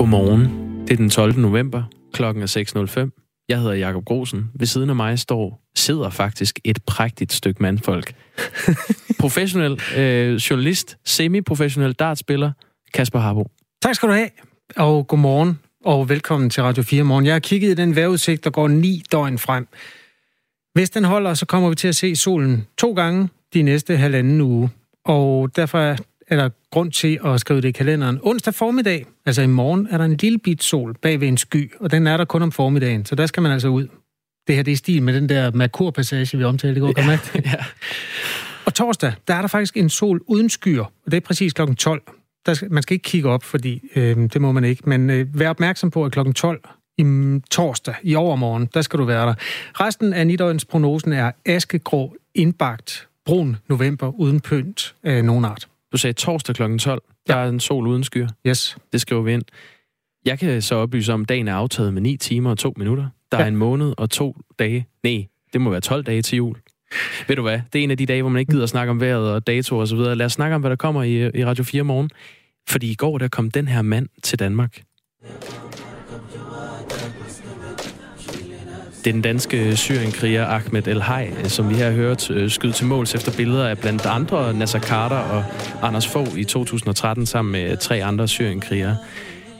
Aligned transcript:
Godmorgen. 0.00 0.44
Det 0.82 0.90
er 0.90 0.96
den 0.96 1.10
12. 1.10 1.38
november. 1.38 1.82
Klokken 2.12 2.42
er 2.42 3.06
6.05. 3.06 3.44
Jeg 3.48 3.58
hedder 3.58 3.74
Jakob 3.74 4.04
Grosen. 4.04 4.50
Ved 4.54 4.66
siden 4.66 4.90
af 4.90 4.96
mig 4.96 5.18
står, 5.18 5.62
sidder 5.76 6.10
faktisk 6.10 6.60
et 6.64 6.78
prægtigt 6.86 7.32
stykke 7.32 7.62
mandfolk. 7.62 8.14
Professionel 9.20 9.80
øh, 9.96 10.34
journalist, 10.34 10.98
semi-professionel 11.04 11.92
dartspiller, 11.92 12.52
Kasper 12.94 13.18
Harbo. 13.18 13.50
Tak 13.82 13.94
skal 13.94 14.08
du 14.08 14.14
have, 14.14 14.28
og 14.76 15.06
godmorgen, 15.06 15.58
og 15.84 16.08
velkommen 16.08 16.50
til 16.50 16.62
Radio 16.62 16.82
4 16.82 17.02
Morgen. 17.02 17.26
Jeg 17.26 17.34
har 17.34 17.40
kigget 17.40 17.70
i 17.70 17.74
den 17.74 17.96
vejrudsigt, 17.96 18.44
der 18.44 18.50
går 18.50 18.68
ni 18.68 19.02
døgn 19.12 19.38
frem. 19.38 19.68
Hvis 20.74 20.90
den 20.90 21.04
holder, 21.04 21.34
så 21.34 21.46
kommer 21.46 21.68
vi 21.68 21.74
til 21.74 21.88
at 21.88 21.96
se 21.96 22.16
solen 22.16 22.66
to 22.78 22.92
gange 22.92 23.28
de 23.54 23.62
næste 23.62 23.96
halvanden 23.96 24.40
uge. 24.40 24.70
Og 25.04 25.56
derfor 25.56 25.96
er 26.30 26.36
der 26.36 26.48
grund 26.70 26.92
til 26.92 27.18
at 27.24 27.40
skrive 27.40 27.60
det 27.60 27.68
i 27.68 27.72
kalenderen. 27.72 28.18
Onsdag 28.22 28.54
formiddag, 28.54 29.06
altså 29.26 29.42
i 29.42 29.46
morgen, 29.46 29.88
er 29.90 29.98
der 29.98 30.04
en 30.04 30.16
lille 30.16 30.38
bit 30.38 30.62
sol 30.62 30.94
bag 31.02 31.20
ved 31.20 31.28
en 31.28 31.36
sky, 31.36 31.72
og 31.80 31.90
den 31.90 32.06
er 32.06 32.16
der 32.16 32.24
kun 32.24 32.42
om 32.42 32.52
formiddagen, 32.52 33.06
så 33.06 33.14
der 33.14 33.26
skal 33.26 33.42
man 33.42 33.52
altså 33.52 33.68
ud. 33.68 33.88
Det 34.46 34.56
her 34.56 34.62
det 34.62 34.72
er 34.72 34.76
stil 34.76 35.02
med 35.02 35.14
den 35.14 35.28
der 35.28 35.50
Merkur-passage, 35.50 36.38
vi 36.38 36.44
omtalte 36.44 36.78
i 36.78 36.80
går. 36.80 36.92
Ja, 36.96 37.18
ja. 37.52 37.64
Og 38.66 38.74
torsdag, 38.74 39.12
der 39.28 39.34
er 39.34 39.40
der 39.40 39.48
faktisk 39.48 39.76
en 39.76 39.88
sol 39.88 40.20
uden 40.26 40.48
skyer, 40.50 40.84
og 40.84 41.10
det 41.10 41.14
er 41.14 41.20
præcis 41.20 41.52
klokken 41.52 41.76
12. 41.76 42.02
Der 42.46 42.54
skal, 42.54 42.72
man 42.72 42.82
skal 42.82 42.94
ikke 42.94 43.02
kigge 43.02 43.28
op, 43.28 43.44
fordi 43.44 43.82
øh, 43.96 44.16
det 44.16 44.40
må 44.40 44.52
man 44.52 44.64
ikke, 44.64 44.82
men 44.86 45.10
øh, 45.10 45.38
vær 45.38 45.50
opmærksom 45.50 45.90
på, 45.90 46.04
at 46.04 46.12
klokken 46.12 46.34
12 46.34 46.60
i 46.98 47.04
torsdag, 47.50 47.94
i 48.02 48.14
overmorgen, 48.14 48.68
der 48.74 48.82
skal 48.82 48.98
du 48.98 49.04
være 49.04 49.26
der. 49.26 49.34
Resten 49.74 50.12
af 50.12 50.26
Nidøjens 50.26 50.64
prognosen 50.64 51.12
er 51.12 51.32
askegrå, 51.46 52.16
indbagt, 52.34 53.08
brun 53.26 53.56
november 53.68 54.20
uden 54.20 54.40
pynt 54.40 54.94
af 55.02 55.24
nogen 55.24 55.44
art. 55.44 55.69
Du 55.92 55.98
sagde 55.98 56.14
torsdag 56.14 56.54
kl. 56.54 56.76
12. 56.78 57.02
Der 57.26 57.36
ja. 57.36 57.44
er 57.44 57.48
en 57.48 57.60
sol 57.60 57.86
uden 57.86 58.04
skyer. 58.04 58.28
Yes. 58.46 58.76
Det 58.92 59.00
skriver 59.00 59.22
vi 59.22 59.32
ind. 59.32 59.42
Jeg 60.24 60.38
kan 60.38 60.62
så 60.62 60.74
oplyse 60.74 61.12
om, 61.12 61.22
at 61.22 61.28
dagen 61.28 61.48
er 61.48 61.54
aftaget 61.54 61.94
med 61.94 62.02
9 62.02 62.16
timer 62.16 62.50
og 62.50 62.58
2 62.58 62.74
minutter. 62.76 63.08
Der 63.32 63.38
ja. 63.38 63.44
er 63.44 63.48
en 63.48 63.56
måned 63.56 63.94
og 63.96 64.10
to 64.10 64.36
dage. 64.58 64.86
Nej, 65.02 65.26
det 65.52 65.60
må 65.60 65.70
være 65.70 65.80
12 65.80 66.04
dage 66.04 66.22
til 66.22 66.36
jul. 66.36 66.56
Ved 67.28 67.36
du 67.36 67.42
hvad? 67.42 67.60
Det 67.72 67.78
er 67.78 67.82
en 67.82 67.90
af 67.90 67.98
de 67.98 68.06
dage, 68.06 68.22
hvor 68.22 68.30
man 68.30 68.40
ikke 68.40 68.52
gider 68.52 68.62
at 68.62 68.68
snakke 68.68 68.90
om 68.90 69.00
vejret 69.00 69.32
og 69.32 69.46
datoer 69.46 69.82
osv. 69.82 69.98
Lad 69.98 70.26
os 70.26 70.32
snakke 70.32 70.54
om, 70.54 70.60
hvad 70.60 70.70
der 70.70 70.76
kommer 70.76 71.02
i, 71.02 71.38
i 71.38 71.44
Radio 71.44 71.64
4 71.64 71.82
morgen. 71.82 72.10
Fordi 72.68 72.90
i 72.90 72.94
går, 72.94 73.18
der 73.18 73.28
kom 73.28 73.50
den 73.50 73.68
her 73.68 73.82
mand 73.82 74.08
til 74.22 74.38
Danmark. 74.38 74.82
Den 79.04 79.22
danske 79.22 79.76
syrienkriger 79.76 80.46
Ahmed 80.46 80.88
El 80.88 81.02
Hay, 81.02 81.26
øh, 81.38 81.46
som 81.46 81.70
vi 81.70 81.74
har 81.74 81.90
hørt 81.90 82.30
øh, 82.30 82.50
skyde 82.50 82.72
til 82.72 82.86
måls 82.86 83.14
efter 83.14 83.32
billeder 83.36 83.68
af 83.68 83.78
blandt 83.78 84.06
andre 84.06 84.54
Nasser 84.54 84.80
Carter 84.80 85.16
og 85.16 85.44
Anders 85.82 86.08
Fogh 86.08 86.38
i 86.38 86.44
2013 86.44 87.26
sammen 87.26 87.52
med 87.52 87.76
tre 87.76 88.04
andre 88.04 88.28
syrienkrigere. 88.28 88.96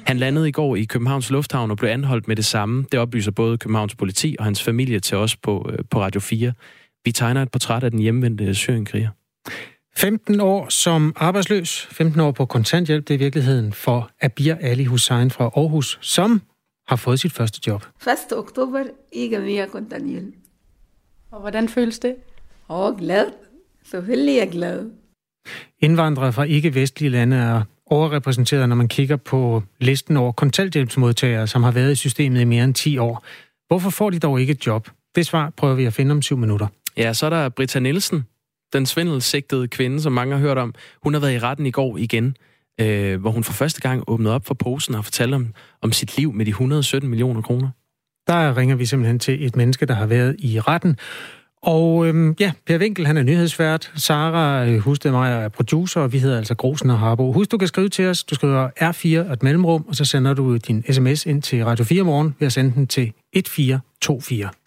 Han 0.07 0.19
landede 0.19 0.49
i 0.49 0.53
går 0.53 0.77
i 0.77 0.85
Københavns 0.85 1.31
Lufthavn 1.31 1.71
og 1.71 1.77
blev 1.77 1.91
anholdt 1.91 2.29
med 2.29 2.37
det 2.37 2.45
samme. 2.45 2.85
Det 2.93 3.01
oplyser 3.01 3.31
både 3.31 3.59
Københavns 3.59 3.95
politi 3.95 4.37
og 4.39 4.45
hans 4.45 4.63
familie 4.63 5.01
til 5.01 5.17
os 5.17 5.37
på, 5.37 5.71
øh, 5.73 5.79
på 5.91 6.01
Radio 6.01 6.21
4. 6.21 6.53
Vi 7.05 7.13
tegner 7.13 7.43
et 7.43 7.51
portræt 7.51 7.85
af 7.85 7.91
den 7.91 8.01
hjemvendte 8.01 8.55
syrienkriger. 8.55 9.09
15 9.97 10.41
år 10.41 10.69
som 10.69 11.13
arbejdsløs, 11.17 11.89
15 11.91 12.21
år 12.21 12.33
på 12.33 12.45
kontanthjælp, 12.45 13.09
det 13.09 13.15
er 13.15 13.19
virkeligheden 13.19 13.73
for 13.73 14.11
Abir 14.21 14.55
Ali 14.61 14.85
Hussein 14.85 15.31
fra 15.31 15.45
Aarhus, 15.45 15.99
som 16.01 16.43
har 16.91 16.97
fået 16.97 17.21
sit 17.21 17.33
første 17.33 17.61
job. 17.67 17.85
1. 18.33 18.39
oktober 18.39 18.85
i 19.13 19.29
Gamia 19.29 19.67
kontanthjælp. 19.67 20.35
Og 21.31 21.41
hvordan 21.41 21.69
føles 21.69 21.99
det? 21.99 22.15
Åh, 22.69 22.99
glad. 22.99 23.27
Selvfølgelig 23.85 24.35
er 24.35 24.39
jeg 24.39 24.51
glad. 24.51 24.91
Indvandrere 25.81 26.33
fra 26.33 26.43
ikke-vestlige 26.43 27.11
lande 27.11 27.37
er 27.37 27.63
overrepræsenteret, 27.87 28.69
når 28.69 28.77
man 28.77 28.89
kigger 28.89 29.17
på 29.17 29.63
listen 29.81 30.17
over 30.17 30.33
kontanthjælpsmodtagere, 30.33 31.47
som 31.47 31.63
har 31.63 31.71
været 31.71 31.93
i 31.93 31.97
systemet 31.97 32.41
i 32.41 32.45
mere 32.45 32.65
end 32.65 32.75
10 32.75 32.99
år. 32.99 33.25
Hvorfor 33.69 33.91
får 33.91 34.11
de 34.11 34.19
dog 34.19 34.41
ikke 34.41 34.51
et 34.51 34.67
job? 34.67 34.89
Det 35.15 35.27
svar 35.27 35.51
prøver 35.57 35.75
vi 35.75 35.85
at 35.85 35.95
finde 35.95 36.13
om 36.13 36.23
syv 36.23 36.37
minutter. 36.37 36.67
Ja, 36.97 37.13
så 37.13 37.27
er 37.27 37.31
der 37.31 37.49
Britta 37.49 37.79
Nielsen, 37.79 38.27
den 38.73 38.87
svindelsigtede 38.87 39.69
kvinde, 39.69 40.01
som 40.01 40.13
mange 40.13 40.35
har 40.35 40.41
hørt 40.41 40.59
om. 40.59 40.75
Hun 41.03 41.15
har 41.15 41.21
været 41.21 41.35
i 41.35 41.39
retten 41.39 41.67
i 41.67 41.71
går 41.71 41.97
igen 41.97 42.37
øh, 42.81 43.21
hvor 43.21 43.31
hun 43.31 43.45
for 43.45 43.53
første 43.53 43.81
gang 43.81 44.05
åbnede 44.07 44.35
op 44.35 44.47
for 44.47 44.55
posen 44.55 44.95
og 44.95 45.05
fortalte 45.05 45.35
om, 45.35 45.55
om 45.83 45.93
sit 45.93 46.17
liv 46.17 46.33
med 46.33 46.47
de 46.47 46.51
117 46.51 47.11
millioner 47.11 47.43
kroner. 47.43 47.69
Der 48.27 48.57
ringer 48.57 48.77
vi 48.77 48.87
simpelthen 48.87 49.19
til 49.19 49.47
et 49.47 49.57
menneske, 49.57 49.87
der 49.87 49.95
har 49.95 50.07
været 50.07 50.37
i 50.39 50.61
retten. 50.61 50.97
Og 51.63 52.07
øhm, 52.07 52.37
ja, 52.41 52.53
Per 52.67 52.79
Winkel, 52.79 53.07
han 53.07 53.17
er 53.17 53.23
nyhedsvært. 53.23 53.93
Sara 53.95 54.65
Hustemeyer 54.65 54.81
Hustemeier 54.81 55.35
er 55.35 55.49
producer, 55.49 56.01
og 56.01 56.13
vi 56.13 56.19
hedder 56.19 56.39
altså 56.39 56.55
Grosen 56.55 56.91
og 56.91 56.99
Harbo. 56.99 57.33
Husk, 57.33 57.51
du 57.51 57.59
kan 57.59 57.69
skrive 57.69 57.89
til 57.89 58.07
os. 58.07 58.25
Du 58.25 58.35
skriver 58.35 58.69
R4 58.69 59.29
og 59.29 59.33
et 59.33 59.43
mellemrum, 59.43 59.85
og 59.89 59.97
så 59.97 60.05
sender 60.05 60.35
du 60.35 60.57
din 60.57 60.85
sms 60.91 61.27
ind 61.27 61.43
til 61.43 61.65
Radio 61.65 61.85
4 61.85 62.03
morgen 62.03 62.35
ved 62.39 62.47
at 62.47 62.53
sende 62.53 62.75
den 62.75 62.87
til 62.87 63.13
1424. 63.33 64.60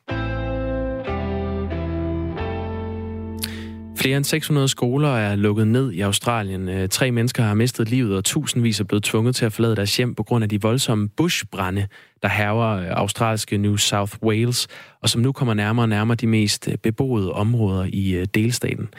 Flere 4.04 4.18
end 4.18 4.26
600 4.26 4.68
skoler 4.68 5.10
er 5.10 5.36
lukket 5.36 5.68
ned 5.68 5.92
i 5.92 6.02
Australien. 6.02 6.70
Øh, 6.70 6.90
tre 6.90 7.12
mennesker 7.12 7.44
har 7.44 7.54
mistet 7.54 7.90
livet, 7.90 8.18
og 8.18 8.24
tusindvis 8.24 8.80
er 8.80 8.84
blevet 8.84 9.04
tvunget 9.04 9.36
til 9.36 9.46
at 9.46 9.54
forlade 9.54 9.76
deres 9.76 9.98
hjem 9.98 10.16
på 10.16 10.24
grund 10.24 10.44
af 10.44 10.50
de 10.50 10.62
voldsomme 10.62 11.10
bushbrænde, 11.10 11.88
der 12.22 12.30
hæver 12.30 12.68
øh, 12.68 12.86
australske 12.90 13.58
New 13.58 13.76
South 13.76 14.14
Wales, 14.24 14.68
og 15.02 15.10
som 15.10 15.22
nu 15.22 15.32
kommer 15.32 15.54
nærmere 15.54 15.84
og 15.84 15.90
nærmere 15.90 16.16
de 16.16 16.28
mest 16.28 16.68
øh, 16.68 16.78
beboede 16.78 17.34
områder 17.34 17.86
i 17.94 18.26
delstaten. 18.34 18.90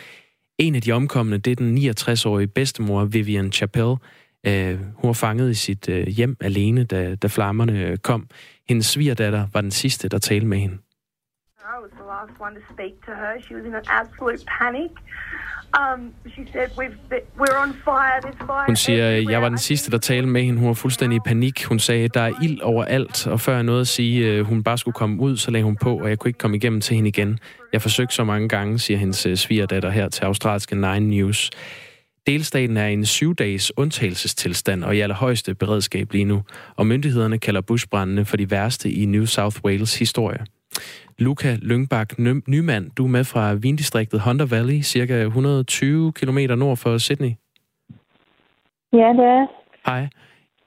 En 0.59 0.75
af 0.75 0.83
de 0.83 0.93
omkomne, 0.93 1.39
det 1.39 1.51
er 1.51 1.57
den 1.57 1.79
69-årige 1.79 2.47
bedstemor 2.47 3.05
Vivian 3.05 3.53
Chappell. 3.53 3.95
Hun 4.95 5.09
var 5.09 5.13
fanget 5.13 5.51
i 5.51 5.55
sit 5.55 5.87
hjem 6.07 6.37
alene, 6.41 6.85
da, 6.85 7.15
da 7.15 7.27
flammerne 7.27 7.97
kom. 7.97 8.29
Hendes 8.69 8.87
svigerdatter 8.87 9.47
var 9.53 9.61
den 9.61 9.71
sidste, 9.71 10.09
der 10.09 10.19
talte 10.19 10.47
med 10.47 10.59
hende. 10.59 10.79
The 12.05 12.11
last 12.11 12.41
one 12.47 12.55
to 12.59 12.63
speak 12.75 12.95
to 13.07 13.13
her. 13.21 13.33
She 13.45 13.55
was 13.57 13.65
in 13.65 13.75
an 13.75 13.87
absolute 14.01 14.43
panic. 14.59 14.91
Um, 15.81 16.15
hun 18.67 18.77
siger, 18.77 19.31
jeg 19.31 19.43
var 19.43 19.49
den 19.49 19.59
sidste, 19.59 19.91
der 19.91 19.99
talte 19.99 20.29
med 20.29 20.43
hende. 20.43 20.59
Hun 20.59 20.69
var 20.69 20.75
fuldstændig 20.75 21.17
i 21.17 21.21
panik. 21.27 21.65
Hun 21.65 21.79
sagde, 21.79 22.09
der 22.09 22.21
er 22.21 22.33
ild 22.43 22.61
overalt, 22.61 23.27
og 23.27 23.41
før 23.41 23.55
jeg 23.55 23.63
nåede 23.63 23.81
at 23.81 23.89
sige, 23.89 24.27
øh, 24.27 24.45
hun 24.45 24.63
bare 24.63 24.79
skulle 24.79 24.95
komme 24.95 25.21
ud, 25.21 25.37
så 25.37 25.51
lagde 25.51 25.65
hun 25.65 25.77
på, 25.77 25.99
og 25.99 26.09
jeg 26.09 26.19
kunne 26.19 26.29
ikke 26.29 26.39
komme 26.39 26.57
igennem 26.57 26.81
til 26.81 26.97
hende 26.97 27.09
igen. 27.09 27.39
Jeg 27.73 27.83
forsøgte 27.83 28.15
så 28.15 28.25
mange 28.25 28.49
gange, 28.49 28.79
siger 28.79 28.99
hendes 28.99 29.27
øh, 29.27 29.37
svigerdatter 29.37 29.91
her 29.91 30.09
til 30.09 30.25
australske 30.25 30.75
Nine 30.75 31.01
News. 31.01 31.51
Delstaten 32.27 32.77
er 32.77 32.87
i 32.87 32.93
en 32.93 33.07
syv-dages 33.07 33.79
undtagelsestilstand 33.79 34.85
og 34.85 34.97
i 34.97 35.01
allerhøjeste 35.01 35.55
beredskab 35.55 36.13
lige 36.13 36.25
nu, 36.25 36.43
og 36.77 36.87
myndighederne 36.87 37.39
kalder 37.39 37.61
bushbrændene 37.61 38.25
for 38.25 38.37
de 38.37 38.51
værste 38.51 38.91
i 38.91 39.05
New 39.05 39.25
South 39.25 39.65
Wales 39.65 39.99
historie. 39.99 40.45
Luca 41.19 41.57
Lyngbak 41.63 42.19
Nymand, 42.49 42.91
du 42.97 43.05
er 43.05 43.09
med 43.09 43.25
fra 43.25 43.55
vindistriktet 43.55 44.21
Hunter 44.21 44.47
Valley, 44.47 44.83
cirka 44.83 45.23
120 45.23 46.13
km 46.13 46.39
nord 46.39 46.77
for 46.77 46.99
Sydney. 46.99 47.33
Ja, 48.93 49.09
det 49.19 49.27
er. 49.39 49.47
Hej. 49.87 50.09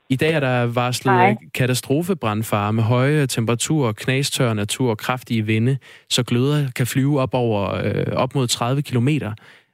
I 0.09 0.16
dag 0.16 0.34
er 0.34 0.40
der 0.40 0.73
varslet 0.75 1.13
Hej. 1.13 1.35
katastrofebrandfare 1.53 2.73
med 2.73 2.84
høje 2.84 3.28
temperaturer, 3.28 3.91
knastør 3.91 4.53
natur 4.53 4.90
og 4.90 4.97
kraftige 4.97 5.45
vinde, 5.45 5.78
så 6.09 6.24
gløder 6.24 6.72
kan 6.75 6.88
flyve 6.88 7.19
op 7.19 7.34
over 7.34 7.62
øh, 7.85 8.24
op 8.24 8.35
mod 8.35 8.47
30 8.47 8.81
km. 8.81 9.09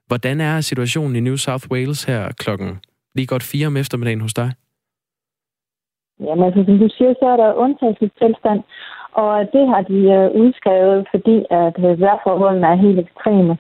Hvordan 0.07 0.41
er 0.41 0.61
situationen 0.61 1.15
i 1.15 1.19
New 1.19 1.35
South 1.35 1.71
Wales 1.71 2.03
her 2.03 2.31
klokken 2.39 2.79
lige 3.15 3.27
godt 3.27 3.43
fire 3.43 3.67
om 3.67 3.77
eftermiddagen 3.77 4.21
hos 4.21 4.33
dig? 4.33 4.51
Jamen 6.19 6.43
altså, 6.45 6.63
som 6.67 6.79
du 6.79 6.89
siger, 6.97 7.13
så 7.19 7.25
er 7.33 7.37
der 7.43 7.53
undtagelsestilstand, 7.53 8.61
og 9.21 9.33
det 9.53 9.63
har 9.71 9.81
de 9.81 9.99
øh, 10.17 10.27
udskrevet, 10.41 11.07
fordi 11.11 11.45
at 11.49 11.75
øh, 11.87 12.01
vejrforholdene 12.01 12.67
er 12.67 12.83
helt 12.85 12.99
ekstreme. 12.99 13.57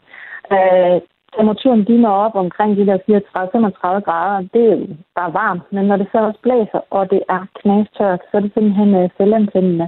Øh, 0.55 0.97
temperaturen 1.35 1.85
de 1.87 1.97
når 2.01 2.15
op 2.25 2.35
omkring 2.35 2.77
de 2.77 2.85
der 2.85 2.97
34-35 2.97 4.07
grader. 4.07 4.47
Det 4.53 4.65
er 4.71 4.77
bare 5.15 5.33
varmt, 5.33 5.63
men 5.71 5.85
når 5.85 5.97
det 5.97 6.07
så 6.11 6.17
også 6.17 6.39
blæser, 6.43 6.81
og 6.89 7.09
det 7.11 7.21
er 7.29 7.41
knastørt, 7.59 8.21
så 8.27 8.37
er 8.37 8.41
det 8.41 8.51
simpelthen 8.53 8.95
øh, 8.95 9.09
selvantændende. 9.17 9.87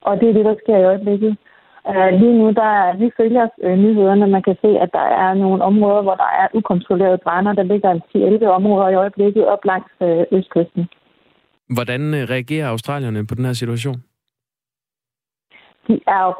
Og 0.00 0.20
det 0.20 0.28
er 0.28 0.32
det, 0.32 0.44
der 0.44 0.54
sker 0.62 0.78
i 0.78 0.88
øjeblikket. 0.92 1.36
Uh, 1.90 2.10
lige 2.20 2.38
nu, 2.38 2.46
der 2.50 2.96
vi 2.98 3.10
følger 3.16 3.46
uh, 3.64 3.78
nyhederne. 3.82 4.26
Man 4.26 4.42
kan 4.42 4.56
se, 4.64 4.70
at 4.84 4.90
der 4.92 5.06
er 5.24 5.34
nogle 5.34 5.64
områder, 5.64 6.02
hvor 6.02 6.14
der 6.14 6.30
er 6.42 6.46
ukontrollerede 6.54 7.18
brænder. 7.24 7.52
Der 7.52 7.62
ligger 7.62 8.00
10-11 8.44 8.46
områder 8.46 8.88
i 8.88 8.94
øjeblikket 8.94 9.46
op 9.46 9.64
langs 9.64 9.92
østkysten. 10.32 10.88
Hvordan 11.76 12.00
reagerer 12.30 12.68
australierne 12.68 13.26
på 13.26 13.34
den 13.34 13.44
her 13.44 13.52
situation? 13.52 14.02
De 15.88 15.94
er 16.14 16.20
jo 16.26 16.32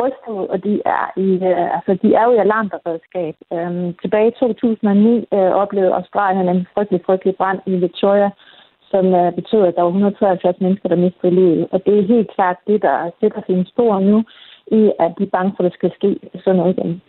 og 0.52 0.58
de 0.66 0.74
er, 0.98 1.04
i, 1.26 1.28
øh, 1.50 1.66
altså, 1.76 1.92
de 2.02 2.08
er 2.18 2.24
jo 2.26 2.32
i 2.34 2.42
alarmberedskab. 2.46 3.34
Øhm, 3.54 3.88
tilbage 4.02 4.28
i 4.28 4.38
2009 4.40 5.26
øh, 5.36 5.50
oplevede 5.62 5.96
Australien 6.00 6.48
en 6.48 6.66
frygtelig, 6.74 7.00
frygtelig 7.06 7.34
brand 7.40 7.60
i 7.66 7.74
Victoria, 7.86 8.30
som 8.90 9.04
øh, 9.20 9.32
betød, 9.38 9.62
at 9.66 9.74
der 9.76 9.82
var 9.82 9.88
173 9.88 10.56
mennesker, 10.60 10.88
der 10.88 11.04
mistede 11.06 11.34
livet. 11.40 11.62
Og 11.72 11.78
det 11.86 11.94
er 11.98 12.12
helt 12.14 12.30
klart 12.36 12.56
det, 12.66 12.78
der 12.82 13.10
sætter 13.20 13.40
sine 13.46 13.66
spor 13.72 14.00
nu, 14.10 14.18
i 14.78 14.82
at 15.04 15.10
de 15.18 15.22
er 15.24 15.34
bange 15.36 15.52
for, 15.56 15.62
at 15.64 15.70
der 15.70 15.76
skal 15.78 15.92
ske 15.98 16.10
sådan 16.44 16.56
noget 16.60 16.74
igen. 16.76 17.02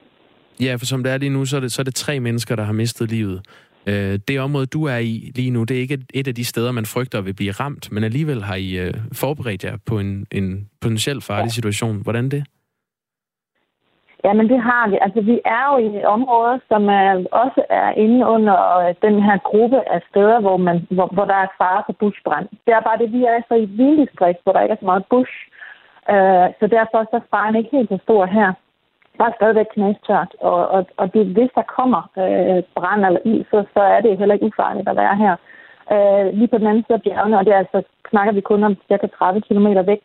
Ja, 0.65 0.75
for 0.75 0.85
som 0.85 1.03
det 1.03 1.11
er 1.11 1.17
lige 1.17 1.35
nu, 1.37 1.45
så 1.45 1.55
er 1.57 1.59
det, 1.59 1.71
så 1.71 1.81
er 1.81 1.83
det 1.83 1.95
tre 1.95 2.19
mennesker, 2.19 2.55
der 2.55 2.63
har 2.63 2.73
mistet 2.73 3.11
livet. 3.11 3.41
Øh, 3.89 4.19
det 4.27 4.39
område, 4.39 4.65
du 4.65 4.85
er 4.85 4.97
i 4.97 5.31
lige 5.35 5.51
nu, 5.51 5.63
det 5.63 5.77
er 5.77 5.81
ikke 5.81 5.99
et 6.13 6.27
af 6.27 6.35
de 6.35 6.45
steder, 6.45 6.71
man 6.71 6.85
frygter 6.85 7.21
vil 7.21 7.33
blive 7.33 7.51
ramt, 7.51 7.91
men 7.91 8.03
alligevel 8.03 8.43
har 8.43 8.55
I 8.55 8.69
øh, 8.85 8.93
forberedt 9.13 9.63
jer 9.63 9.77
på 9.85 9.99
en, 9.99 10.25
en 10.31 10.69
potentielt 10.81 11.23
farlig 11.23 11.51
situation. 11.51 12.03
Hvordan 12.03 12.29
det? 12.29 12.43
Ja, 14.25 14.33
men 14.33 14.49
det 14.49 14.59
har 14.69 14.89
vi. 14.89 14.97
Altså, 15.01 15.21
vi 15.21 15.39
er 15.45 15.63
jo 15.71 15.75
i 15.85 15.97
et 15.99 16.05
område, 16.05 16.55
som 16.67 16.81
er, 16.89 17.25
også 17.43 17.61
er 17.69 17.91
inde 17.91 18.25
under 18.35 18.57
øh, 18.77 18.95
den 19.01 19.15
her 19.23 19.37
gruppe 19.49 19.79
af 19.95 20.01
steder, 20.09 20.39
hvor, 20.39 20.57
man, 20.57 20.87
hvor, 20.89 21.07
hvor 21.15 21.25
der 21.25 21.37
er 21.45 21.55
fare 21.57 21.83
for 21.85 21.95
bushbrand. 21.99 22.47
Det 22.65 22.73
er 22.73 22.81
bare 22.87 22.97
det, 22.97 23.11
vi 23.11 23.23
er 23.23 23.41
så 23.47 23.53
i 23.53 23.63
et 23.63 23.77
vilddistrikt, 23.77 24.39
hvor 24.43 24.53
der 24.53 24.61
ikke 24.61 24.73
er 24.73 24.81
så 24.81 24.89
meget 24.91 25.05
bush. 25.09 25.35
Uh, 26.13 26.47
så 26.59 26.65
derfor 26.77 26.99
så 27.03 27.15
er 27.21 27.29
faren 27.33 27.55
ikke 27.55 27.69
helt 27.77 27.89
så 27.89 27.99
stor 28.03 28.25
her. 28.25 28.49
Der 29.17 29.25
er 29.25 29.37
stadigvæk 29.39 29.65
knæstørt, 29.73 30.31
og, 30.41 30.67
og, 30.67 30.85
og 30.97 31.13
det, 31.13 31.25
hvis 31.25 31.51
der 31.55 31.73
kommer 31.77 32.01
øh, 32.23 32.63
brand 32.75 33.05
eller 33.05 33.19
ild, 33.25 33.45
så, 33.51 33.65
så 33.73 33.81
er 33.81 34.01
det 34.01 34.17
heller 34.17 34.35
ikke 34.35 34.45
ufarligt 34.45 34.89
at 34.89 34.95
være 34.95 35.15
her. 35.23 35.35
Øh, 35.93 36.33
lige 36.37 36.47
på 36.47 36.57
den 36.57 36.67
anden 36.67 36.83
side 36.83 36.97
af 36.99 37.01
bjergene, 37.01 37.37
og 37.39 37.45
det 37.45 37.53
er 37.53 37.57
altså, 37.57 37.81
snakker 38.09 38.33
vi 38.33 38.41
kun 38.41 38.63
om 38.63 38.77
cirka 38.87 39.07
30 39.07 39.41
km 39.41 39.67
væk, 39.91 40.03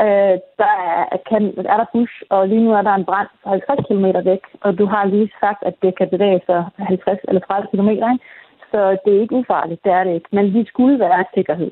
Øh, 0.00 0.36
der 0.62 0.74
er, 1.14 1.18
kan, 1.28 1.42
er 1.72 1.76
der 1.80 1.92
bush, 1.92 2.16
og 2.30 2.48
lige 2.48 2.64
nu 2.64 2.72
er 2.72 2.82
der 2.82 2.94
en 2.94 3.04
brand 3.04 3.28
50 3.46 3.86
km 3.88 4.06
væk, 4.30 4.42
og 4.60 4.78
du 4.78 4.86
har 4.86 5.04
lige 5.04 5.30
sagt, 5.40 5.62
at 5.62 5.74
det 5.82 5.98
kan 5.98 6.08
bevæge 6.08 6.40
sig 6.46 6.64
50 6.78 7.18
eller 7.28 7.40
30 7.40 7.68
km. 7.72 7.88
Ikke? 7.88 8.18
Så 8.70 8.80
det 9.04 9.16
er 9.16 9.20
ikke 9.20 9.34
ufarligt, 9.34 9.84
det 9.84 9.92
er 9.92 10.04
det 10.04 10.14
ikke. 10.14 10.28
Men 10.32 10.54
vi 10.54 10.64
skulle 10.64 10.98
være 10.98 11.20
i 11.20 11.24
sikkerhed. 11.34 11.70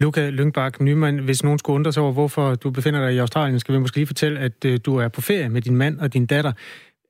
Luca 0.00 0.30
Lyngbak 0.30 0.80
Nyman, 0.80 1.18
hvis 1.18 1.44
nogen 1.44 1.58
skulle 1.58 1.74
undre 1.74 1.92
sig 1.92 2.02
over, 2.02 2.12
hvorfor 2.12 2.54
du 2.54 2.70
befinder 2.70 3.00
dig 3.00 3.14
i 3.14 3.18
Australien, 3.18 3.60
skal 3.60 3.74
vi 3.74 3.78
måske 3.80 3.96
lige 3.96 4.06
fortælle, 4.06 4.40
at 4.40 4.64
øh, 4.64 4.78
du 4.86 4.96
er 4.96 5.08
på 5.08 5.20
ferie 5.20 5.48
med 5.48 5.60
din 5.60 5.76
mand 5.76 6.00
og 6.00 6.14
din 6.14 6.26
datter. 6.26 6.52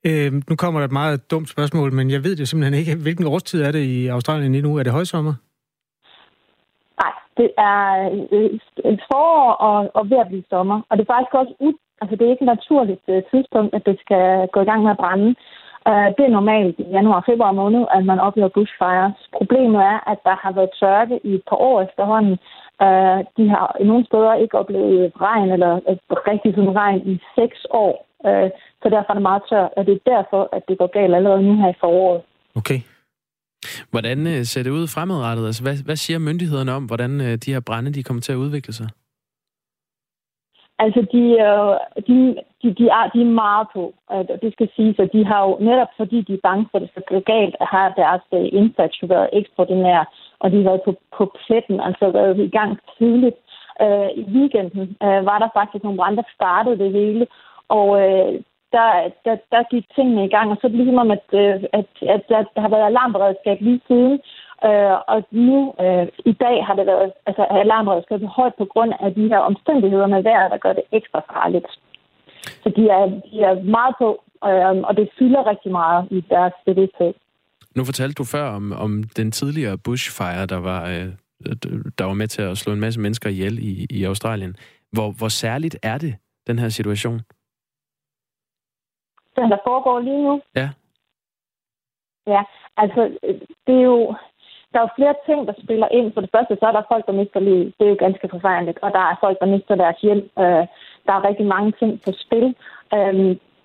Øh, 0.08 0.32
nu 0.50 0.56
kommer 0.56 0.80
der 0.80 0.86
et 0.86 0.92
meget 1.02 1.30
dumt 1.30 1.48
spørgsmål, 1.48 1.92
men 1.92 2.10
jeg 2.10 2.24
ved 2.24 2.36
det 2.36 2.48
simpelthen 2.48 2.78
ikke. 2.80 2.94
Hvilken 3.02 3.26
årstid 3.26 3.62
er 3.62 3.72
det 3.72 3.84
i 3.84 4.06
Australien 4.06 4.52
lige 4.52 4.62
nu? 4.62 4.76
Er 4.76 4.82
det 4.82 4.92
højsommer? 4.92 5.34
Nej, 7.02 7.12
Det 7.36 7.48
er 7.58 7.82
øh, 8.32 8.50
et 8.92 9.00
forår 9.10 9.52
og, 9.68 9.90
og 9.94 10.10
ved 10.10 10.18
at 10.18 10.28
blive 10.28 10.44
sommer. 10.50 10.78
Og 10.88 10.92
det 10.96 11.02
er 11.02 11.12
faktisk 11.14 11.34
også 11.34 11.54
ud, 11.60 11.74
altså 12.00 12.16
det 12.16 12.24
er 12.24 12.32
ikke 12.32 12.44
et 12.44 12.54
naturligt 12.56 13.04
øh, 13.08 13.22
tidspunkt, 13.32 13.74
at 13.74 13.82
det 13.88 13.96
skal 14.04 14.48
gå 14.54 14.60
i 14.60 14.68
gang 14.70 14.82
med 14.82 14.90
at 14.90 15.00
brænde. 15.02 15.34
Uh, 15.90 16.08
det 16.16 16.24
er 16.24 16.36
normalt 16.38 16.76
i 16.78 16.86
januar 16.96 17.18
og 17.20 17.26
februar 17.30 17.52
måned, 17.62 17.82
at 17.96 18.04
man 18.10 18.18
oplever 18.26 18.48
bushfires. 18.56 19.18
Problemet 19.38 19.80
er, 19.92 19.98
at 20.12 20.18
der 20.28 20.36
har 20.42 20.52
været 20.58 20.76
tørke 20.80 21.16
i 21.28 21.30
et 21.38 21.44
par 21.48 21.60
år 21.70 21.76
efterhånden. 21.86 22.36
Uh, 22.84 23.18
de 23.36 23.44
har 23.52 23.76
i 23.80 23.84
nogle 23.90 24.06
steder 24.06 24.34
ikke 24.34 24.58
oplevet 24.58 25.12
regn, 25.26 25.50
eller 25.56 25.72
uh, 25.90 26.16
rigtig 26.30 26.50
sådan 26.54 26.76
regn 26.82 27.00
i 27.12 27.14
seks 27.38 27.58
år. 27.70 27.94
Uh, 28.28 28.48
så 28.82 28.86
derfor 28.94 29.10
er 29.10 29.18
det 29.18 29.30
meget 29.30 29.42
tørt, 29.50 29.70
og 29.76 29.86
det 29.86 29.94
er 29.94 30.10
derfor, 30.14 30.42
at 30.56 30.62
det 30.68 30.78
går 30.78 30.90
galt 30.98 31.14
allerede 31.14 31.42
nu 31.42 31.52
her 31.62 31.68
i 31.68 31.80
foråret. 31.80 32.22
Okay. 32.60 32.80
Hvordan 33.90 34.44
ser 34.44 34.62
det 34.62 34.70
ud 34.70 34.86
fremadrettet? 34.94 35.46
Altså, 35.46 35.62
hvad, 35.62 35.84
hvad 35.84 35.96
siger 35.96 36.18
myndighederne 36.18 36.72
om, 36.72 36.84
hvordan 36.84 37.10
de 37.44 37.52
her 37.54 37.60
brænde 37.60 37.92
de 37.92 38.02
kommer 38.02 38.20
til 38.20 38.32
at 38.32 38.36
udvikle 38.44 38.72
sig? 38.72 38.88
Altså, 40.78 41.00
de, 41.12 41.22
øh, 41.46 41.74
de, 42.08 42.16
de, 42.62 42.68
de, 42.78 42.84
er, 42.88 43.10
de 43.14 43.20
er 43.20 43.38
meget 43.44 43.66
på. 43.74 43.94
Det 44.42 44.52
skal 44.52 44.68
siges, 44.76 44.98
at 44.98 45.12
de 45.12 45.24
har 45.24 45.40
jo 45.46 45.56
netop 45.60 45.88
fordi 45.96 46.20
de 46.22 46.34
er 46.34 46.46
bange 46.48 46.66
for, 46.70 46.78
at 46.78 46.82
det 46.82 46.90
skal 46.90 47.02
gå 47.08 47.20
galt, 47.20 47.56
har 47.60 47.88
deres 48.02 48.22
øh, 48.34 48.48
indsats 48.60 49.02
jo 49.02 49.06
været 49.06 49.30
ekstraordinær, 49.32 50.00
og 50.40 50.50
de 50.50 50.56
har 50.56 50.68
været 50.70 50.82
på, 50.84 50.94
på 51.16 51.24
pletten, 51.46 51.80
altså 51.80 52.10
været 52.10 52.38
i 52.38 52.48
gang 52.48 52.78
tidligt. 52.98 53.36
Uh, 53.84 54.08
I 54.20 54.22
weekenden 54.36 54.96
uh, 55.06 55.20
var 55.30 55.38
der 55.38 55.48
faktisk 55.58 55.84
nogle 55.84 55.98
brand, 55.98 56.16
der 56.16 56.22
startede 56.34 56.78
det 56.78 56.92
hele, 56.92 57.26
og 57.68 57.88
uh, 57.88 58.34
der, 58.76 58.88
der, 59.24 59.36
der 59.52 59.70
gik 59.72 59.84
tingene 59.96 60.24
i 60.24 60.32
gang, 60.36 60.50
og 60.50 60.58
så 60.60 60.68
ligesom 60.68 60.98
om, 61.04 61.10
at, 61.10 61.26
øh, 61.32 61.56
at, 61.78 61.90
at, 62.14 62.24
at 62.40 62.46
der 62.54 62.60
har 62.64 62.72
været 62.74 62.86
alarmberedskab 62.86 63.58
lige 63.60 63.80
siden, 63.88 64.18
øh, 64.64 64.96
og 65.12 65.18
nu 65.30 65.74
øh, 65.80 66.06
i 66.24 66.32
dag 66.32 66.56
har 66.66 66.74
det 66.74 66.86
været 66.86 67.12
altså, 67.26 67.42
alarmberedskabet 67.50 68.28
højt 68.28 68.54
på 68.58 68.64
grund 68.64 68.92
af 69.00 69.14
de 69.14 69.28
her 69.28 69.38
omstændigheder 69.38 70.06
med 70.06 70.22
vejret, 70.22 70.50
der 70.50 70.58
gør 70.58 70.72
det 70.72 70.82
ekstra 70.92 71.20
farligt. 71.32 71.66
Så 72.62 72.68
de 72.76 72.88
er, 72.88 73.04
de 73.30 73.36
er 73.48 73.62
meget 73.76 73.94
på, 73.98 74.08
øh, 74.48 74.76
og 74.88 74.96
det 74.96 75.08
fylder 75.18 75.46
rigtig 75.46 75.72
meget 75.72 76.08
i 76.10 76.20
deres 76.20 76.52
bevidsthed. 76.66 77.14
Nu 77.76 77.84
fortalte 77.84 78.14
du 78.14 78.24
før 78.24 78.46
om, 78.58 78.72
om 78.72 79.02
den 79.16 79.32
tidligere 79.32 79.78
bushfire, 79.78 80.46
der 80.46 80.60
var, 80.60 80.82
øh, 80.88 81.08
der 81.98 82.04
var 82.04 82.14
med 82.14 82.26
til 82.26 82.42
at 82.42 82.58
slå 82.58 82.72
en 82.72 82.80
masse 82.80 83.00
mennesker 83.00 83.30
ihjel 83.30 83.58
i, 83.58 83.86
i 83.90 84.04
Australien. 84.04 84.56
Hvor, 84.92 85.10
hvor 85.18 85.28
særligt 85.28 85.78
er 85.82 85.98
det, 85.98 86.14
den 86.46 86.58
her 86.58 86.68
situation? 86.68 87.20
den, 89.36 89.50
der 89.50 89.58
foregår 89.64 90.00
lige 90.00 90.22
nu. 90.22 90.42
Ja. 90.56 90.68
Ja, 92.26 92.42
altså, 92.76 93.18
det 93.66 93.74
er 93.74 93.82
jo... 93.82 94.14
Der 94.76 94.82
er 94.82 94.88
jo 94.88 94.98
flere 95.00 95.16
ting, 95.28 95.40
der 95.48 95.54
spiller 95.64 95.88
ind. 95.98 96.12
For 96.12 96.20
det 96.20 96.30
første, 96.34 96.54
så 96.56 96.64
er 96.66 96.74
der 96.76 96.90
folk, 96.92 97.04
der 97.06 97.20
mister 97.20 97.40
livet. 97.40 97.74
Det 97.76 97.84
er 97.84 97.92
jo 97.94 98.04
ganske 98.06 98.28
forfærdeligt. 98.34 98.78
Og 98.84 98.90
der 98.96 99.04
er 99.10 99.20
folk, 99.24 99.36
der 99.40 99.52
mister 99.54 99.74
deres 99.74 100.00
hjem. 100.06 100.22
Øh, 100.42 100.64
der 101.06 101.12
er 101.14 101.26
rigtig 101.28 101.46
mange 101.54 101.72
ting 101.80 101.92
på 102.04 102.10
spil. 102.24 102.46
Øh, 102.96 103.14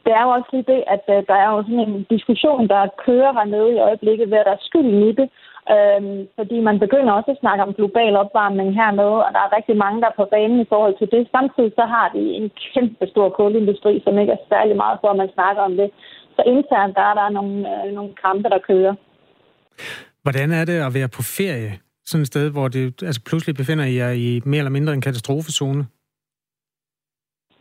det 0.03 0.11
er 0.17 0.23
jo 0.25 0.29
også 0.37 0.49
lige 0.51 0.69
det, 0.73 0.81
at 0.95 1.05
øh, 1.15 1.19
der 1.29 1.37
er 1.43 1.49
jo 1.53 1.57
sådan 1.63 1.85
en 1.87 2.05
diskussion, 2.15 2.67
der 2.73 2.95
kører 3.05 3.31
hernede 3.37 3.69
i 3.75 3.83
øjeblikket, 3.87 4.27
hvad 4.27 4.43
der 4.47 4.53
er 4.55 4.67
skyld 4.69 4.91
i 5.09 5.11
det. 5.19 5.27
Øhm, 5.75 6.19
fordi 6.37 6.57
man 6.59 6.77
begynder 6.85 7.13
også 7.13 7.31
at 7.31 7.41
snakke 7.43 7.63
om 7.63 7.73
global 7.73 8.13
opvarmning 8.23 8.69
hernede, 8.79 9.17
og 9.25 9.29
der 9.35 9.41
er 9.43 9.55
rigtig 9.57 9.77
mange, 9.83 10.01
der 10.01 10.07
er 10.07 10.19
på 10.19 10.25
banen 10.35 10.59
i 10.61 10.69
forhold 10.73 10.95
til 10.97 11.11
det. 11.11 11.27
Samtidig 11.35 11.71
så 11.79 11.85
har 11.95 12.07
de 12.15 12.23
en 12.39 12.51
kæmpe 12.73 13.07
stor 13.07 13.29
kulindustri, 13.29 14.01
som 14.03 14.19
ikke 14.19 14.33
er 14.37 14.45
særlig 14.49 14.75
meget 14.75 14.97
for, 15.01 15.09
at 15.09 15.21
man 15.21 15.33
snakker 15.33 15.61
om 15.61 15.77
det. 15.77 15.89
Så 16.35 16.41
internt 16.45 16.95
der 16.95 17.05
er 17.11 17.13
der 17.13 17.29
nogle, 17.29 17.55
øh, 17.73 17.93
nogle 17.97 18.11
kampe, 18.23 18.49
der 18.49 18.67
kører. 18.69 18.95
Hvordan 20.23 20.51
er 20.51 20.65
det 20.65 20.77
at 20.87 20.93
være 20.93 21.09
på 21.17 21.21
ferie? 21.37 21.71
Sådan 22.05 22.21
et 22.21 22.27
sted, 22.27 22.51
hvor 22.51 22.67
det 22.67 23.03
altså 23.03 23.21
pludselig 23.29 23.55
befinder 23.55 23.85
jer 23.85 24.11
i 24.11 24.41
mere 24.45 24.61
eller 24.63 24.77
mindre 24.77 24.93
en 24.93 25.01
katastrofezone? 25.01 25.83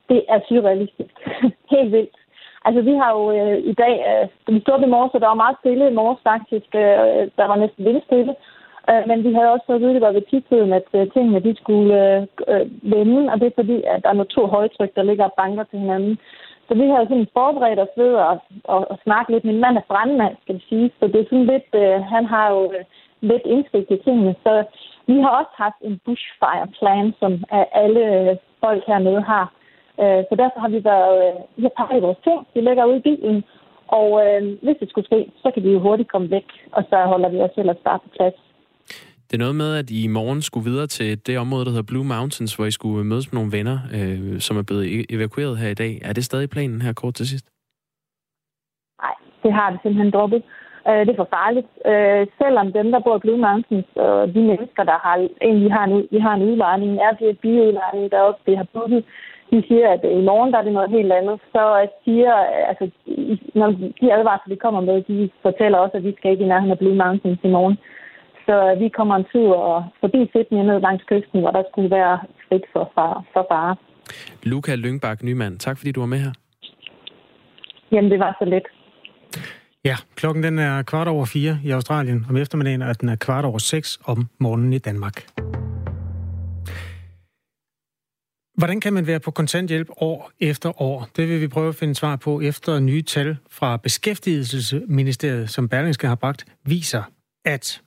Det 0.08 0.20
er 0.28 0.40
surrealistisk. 0.48 1.14
Helt 1.74 1.92
vildt. 1.92 2.16
Altså, 2.64 2.80
vi 2.88 2.94
har 3.00 3.10
jo 3.18 3.24
øh, 3.38 3.58
i 3.72 3.74
dag, 3.82 3.94
øh, 4.10 4.54
vi 4.54 4.60
stod 4.60 4.82
i 4.82 4.92
morges, 4.94 5.14
og 5.14 5.20
der 5.20 5.32
var 5.32 5.44
meget 5.44 5.56
stille 5.60 5.90
i 5.90 5.98
morges 6.00 6.20
faktisk. 6.30 6.70
Øh, 6.84 7.22
der 7.38 7.46
var 7.50 7.56
næsten 7.62 7.84
vildt 7.84 8.04
stille. 8.04 8.34
Øh, 8.90 9.02
men 9.08 9.18
vi 9.26 9.30
havde 9.36 9.52
også 9.52 9.66
fået 9.66 9.78
at 9.78 9.82
vide, 9.82 9.94
det 9.96 10.06
var 10.06 10.16
ved 10.18 10.26
tidtiden, 10.30 10.72
at 10.80 10.88
øh, 10.98 11.04
tingene 11.14 11.46
de 11.46 11.52
skulle 11.62 11.92
øh, 12.04 12.20
øh, 12.52 12.66
vende, 12.92 13.20
og 13.32 13.36
det 13.40 13.46
er 13.46 13.60
fordi, 13.60 13.76
at 13.92 13.98
der 14.02 14.08
er 14.10 14.18
noget 14.18 14.34
to 14.36 14.42
højtryk, 14.56 14.92
der 14.96 15.08
ligger 15.08 15.24
og 15.24 15.36
banker 15.40 15.64
til 15.64 15.78
hinanden. 15.78 16.14
Så 16.70 16.76
vi 16.76 16.86
har 16.88 17.02
sådan 17.04 17.34
forberedt 17.38 17.80
os 17.86 17.94
ved 17.96 18.12
at, 18.30 18.36
at, 18.74 18.82
at 18.92 18.96
snakke 19.04 19.32
lidt. 19.32 19.44
Min 19.44 19.60
mand 19.60 19.76
er 19.76 19.90
brandmand, 19.92 20.34
skal 20.42 20.54
vi 20.54 20.62
sige. 20.68 20.90
Så 20.98 21.06
det 21.06 21.20
er 21.20 21.30
sådan 21.30 21.50
lidt, 21.52 21.70
øh, 21.82 21.96
han 22.14 22.24
har 22.34 22.46
jo 22.54 22.72
øh, 22.76 22.84
lidt 23.20 23.44
indsigt 23.54 23.90
i 23.90 23.96
tingene. 24.04 24.34
Så 24.44 24.52
vi 25.06 25.16
har 25.24 25.32
også 25.40 25.54
haft 25.64 25.80
en 25.88 26.00
bushfire 26.04 26.68
plan, 26.78 27.06
som 27.20 27.32
alle 27.82 28.02
øh, 28.16 28.36
folk 28.60 28.82
hernede 28.86 29.22
har. 29.32 29.46
Øh, 30.02 30.22
så 30.28 30.34
derfor 30.42 30.60
har 30.60 30.68
vi 30.76 30.84
været, 30.84 31.16
øh, 31.26 31.34
vi 31.56 31.62
har 31.62 31.74
pakket 31.80 32.02
vores 32.02 32.20
ting, 32.24 32.38
vi 32.54 32.60
lægger 32.60 32.84
ud 32.84 32.96
i 32.96 33.06
bilen, 33.08 33.44
og 33.88 34.08
øh, 34.24 34.42
hvis 34.62 34.76
det 34.80 34.90
skulle 34.90 35.10
ske, 35.10 35.20
så 35.42 35.50
kan 35.50 35.62
vi 35.62 35.70
jo 35.72 35.78
hurtigt 35.78 36.12
komme 36.12 36.30
væk, 36.30 36.48
og 36.72 36.82
så 36.90 36.96
holder 37.12 37.28
vi 37.28 37.40
os 37.40 37.56
ellers 37.56 37.82
bare 37.84 37.98
på 37.98 38.08
plads. 38.16 38.38
Det 39.30 39.36
er 39.36 39.46
noget 39.46 39.62
med, 39.64 39.70
at 39.80 39.90
I 39.90 40.04
i 40.04 40.14
morgen 40.18 40.42
skulle 40.42 40.70
videre 40.70 40.86
til 40.86 41.26
det 41.26 41.38
område, 41.38 41.64
der 41.64 41.70
hedder 41.70 41.90
Blue 41.92 42.10
Mountains, 42.14 42.54
hvor 42.54 42.66
I 42.66 42.70
skulle 42.70 43.04
mødes 43.10 43.26
med 43.32 43.36
nogle 43.40 43.52
venner, 43.56 43.78
øh, 43.96 44.40
som 44.46 44.54
er 44.60 44.64
blevet 44.68 44.84
e- 44.94 45.08
evakueret 45.16 45.58
her 45.62 45.70
i 45.70 45.80
dag. 45.82 45.92
Er 46.08 46.12
det 46.12 46.24
stadig 46.24 46.50
planen 46.50 46.82
her 46.82 46.92
kort 46.92 47.14
til 47.14 47.26
sidst? 47.32 47.46
Nej, 49.02 49.14
det 49.42 49.52
har 49.58 49.68
vi 49.72 49.76
simpelthen 49.82 50.12
droppet. 50.16 50.42
Øh, 50.88 51.00
det 51.06 51.12
er 51.12 51.22
for 51.22 51.34
farligt. 51.38 51.70
Øh, 51.90 52.22
selvom 52.40 52.66
dem, 52.78 52.86
der 52.92 53.00
bor 53.06 53.16
i 53.16 53.24
Blue 53.24 53.40
Mountains, 53.46 53.90
og 54.06 54.34
de 54.34 54.40
mennesker, 54.50 54.82
der 54.90 54.98
har, 55.04 55.16
egentlig 55.48 55.72
har 55.76 55.84
en, 55.84 56.08
vi 56.14 56.18
har 56.26 56.34
en 56.34 56.46
udlejning, 56.50 56.92
Airbnb-udlejning 57.06 58.04
deroppe, 58.14 58.40
det 58.46 58.56
har 58.60 58.66
booket, 58.74 59.04
de 59.50 59.58
siger, 59.68 59.88
at 59.94 60.02
i 60.20 60.22
morgen 60.30 60.50
der 60.52 60.58
er 60.58 60.66
det 60.66 60.72
noget 60.72 60.90
helt 60.96 61.12
andet. 61.18 61.36
Så 61.54 61.62
siger, 62.04 62.32
altså, 62.70 62.84
når 63.54 63.68
de 64.00 64.06
advarsler, 64.18 64.54
vi 64.54 64.64
kommer 64.64 64.80
med, 64.80 64.96
de 65.02 65.30
fortæller 65.42 65.78
også, 65.78 65.96
at 65.96 66.04
vi 66.04 66.14
skal 66.16 66.30
ikke 66.30 66.44
i 66.44 66.48
nærheden 66.48 66.76
af 66.76 66.78
Blue 66.78 67.00
Mountains 67.02 67.40
i 67.44 67.54
morgen. 67.56 67.78
Så 68.46 68.76
vi 68.78 68.88
kommer 68.88 69.14
en 69.16 69.26
tur 69.32 69.56
og 69.56 69.84
forbi 70.00 70.20
Sydney 70.30 70.62
ned 70.64 70.80
langs 70.80 71.04
kysten, 71.10 71.40
hvor 71.40 71.50
der 71.50 71.62
skulle 71.70 71.90
være 71.90 72.18
frit 72.48 72.64
for, 72.72 72.92
far, 72.94 73.24
for 73.32 73.46
fare. 73.50 73.76
Luca 74.42 74.74
Lyngbak 74.74 75.22
Nymand, 75.22 75.58
tak 75.58 75.78
fordi 75.78 75.92
du 75.92 76.00
var 76.00 76.06
med 76.06 76.18
her. 76.18 76.32
Jamen, 77.92 78.10
det 78.10 78.18
var 78.18 78.36
så 78.38 78.44
let. 78.44 78.66
Ja, 79.84 79.96
klokken 80.14 80.42
den 80.42 80.58
er 80.58 80.82
kvart 80.82 81.08
over 81.08 81.24
fire 81.24 81.58
i 81.64 81.70
Australien 81.70 82.26
om 82.28 82.36
eftermiddagen, 82.36 82.82
og 82.82 83.00
den 83.00 83.08
er 83.08 83.16
kvart 83.16 83.44
over 83.44 83.58
seks 83.58 83.98
om 84.04 84.28
morgenen 84.38 84.72
i 84.72 84.78
Danmark. 84.78 85.26
Hvordan 88.58 88.80
kan 88.80 88.92
man 88.92 89.06
være 89.06 89.20
på 89.20 89.30
kontanthjælp 89.30 89.88
år 89.96 90.30
efter 90.40 90.82
år? 90.82 91.08
Det 91.16 91.28
vil 91.28 91.40
vi 91.40 91.48
prøve 91.48 91.68
at 91.68 91.74
finde 91.74 91.94
svar 91.94 92.16
på 92.16 92.40
efter 92.40 92.78
nye 92.78 93.02
tal 93.02 93.36
fra 93.50 93.76
Beskæftigelsesministeriet, 93.76 95.50
som 95.50 95.68
Berlingske 95.68 96.06
har 96.06 96.14
bragt, 96.14 96.44
viser, 96.64 97.02
at 97.44 97.82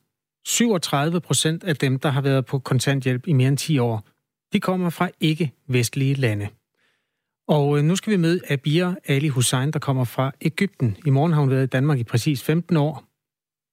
37 0.46 1.22
procent 1.22 1.64
af 1.64 1.76
dem, 1.76 2.00
der 2.00 2.10
har 2.10 2.22
været 2.22 2.46
på 2.46 2.60
kontanthjælp 2.60 3.28
i 3.28 3.34
mere 3.34 3.48
end 3.48 3.58
10 3.58 3.80
år, 3.80 4.08
de 4.54 4.60
kommer 4.60 4.90
fra 4.90 5.10
ikke-vestlige 5.20 6.14
lande. 6.14 6.48
Og 7.48 7.78
øh, 7.78 7.84
nu 7.84 7.96
skal 7.96 8.12
vi 8.12 8.18
møde 8.18 8.42
Abir 8.50 8.94
Ali 9.08 9.28
Hussein, 9.28 9.72
der 9.72 9.80
kommer 9.80 10.04
fra 10.04 10.32
Ægypten. 10.42 10.98
I 11.06 11.10
morgen 11.10 11.34
har 11.34 11.40
hun 11.40 11.50
været 11.50 11.64
i 11.64 11.68
Danmark 11.68 12.00
i 12.00 12.04
præcis 12.04 12.44
15 12.44 12.78
år. 12.78 13.04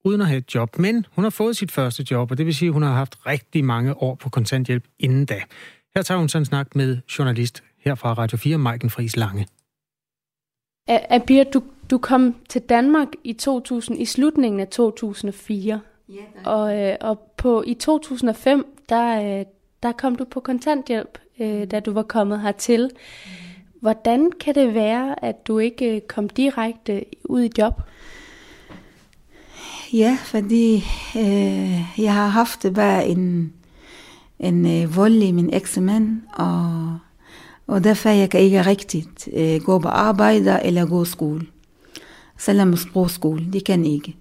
uden 0.05 0.21
at 0.21 0.27
have 0.27 0.39
et 0.39 0.55
job. 0.55 0.79
Men 0.79 1.07
hun 1.15 1.25
har 1.25 1.31
fået 1.31 1.57
sit 1.57 1.71
første 1.71 2.07
job, 2.11 2.31
og 2.31 2.39
det 2.39 2.47
vil 2.47 2.55
sige, 2.55 2.67
at 2.67 2.73
hun 2.73 2.83
har 2.83 2.95
haft 2.95 3.27
rigtig 3.27 3.65
mange 3.65 3.95
år 4.03 4.15
på 4.15 4.29
kontanthjælp 4.29 4.85
inden 4.99 5.27
da. 5.27 5.43
Her 5.95 6.03
tager 6.03 6.19
hun 6.19 6.29
så 6.29 6.39
en 6.39 6.45
snak 6.45 6.77
med 6.77 6.99
journalist 7.19 7.63
her 7.79 7.95
fra 7.95 8.13
Radio 8.13 8.39
4, 8.39 8.59
Maiken 8.59 8.91
Friis 8.91 9.17
Lange. 9.17 9.47
Abir, 10.89 11.45
du, 11.45 11.63
du 11.91 11.99
kom 11.99 12.37
til 12.49 12.61
Danmark 12.61 13.09
i 13.25 13.33
2000 13.33 14.01
i 14.01 14.05
slutningen 14.05 14.61
af 14.61 14.69
2004. 14.69 15.81
Ja, 16.11 16.51
og, 16.51 16.79
øh, 16.79 16.97
og 17.01 17.19
på 17.37 17.63
i 17.67 17.75
2005, 17.75 18.77
der, 18.89 19.39
øh, 19.41 19.45
der 19.83 19.93
kom 19.93 20.17
du 20.17 20.25
på 20.25 20.41
kontanthjælp, 20.41 21.19
øh, 21.41 21.71
da 21.71 21.81
du 21.81 21.93
var 21.93 22.03
kommet 22.03 22.41
hertil. 22.41 22.91
Mm. 22.93 23.31
Hvordan 23.81 24.31
kan 24.41 24.55
det 24.55 24.75
være, 24.75 25.25
at 25.25 25.47
du 25.47 25.59
ikke 25.59 25.97
øh, 25.97 26.01
kom 26.01 26.29
direkte 26.29 27.05
ud 27.25 27.43
i 27.43 27.51
job? 27.59 27.83
Ja, 29.93 30.19
fordi 30.25 30.75
øh, 31.17 32.03
jeg 32.05 32.15
har 32.15 32.29
haft 32.29 32.67
bare 32.75 33.07
en, 33.07 33.53
en 34.39 34.67
øh, 34.67 34.97
vold 34.97 35.23
i 35.23 35.33
min 35.33 35.55
eksemand, 35.55 36.23
og, 36.33 36.99
og 37.67 37.85
derfor 37.85 38.09
jeg 38.09 38.31
kan 38.31 38.41
ikke 38.41 38.63
rigtigt 38.63 39.29
øh, 39.33 39.61
gå 39.61 39.79
på 39.79 39.89
arbejde 39.89 40.61
eller 40.65 40.87
gå 40.87 41.05
skole. 41.05 41.47
Selvom 42.39 42.77
sprogskole, 42.77 43.53
det 43.53 43.65
kan 43.65 43.85
ikke. 43.85 44.17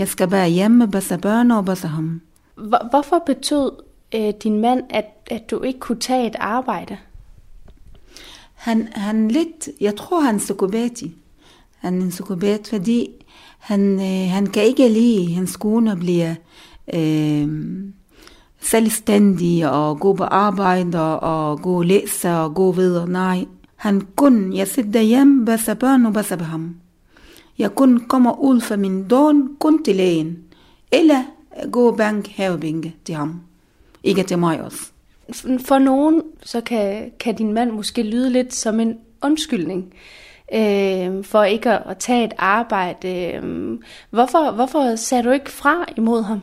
Jeg 0.00 0.08
skal 0.08 0.28
bare 0.28 0.48
hjemme, 0.48 0.90
passe 0.90 1.18
børn 1.18 1.50
og 1.50 1.64
passe 1.64 1.88
ham. 1.88 2.20
Hvorfor 2.90 3.22
betød 3.26 3.70
øh, 4.14 4.32
din 4.42 4.60
mand, 4.60 4.82
at, 4.90 5.04
at 5.30 5.50
du 5.50 5.62
ikke 5.62 5.78
kunne 5.78 6.00
tage 6.00 6.26
et 6.26 6.36
arbejde? 6.38 6.96
Han, 8.54 8.88
han 8.92 9.28
lidt, 9.28 9.68
jeg 9.80 9.96
tror 9.96 10.20
han 10.20 10.34
er 10.34 10.38
psykopati. 10.38 11.14
Han 11.78 11.98
er 11.98 12.02
en 12.04 12.10
psykopat, 12.10 12.68
fordi 12.68 13.08
han, 13.58 13.94
øh, 13.94 14.30
han 14.30 14.46
kan 14.46 14.62
ikke 14.62 14.88
lide, 14.88 15.26
at 15.26 15.34
hans 15.34 15.56
kone 15.56 15.96
bliver 15.96 16.34
øh, 16.94 17.48
selvstændig 18.60 19.70
og 19.70 20.00
gå 20.00 20.14
på 20.14 20.24
arbejde 20.24 21.20
og 21.20 21.62
gå 21.62 21.76
og 21.76 21.84
læse 21.84 22.30
og 22.30 22.54
gå 22.54 22.72
videre. 22.72 23.08
Nej, 23.08 23.44
han 23.76 24.06
kun, 24.16 24.52
jeg 24.52 24.68
sidder 24.68 25.00
hjemme, 25.00 25.46
passer 25.46 25.74
børn 25.74 26.06
og 26.06 26.12
passer 26.12 26.36
på 26.36 26.44
ham. 26.44 26.76
Jeg 27.60 27.74
kun 27.74 28.00
kommer 28.08 28.40
ud 28.40 28.60
fra 28.60 28.76
min 28.76 29.08
dør, 29.08 29.48
kun 29.58 29.84
til 29.84 29.96
lægen. 29.96 30.38
Eller 30.92 31.22
gå 31.72 31.92
bank 31.92 32.28
havebænke 32.28 32.94
til 33.04 33.14
ham. 33.14 33.40
Ikke 34.04 34.22
til 34.22 34.38
mig 34.38 34.62
også. 34.62 34.90
For 35.64 35.78
nogen, 35.78 36.22
så 36.42 36.60
kan, 36.60 37.10
kan 37.20 37.34
din 37.34 37.52
mand 37.52 37.70
måske 37.70 38.02
lyde 38.02 38.30
lidt 38.30 38.54
som 38.54 38.80
en 38.80 38.98
undskyldning 39.22 39.94
øh, 40.54 41.24
for 41.24 41.44
ikke 41.44 41.70
at, 41.70 41.82
at 41.86 41.98
tage 41.98 42.24
et 42.24 42.32
arbejde. 42.38 43.40
Hvorfor, 44.10 44.50
hvorfor 44.50 44.96
sagde 44.96 45.24
du 45.24 45.30
ikke 45.30 45.50
fra 45.50 45.84
imod 45.96 46.22
ham? 46.22 46.40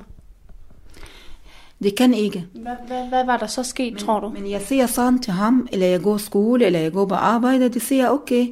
Det 1.84 1.96
kan 1.96 2.14
ikke. 2.14 2.46
Hvad, 2.54 2.72
hvad, 2.88 3.08
hvad 3.08 3.26
var 3.26 3.38
der 3.38 3.48
så 3.48 3.64
sket, 3.64 3.94
men, 3.94 4.00
tror 4.00 4.20
du? 4.20 4.30
Men 4.30 4.52
jeg 4.52 4.62
siger 4.62 4.86
sådan 4.86 5.20
til 5.20 5.34
ham, 5.34 5.68
eller 5.72 5.88
jeg 5.88 6.02
går 6.02 6.18
skole, 6.18 6.66
eller 6.66 6.80
jeg 6.80 6.92
går 6.92 7.06
på 7.06 7.16
arbejde, 7.16 7.70
det 7.70 7.82
siger 7.82 8.10
okay, 8.10 8.48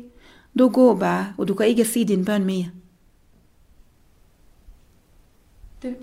du 0.59 0.69
går 0.69 0.95
bare, 0.95 1.33
og 1.37 1.47
du 1.47 1.53
kan 1.53 1.67
ikke 1.67 1.85
se 1.85 2.05
dine 2.05 2.25
børn 2.25 2.43
mere. 2.43 2.65
Det, 5.81 5.95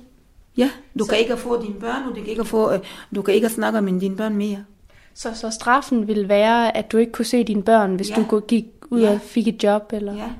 Ja, 0.56 0.71
du 0.99 1.04
så... 1.04 1.11
kan 1.11 1.18
ikke 1.18 1.37
få 1.37 1.62
dine 1.62 1.75
børn, 1.75 2.02
og 2.02 2.16
du 2.16 2.21
kan 2.21 2.26
ikke, 2.26 2.44
få, 2.44 2.73
øh, 2.73 2.78
du 3.14 3.23
kan 3.23 3.35
ikke 3.35 3.49
snakke 3.49 3.82
med 3.82 4.00
dine 4.00 4.16
børn 4.16 4.37
mere. 4.37 4.64
Så, 5.14 5.35
så 5.35 5.50
straffen 5.50 6.09
ville 6.09 6.28
være, 6.28 6.76
at 6.76 6.92
du 6.92 6.97
ikke 6.97 7.12
kunne 7.12 7.25
se 7.25 7.44
dine 7.44 7.62
børn, 7.62 7.94
hvis 7.94 8.11
ja. 8.11 8.25
du 8.30 8.40
gik 8.40 8.66
ud 8.90 9.00
ja. 9.00 9.12
og 9.12 9.21
fik 9.21 9.49
et 9.49 9.64
job? 9.64 9.92
Eller? 9.92 10.14
Ja, 10.14 10.30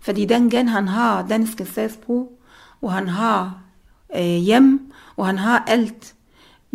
fordi 0.00 0.24
den 0.24 0.50
gang 0.50 0.70
han 0.70 0.88
har 0.88 1.26
danske 1.28 1.64
statsbrug, 1.64 2.38
og 2.82 2.92
han 2.92 3.08
har 3.08 3.62
øh, 4.16 4.22
hjem, 4.22 4.92
og 5.16 5.26
han 5.26 5.38
har 5.38 5.64
alt. 5.66 6.14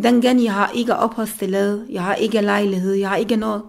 Den 0.04 0.22
gang 0.22 0.44
jeg 0.44 0.54
har 0.54 0.72
ikke 0.76 0.96
opholdstillet, 0.96 1.88
jeg 1.90 2.04
har 2.04 2.16
ikke 2.16 2.42
lejlighed, 2.42 2.94
jeg 2.94 3.10
har 3.10 3.16
ikke 3.16 3.36
noget. 3.36 3.64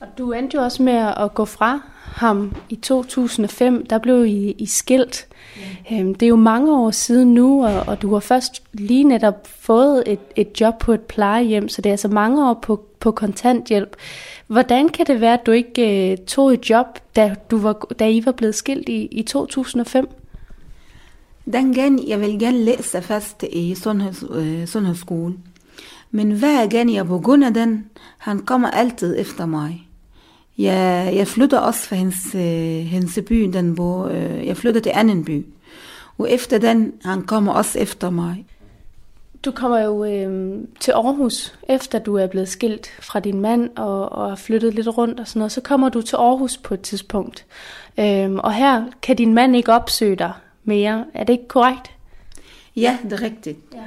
Og 0.00 0.06
du 0.18 0.32
endte 0.32 0.56
jo 0.56 0.62
også 0.62 0.82
med 0.82 1.12
at 1.16 1.34
gå 1.34 1.44
fra 1.44 1.80
ham 2.04 2.56
i 2.68 2.76
2005. 2.76 3.86
Der 3.86 3.98
blev 3.98 4.24
I, 4.24 4.50
I 4.50 4.66
skilt. 4.66 5.26
Ja. 5.90 6.00
Øhm, 6.00 6.14
det 6.14 6.26
er 6.26 6.30
jo 6.30 6.36
mange 6.36 6.76
år 6.76 6.90
siden 6.90 7.34
nu, 7.34 7.66
og, 7.66 7.82
og 7.86 8.02
du 8.02 8.12
har 8.12 8.20
først 8.20 8.62
lige 8.72 9.04
netop 9.04 9.46
fået 9.46 10.02
et, 10.06 10.18
et 10.36 10.60
job 10.60 10.78
på 10.78 10.92
et 10.92 11.00
plejehjem, 11.00 11.68
så 11.68 11.82
det 11.82 11.90
er 11.90 11.92
altså 11.92 12.08
mange 12.08 12.48
år 12.48 12.54
på, 12.54 12.84
på 13.00 13.10
kontanthjælp. 13.10 13.96
Hvordan 14.46 14.88
kan 14.88 15.06
det 15.06 15.20
være, 15.20 15.34
at 15.34 15.46
du 15.46 15.50
ikke 15.50 16.16
uh, 16.20 16.26
tog 16.26 16.54
et 16.54 16.70
job, 16.70 16.86
da, 17.16 17.34
du 17.50 17.58
var, 17.58 17.72
da 17.98 18.08
I 18.08 18.26
var 18.26 18.32
blevet 18.32 18.54
skilt 18.54 18.88
i, 18.88 19.06
i 19.06 19.22
2005? 19.22 20.08
Den 21.52 21.74
gang, 21.74 22.08
jeg 22.08 22.20
vil 22.20 22.38
gerne 22.38 22.64
læse 22.64 23.02
fast 23.02 23.44
i 23.52 23.74
sundheds, 23.74 24.24
øh, 24.30 24.66
sundhedsskole. 24.66 25.34
Men 26.10 26.30
hver 26.30 26.66
gang 26.66 26.94
jeg 26.94 27.06
begynder 27.06 27.50
den, 27.50 27.86
han 28.18 28.38
kommer 28.38 28.70
altid 28.70 29.16
efter 29.18 29.46
mig. 29.46 29.89
Jeg, 30.60 31.12
jeg 31.16 31.28
flytter 31.28 31.58
også 31.58 31.88
fra 31.88 31.96
hendes, 31.96 32.34
øh, 32.34 32.86
hendes 32.86 33.18
by, 33.28 33.50
den 33.52 33.74
bor, 33.74 34.06
øh, 34.06 34.46
jeg 34.46 34.56
flytter 34.56 34.80
til 34.80 34.92
anden 34.94 35.24
by. 35.24 35.46
Og 36.18 36.30
efter 36.30 36.58
den, 36.58 36.92
han 37.04 37.22
kommer 37.22 37.52
også 37.52 37.78
efter 37.78 38.10
mig. 38.10 38.46
Du 39.44 39.50
kommer 39.50 39.78
jo 39.78 40.04
øh, 40.04 40.58
til 40.80 40.92
Aarhus, 40.92 41.58
efter 41.68 41.98
du 41.98 42.16
er 42.16 42.26
blevet 42.26 42.48
skilt 42.48 42.86
fra 43.00 43.20
din 43.20 43.40
mand 43.40 43.70
og, 43.76 44.12
og 44.12 44.28
har 44.28 44.36
flyttet 44.36 44.74
lidt 44.74 44.98
rundt 44.98 45.20
og 45.20 45.28
sådan 45.28 45.40
noget. 45.40 45.52
Så 45.52 45.60
kommer 45.60 45.88
du 45.88 46.02
til 46.02 46.16
Aarhus 46.16 46.56
på 46.56 46.74
et 46.74 46.80
tidspunkt. 46.80 47.46
Øh, 47.98 48.32
og 48.32 48.54
her 48.54 48.84
kan 49.02 49.16
din 49.16 49.34
mand 49.34 49.56
ikke 49.56 49.72
opsøge 49.72 50.16
dig 50.16 50.32
mere. 50.64 51.04
Er 51.14 51.24
det 51.24 51.32
ikke 51.32 51.48
korrekt? 51.48 51.90
Ja, 52.76 52.98
det 53.04 53.12
er 53.12 53.22
rigtigt. 53.22 53.58
Ja. 53.74 53.78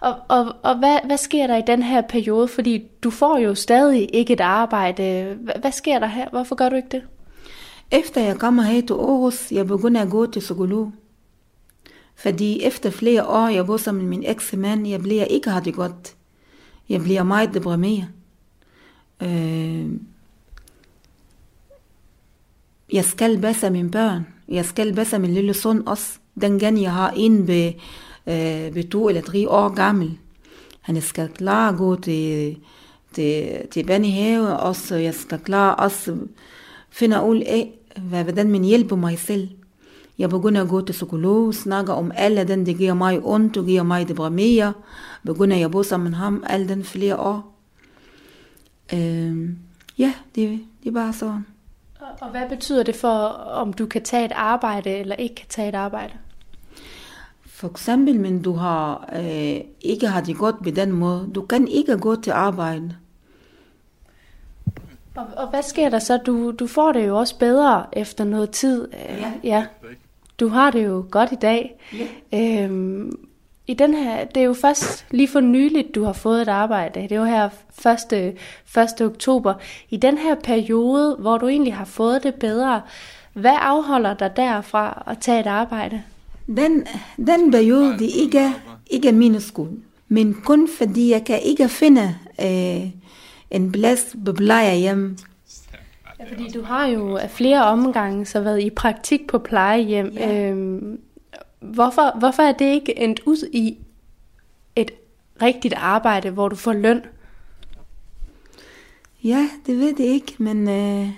Og, 0.00 0.16
og, 0.28 0.56
og 0.62 0.78
hvad, 0.78 0.98
hvad 1.06 1.16
sker 1.16 1.46
der 1.46 1.56
i 1.56 1.62
den 1.66 1.82
her 1.82 2.00
periode? 2.00 2.48
Fordi 2.48 2.82
du 3.02 3.10
får 3.10 3.38
jo 3.38 3.54
stadig 3.54 4.08
ikke 4.12 4.32
et 4.32 4.40
arbejde. 4.40 5.36
Hvad, 5.40 5.54
hvad 5.60 5.72
sker 5.72 5.98
der 5.98 6.06
her? 6.06 6.30
Hvorfor 6.30 6.54
gør 6.54 6.68
du 6.68 6.76
ikke 6.76 6.88
det? 6.90 7.02
Efter 7.90 8.20
jeg 8.20 8.38
kommer 8.38 8.62
her 8.62 8.80
til 8.80 8.94
Aarhus, 8.94 9.52
jeg 9.52 9.66
begynder 9.66 10.02
at 10.02 10.10
gå 10.10 10.26
til 10.26 10.40
psykolog. 10.40 10.92
Fordi 12.14 12.62
efter 12.62 12.90
flere 12.90 13.26
år, 13.26 13.48
jeg 13.48 13.66
bor 13.66 13.76
sammen 13.76 14.02
med 14.02 14.10
min 14.10 14.24
eksmand, 14.26 14.86
jeg 14.86 15.00
bliver 15.00 15.24
ikke 15.24 15.50
har 15.50 15.60
det 15.60 15.74
godt. 15.74 16.16
Jeg 16.88 17.00
bliver 17.00 17.22
meget 17.22 17.54
deprimeret. 17.54 18.08
Øh, 19.22 19.86
jeg 22.92 23.04
skal 23.04 23.40
passe 23.40 23.70
mine 23.70 23.90
børn. 23.90 24.26
Jeg 24.48 24.64
skal 24.64 24.94
passe 24.94 25.18
min 25.18 25.34
lille 25.34 25.54
søn 25.54 25.88
også. 25.88 26.18
Den 26.40 26.58
gang 26.58 26.82
jeg 26.82 26.92
har 26.92 27.10
en 27.16 27.48
ved 27.48 27.72
øh, 28.30 28.74
ved 28.74 28.90
to 28.90 29.08
eller 29.08 29.22
tre 29.22 29.48
år 29.48 29.68
gammel. 29.74 30.18
Han 30.80 31.00
skal 31.00 31.28
klar 31.28 31.76
gå 31.76 31.96
til, 31.96 32.56
til, 33.12 33.58
til 33.70 33.86
børnehave, 33.86 34.56
og 34.56 34.76
så 34.76 34.96
jeg 34.96 35.14
skal 35.14 35.38
klar 35.38 35.74
også 35.74 36.16
finde 36.90 37.22
ud 37.24 37.40
af, 37.40 37.70
hvad, 37.96 38.22
hvordan 38.24 38.50
man 38.50 38.64
hjælper 38.64 38.96
mig 38.96 39.18
selv. 39.18 39.48
Jeg 40.18 40.30
begynder 40.30 40.62
at 40.62 40.68
gå 40.68 40.80
til 40.80 40.92
psykolog, 40.92 41.54
snakker 41.54 41.92
om 41.92 42.12
alle 42.14 42.44
den, 42.44 42.66
der 42.66 42.72
giver 42.72 42.94
mig 42.94 43.20
ondt, 43.22 43.56
og 43.56 43.64
giver 43.64 43.82
mig 43.82 44.08
deprimeret. 44.08 44.74
Begynder 45.24 45.56
jeg 45.56 45.64
at 45.64 45.70
bo 45.70 45.82
sammen 45.82 46.10
med 46.10 46.18
ham 46.18 46.44
alle 46.46 46.68
den 46.68 46.84
flere 46.84 47.16
år. 47.16 47.56
Øh, 48.92 49.48
ja, 49.98 50.14
det, 50.34 50.60
det 50.82 50.88
er 50.88 50.94
bare 50.94 51.12
sådan. 51.12 51.46
Og 52.20 52.30
hvad 52.30 52.48
betyder 52.48 52.82
det 52.82 52.96
for, 52.96 53.16
om 53.52 53.72
du 53.72 53.86
kan 53.86 54.02
tage 54.02 54.24
et 54.24 54.32
arbejde 54.34 54.90
eller 54.90 55.16
ikke 55.16 55.34
kan 55.34 55.46
tage 55.48 55.68
et 55.68 55.74
arbejde? 55.74 56.12
For 57.60 57.68
eksempel, 57.68 58.20
men 58.20 58.42
du 58.42 58.52
har 58.52 59.10
øh, 59.16 59.60
ikke 59.80 60.06
har 60.06 60.20
det 60.20 60.36
godt 60.36 60.62
på 60.64 60.70
den 60.70 60.92
måde. 60.92 61.30
Du 61.34 61.42
kan 61.42 61.68
ikke 61.68 61.98
gå 61.98 62.16
til 62.16 62.30
arbejde. 62.30 62.96
Og, 65.16 65.26
og 65.36 65.48
hvad 65.50 65.62
sker 65.62 65.88
der 65.88 65.98
så? 65.98 66.16
Du, 66.16 66.50
du 66.50 66.66
får 66.66 66.92
det 66.92 67.06
jo 67.06 67.18
også 67.18 67.38
bedre 67.38 67.86
efter 67.92 68.24
noget 68.24 68.50
tid. 68.50 68.88
Ja. 68.92 69.32
ja. 69.44 69.66
Du 70.40 70.48
har 70.48 70.70
det 70.70 70.84
jo 70.84 71.04
godt 71.10 71.32
i 71.32 71.34
dag. 71.34 71.80
Ja. 72.32 72.64
Øhm, 72.64 73.28
i 73.66 73.74
den 73.74 73.94
her, 73.94 74.24
det 74.24 74.40
er 74.40 74.44
jo 74.44 74.54
først 74.54 75.06
lige 75.10 75.28
for 75.28 75.40
nyligt, 75.40 75.94
du 75.94 76.04
har 76.04 76.12
fået 76.12 76.42
et 76.42 76.48
arbejde. 76.48 77.02
Det 77.02 77.12
er 77.12 77.16
jo 77.16 77.24
her 77.24 77.48
1. 78.12 78.38
1. 79.00 79.06
oktober. 79.06 79.54
I 79.90 79.96
den 79.96 80.18
her 80.18 80.34
periode, 80.34 81.16
hvor 81.18 81.38
du 81.38 81.48
egentlig 81.48 81.74
har 81.74 81.84
fået 81.84 82.22
det 82.22 82.34
bedre, 82.34 82.82
hvad 83.32 83.56
afholder 83.60 84.14
dig 84.14 84.36
derfra 84.36 85.02
at 85.06 85.18
tage 85.18 85.40
et 85.40 85.46
arbejde? 85.46 86.02
Den, 86.56 86.86
den 87.16 87.50
periode, 87.50 88.06
ikke, 88.06 88.54
ikke 88.86 89.12
min 89.12 89.40
skole. 89.40 89.70
Men 90.08 90.34
kun 90.44 90.68
fordi 90.78 91.10
jeg 91.10 91.24
kan 91.24 91.42
ikke 91.42 91.68
finde 91.68 92.14
øh, 92.40 92.90
en 93.50 93.72
plads 93.72 94.16
på 94.24 94.32
plejehjem. 94.32 95.16
Ja, 96.20 96.24
fordi 96.32 96.48
du 96.48 96.62
har 96.62 96.86
jo 96.86 97.16
af 97.16 97.30
flere 97.30 97.64
omgange 97.64 98.26
så 98.26 98.40
været 98.40 98.62
i 98.62 98.70
praktik 98.70 99.26
på 99.26 99.38
plejehjem. 99.38 100.06
Ja. 100.06 100.50
Øhm, 100.50 101.00
hvorfor, 101.60 102.18
hvorfor 102.18 102.42
er 102.42 102.52
det 102.52 102.74
ikke 102.74 102.98
endt 102.98 103.20
ud 103.26 103.48
i 103.52 103.78
et 104.76 104.90
rigtigt 105.42 105.74
arbejde, 105.74 106.30
hvor 106.30 106.48
du 106.48 106.56
får 106.56 106.72
løn? 106.72 107.02
Ja, 109.24 109.48
det 109.66 109.78
ved 109.78 109.94
jeg 109.98 110.06
ikke, 110.06 110.34
men... 110.38 110.68
Øh... 110.68 111.08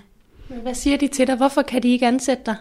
Hvad 0.62 0.74
siger 0.74 0.96
de 0.96 1.08
til 1.08 1.26
dig? 1.26 1.36
Hvorfor 1.36 1.62
kan 1.62 1.82
de 1.82 1.88
ikke 1.88 2.06
ansætte 2.06 2.42
dig? 2.46 2.56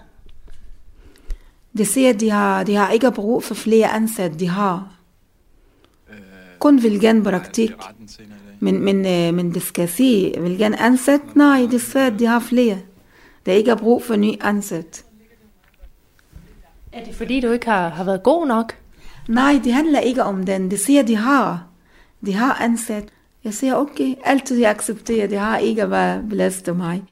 De 1.77 1.85
siger, 1.85 2.09
at 2.09 2.19
de 2.19 2.29
har, 2.29 2.63
de 2.63 2.75
har 2.75 2.91
ikke 2.91 3.11
brug 3.11 3.43
for 3.43 3.55
flere 3.55 3.87
ansatte, 3.87 4.39
de 4.39 4.47
har. 4.47 4.95
Kun 6.59 6.83
vil 6.83 7.01
gerne 7.01 7.23
praktik. 7.23 7.71
Men, 8.59 8.79
men, 8.79 9.05
øh, 9.05 9.33
men 9.33 9.53
det 9.53 9.61
skal 9.61 9.89
sige, 9.89 10.41
vil 10.41 10.57
gerne 10.57 10.81
ansætte? 10.81 11.25
Nej, 11.35 11.61
det 11.61 11.73
er 11.73 11.79
svært, 11.79 12.19
de 12.19 12.25
har 12.25 12.39
flere. 12.39 12.77
Der 13.45 13.51
er 13.51 13.55
ikke 13.55 13.75
brug 13.75 14.03
for 14.03 14.15
ny 14.15 14.33
ansat. 14.41 15.05
Er 16.91 17.05
det 17.05 17.15
fordi, 17.15 17.39
du 17.39 17.51
ikke 17.51 17.65
har, 17.65 17.89
har 17.89 18.03
været 18.03 18.23
god 18.23 18.47
nok? 18.47 18.73
Nej, 19.27 19.61
det 19.63 19.73
handler 19.73 19.99
ikke 19.99 20.23
om 20.23 20.45
den. 20.45 20.71
Det 20.71 20.79
siger, 20.79 21.03
de 21.03 21.15
har. 21.15 21.67
De 22.25 22.33
har 22.33 22.61
ansat. 22.61 23.03
Jeg 23.43 23.53
siger, 23.53 23.75
okay, 23.75 24.15
altid 24.25 24.59
jeg 24.59 24.69
accepterer, 24.69 25.27
det 25.27 25.39
har 25.39 25.57
ikke 25.57 25.89
været 25.91 26.29
belastet 26.29 26.77
mig. 26.77 27.03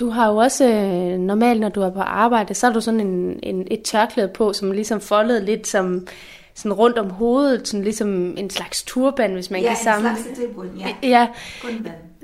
Du 0.00 0.10
har 0.10 0.28
jo 0.28 0.36
også, 0.36 0.68
øh, 0.68 1.18
normalt 1.18 1.60
når 1.60 1.68
du 1.68 1.80
er 1.82 1.90
på 1.90 2.00
arbejde, 2.00 2.54
så 2.54 2.66
har 2.66 2.72
du 2.72 2.80
sådan 2.80 3.00
en, 3.00 3.40
en, 3.42 3.66
et 3.70 3.82
tørklæde 3.82 4.28
på, 4.28 4.52
som 4.52 4.70
ligesom 4.70 5.00
foldet 5.00 5.42
lidt 5.42 5.66
som 5.66 6.06
sådan 6.54 6.72
rundt 6.72 6.98
om 6.98 7.10
hovedet, 7.10 7.68
sådan 7.68 7.84
ligesom 7.84 8.36
en 8.36 8.50
slags 8.50 8.82
turban, 8.82 9.32
hvis 9.32 9.50
man 9.50 9.60
ja, 9.60 9.68
kan 9.68 9.76
samle. 9.76 10.08
Ja, 10.08 10.16
en 10.16 10.22
slags 10.22 10.38
tilbud, 10.38 10.66
ja. 10.78 11.08
ja. 11.08 11.28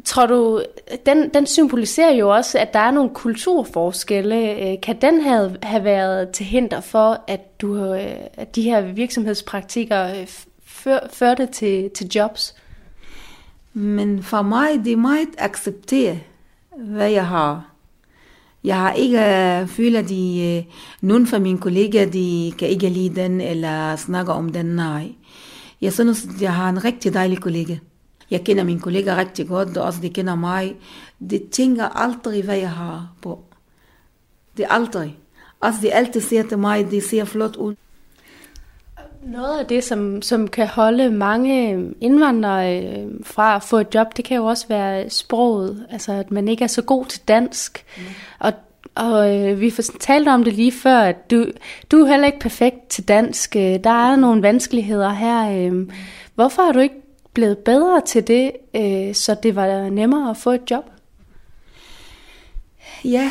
Tror 0.04 0.26
du, 0.26 0.62
den, 1.06 1.28
den 1.34 1.46
symboliserer 1.46 2.14
jo 2.14 2.34
også, 2.34 2.58
at 2.58 2.74
der 2.74 2.78
er 2.78 2.90
nogle 2.90 3.10
kulturforskelle. 3.10 4.70
Øh, 4.70 4.80
kan 4.82 5.00
den 5.00 5.20
have, 5.20 5.56
have 5.62 5.84
været 5.84 6.30
til 6.30 6.46
hinder 6.46 6.80
for, 6.80 7.20
at, 7.26 7.60
du, 7.60 7.84
øh, 7.84 8.12
at 8.34 8.56
de 8.56 8.62
her 8.62 8.80
virksomhedspraktikker 8.80 10.10
øh, 10.10 10.26
før, 10.64 10.98
førte 11.12 11.46
til, 11.46 11.90
til 11.90 12.10
jobs? 12.14 12.54
Men 13.72 14.22
for 14.22 14.42
mig, 14.42 14.68
det 14.84 14.92
er 14.92 14.96
meget 14.96 15.28
acceptere, 15.38 16.18
hvad 16.78 17.10
jeg 17.10 17.26
har. 17.26 17.70
Jeg 18.64 18.76
har 18.76 18.92
ikke 18.92 19.18
øh, 19.18 19.68
følt, 19.68 19.96
at 19.96 20.08
de, 20.08 20.56
øh, 20.56 20.74
nogen 21.00 21.26
fra 21.26 21.38
mine 21.38 21.58
kollegaer, 21.58 22.10
de 22.10 22.52
kan 22.58 22.68
ikke 22.68 22.88
lide 22.88 23.22
den, 23.22 23.40
eller 23.40 23.96
snakke 23.96 24.32
om 24.32 24.52
den, 24.52 24.66
nej. 24.66 25.12
Jeg 25.80 25.92
synes, 25.92 26.26
at 26.26 26.42
jeg 26.42 26.54
har 26.54 26.68
en 26.68 26.84
rigtig 26.84 27.14
dejlig 27.14 27.40
kollega. 27.40 27.76
Jeg 28.30 28.44
kender 28.44 28.64
mine 28.64 28.80
kollegaer 28.80 29.16
rigtig 29.16 29.48
godt, 29.48 29.76
og 29.76 29.84
også 29.84 30.00
de 30.00 30.10
kender 30.10 30.34
mig. 30.34 30.76
De 31.30 31.40
tænker 31.52 31.84
aldrig, 31.84 32.44
hvad 32.44 32.56
jeg 32.56 32.70
har 32.70 33.08
på. 33.22 33.44
Det 34.56 34.66
aldrig. 34.70 35.18
Også 35.60 35.78
de 35.82 35.92
altid 35.92 36.20
siger 36.20 36.42
til 36.42 36.58
mig, 36.58 36.90
de 36.90 37.00
ser 37.00 37.24
flot 37.24 37.56
ud. 37.56 37.74
Noget 39.32 39.58
af 39.58 39.66
det, 39.66 39.84
som, 39.84 40.22
som 40.22 40.48
kan 40.48 40.66
holde 40.66 41.10
mange 41.10 41.84
indvandrere 42.00 43.08
fra 43.22 43.56
at 43.56 43.62
få 43.62 43.76
et 43.76 43.94
job, 43.94 44.16
det 44.16 44.24
kan 44.24 44.36
jo 44.36 44.44
også 44.44 44.68
være 44.68 45.10
sproget. 45.10 45.86
Altså, 45.90 46.12
at 46.12 46.30
man 46.30 46.48
ikke 46.48 46.64
er 46.64 46.68
så 46.68 46.82
god 46.82 47.04
til 47.04 47.20
dansk. 47.28 47.84
Mm. 47.96 48.02
Og, 48.38 48.52
og 48.94 49.36
øh, 49.36 49.60
vi 49.60 49.70
talte 50.00 50.28
om 50.28 50.44
det 50.44 50.52
lige 50.52 50.72
før, 50.72 50.98
at 50.98 51.30
du, 51.30 51.46
du 51.90 52.00
er 52.00 52.06
heller 52.06 52.26
ikke 52.26 52.38
perfekt 52.38 52.88
til 52.88 53.08
dansk. 53.08 53.54
Der 53.54 54.10
er 54.10 54.16
nogle 54.16 54.42
vanskeligheder 54.42 55.10
her. 55.10 55.70
Mm. 55.70 55.90
Hvorfor 56.34 56.62
er 56.62 56.72
du 56.72 56.78
ikke 56.78 57.02
blevet 57.34 57.58
bedre 57.58 58.00
til 58.06 58.26
det, 58.26 58.52
øh, 58.76 59.14
så 59.14 59.36
det 59.42 59.56
var 59.56 59.90
nemmere 59.90 60.30
at 60.30 60.36
få 60.36 60.50
et 60.50 60.70
job? 60.70 60.84
Ja, 63.04 63.30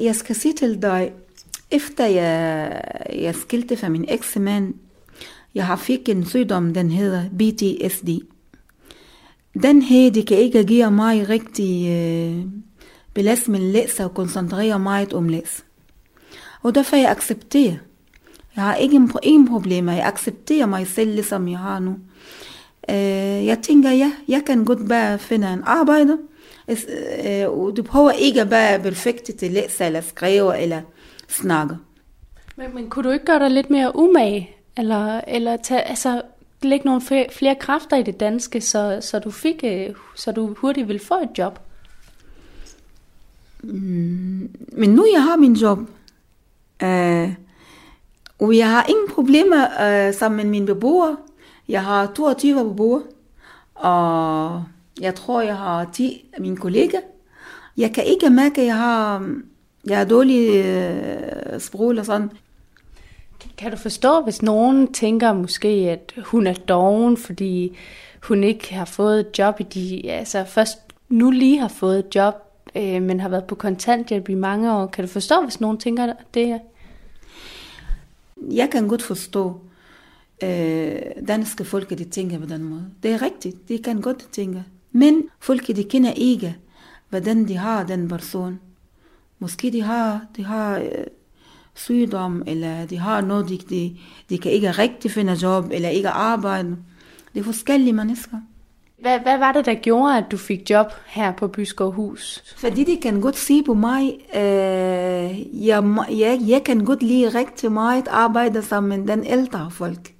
jeg 0.00 0.14
skal 0.14 0.34
sige 0.34 0.54
til 0.54 0.82
dig, 0.82 1.12
efter 1.70 2.06
jeg, 2.06 2.80
jeg 3.12 3.34
skilte 3.34 3.76
fra 3.76 3.88
min 3.88 4.04
eksmand, 4.08 4.74
jeg 5.54 5.66
har 5.66 5.76
fik 5.76 6.08
en 6.08 6.26
sygdom, 6.26 6.74
den 6.74 6.90
hedder 6.90 7.22
BTSD. 7.38 8.08
Den 9.62 9.82
her, 9.82 10.10
det 10.10 10.26
kan 10.26 10.36
ikke 10.36 10.64
give 10.64 10.90
mig 10.90 11.28
rigtig 11.28 11.88
øh, 11.88 12.44
belastning 13.14 13.64
læse 13.64 14.04
og 14.04 14.14
koncentrere 14.14 14.78
mig 14.78 15.14
om 15.14 15.28
læs. 15.28 15.64
Og 16.62 16.74
derfor 16.74 16.96
jeg 16.96 17.10
accepterer. 17.10 17.74
Jeg 18.56 18.64
har 18.64 18.74
ikke 18.74 19.08
en 19.22 19.48
problemer. 19.48 19.92
Jeg 19.92 20.06
accepterer 20.06 20.66
mig 20.66 20.86
selv, 20.86 21.14
ligesom 21.14 21.48
jeg 21.48 21.58
har 21.58 21.78
nu. 21.78 21.96
Øh, 22.90 23.46
jeg 23.46 23.58
tænker, 23.62 23.90
ja, 23.90 24.12
jeg 24.28 24.42
kan 24.46 24.64
godt 24.64 24.88
bare 24.88 25.18
finde 25.18 25.52
en 25.52 25.62
arbejde. 25.66 26.18
Øh, 26.68 27.48
og 27.48 27.76
du 27.76 27.82
behøver 27.82 28.10
ikke 28.10 28.46
bare 28.46 28.80
perfekt 28.80 29.24
til 29.38 29.46
at 29.46 29.52
læse 29.52 29.84
eller 29.84 30.00
skrive 30.00 30.60
eller 30.60 30.80
snakke. 31.28 31.76
Men, 32.56 32.74
men 32.74 32.90
kunne 32.90 33.02
du 33.02 33.10
ikke 33.10 33.24
gøre 33.24 33.38
dig 33.38 33.50
lidt 33.50 33.70
mere 33.70 33.96
umage? 33.96 34.53
Eller, 34.76 35.20
eller 35.28 35.56
tage, 35.56 35.82
altså, 35.82 36.22
lægge 36.62 36.86
nogle 36.86 37.00
flere, 37.00 37.26
flere 37.32 37.54
kræfter 37.54 37.96
i 37.96 38.02
det 38.02 38.20
danske, 38.20 38.60
så, 38.60 38.98
så, 39.00 39.18
du 39.18 39.30
fik, 39.30 39.64
øh, 39.64 39.94
så 40.14 40.32
du 40.32 40.54
hurtigt 40.58 40.88
ville 40.88 41.04
få 41.04 41.14
et 41.14 41.38
job? 41.38 41.58
Mm, 43.62 44.50
men 44.72 44.90
nu 44.90 45.06
jeg 45.12 45.22
har 45.22 45.36
min 45.36 45.52
job, 45.52 45.78
øh, 46.82 47.34
og 48.38 48.56
jeg 48.56 48.70
har 48.70 48.86
ingen 48.88 49.08
problemer 49.08 49.64
øh, 49.64 50.14
sammen 50.14 50.36
med 50.36 50.44
mine 50.44 50.66
beboere. 50.66 51.16
Jeg 51.68 51.84
har 51.84 52.12
22 52.16 52.64
beboere, 52.64 53.02
og 53.74 54.64
jeg 55.00 55.14
tror, 55.14 55.40
jeg 55.40 55.56
har 55.56 55.90
10 55.92 56.30
af 56.32 56.40
mine 56.40 56.56
kollegaer. 56.56 57.00
Jeg 57.76 57.94
kan 57.94 58.04
ikke 58.04 58.30
mærke, 58.30 58.60
at 58.60 58.66
jeg 58.66 58.76
har, 58.76 59.30
jeg 59.86 60.00
er 60.00 60.04
dårlig 60.04 60.64
øh, 60.64 61.60
sprog 61.60 61.90
eller 61.90 62.02
sådan. 62.02 62.30
Kan 63.58 63.70
du 63.70 63.76
forstå, 63.76 64.20
hvis 64.20 64.42
nogen 64.42 64.92
tænker 64.92 65.32
måske, 65.32 65.68
at 65.68 66.12
hun 66.24 66.46
er 66.46 66.54
doven, 66.54 67.16
fordi 67.16 67.76
hun 68.22 68.44
ikke 68.44 68.74
har 68.74 68.84
fået 68.84 69.20
et 69.20 69.38
job 69.38 69.60
i 69.60 69.62
de, 69.62 70.10
altså 70.10 70.44
først 70.44 70.78
nu 71.08 71.30
lige 71.30 71.58
har 71.58 71.68
fået 71.68 71.98
et 71.98 72.14
job, 72.14 72.34
øh, 72.76 73.02
men 73.02 73.20
har 73.20 73.28
været 73.28 73.44
på 73.44 73.54
kontanthjælp 73.54 74.28
i 74.28 74.34
mange 74.34 74.72
år. 74.72 74.86
Kan 74.86 75.04
du 75.04 75.10
forstå, 75.10 75.42
hvis 75.42 75.60
nogen 75.60 75.78
tænker 75.78 76.12
det? 76.34 76.60
Jeg 78.50 78.70
kan 78.70 78.88
godt 78.88 79.02
forstå, 79.02 79.60
øh, 80.42 81.00
danske 81.28 81.64
folk, 81.64 81.90
de 81.90 82.04
tænker 82.04 82.38
på 82.38 82.46
den 82.46 82.62
måde. 82.64 82.86
Det 83.02 83.10
er 83.10 83.22
rigtigt, 83.22 83.68
de 83.68 83.78
kan 83.78 84.00
godt 84.00 84.28
tænke. 84.32 84.64
Men 84.92 85.22
folk, 85.40 85.66
de 85.66 85.84
kender 85.84 86.12
ikke, 86.12 86.56
hvordan 87.08 87.48
de 87.48 87.56
har 87.56 87.86
den 87.86 88.08
person. 88.08 88.60
Måske 89.38 89.72
de 89.72 89.82
har, 89.82 90.26
de 90.36 90.44
har 90.44 90.78
øh, 90.78 90.88
sygdom, 91.74 92.42
eller 92.46 92.86
de 92.86 92.98
har 92.98 93.20
noget, 93.20 93.48
de, 93.48 93.58
de, 93.68 93.96
de 94.30 94.38
kan 94.38 94.52
ikke 94.52 94.70
rigtig 94.70 95.10
finde 95.10 95.32
job, 95.32 95.70
eller 95.72 95.88
ikke 95.88 96.08
arbejde. 96.08 96.76
Det 97.34 97.40
er 97.40 97.44
forskellige 97.44 97.92
mennesker. 97.92 98.36
Hvad, 99.00 99.20
hvad 99.20 99.38
var 99.38 99.52
det, 99.52 99.66
der 99.66 99.74
gjorde, 99.74 100.16
at 100.18 100.24
du 100.30 100.36
fik 100.36 100.70
job 100.70 100.86
her 101.06 101.32
på 101.32 101.48
Byskov 101.48 101.92
Hus? 101.92 102.54
Fordi 102.56 102.84
de 102.84 102.96
kan 103.02 103.20
godt 103.20 103.36
se 103.36 103.62
på 103.62 103.74
mig, 103.74 104.18
øh, 104.34 105.66
jeg, 105.66 105.96
jeg, 106.10 106.40
jeg 106.46 106.62
kan 106.64 106.84
godt 106.84 107.02
lide 107.02 107.28
rigtig 107.28 107.72
meget 107.72 108.08
arbejde 108.08 108.62
sammen 108.62 109.00
med 109.00 109.16
den 109.16 109.26
ældre 109.26 109.70
folk. 109.70 110.14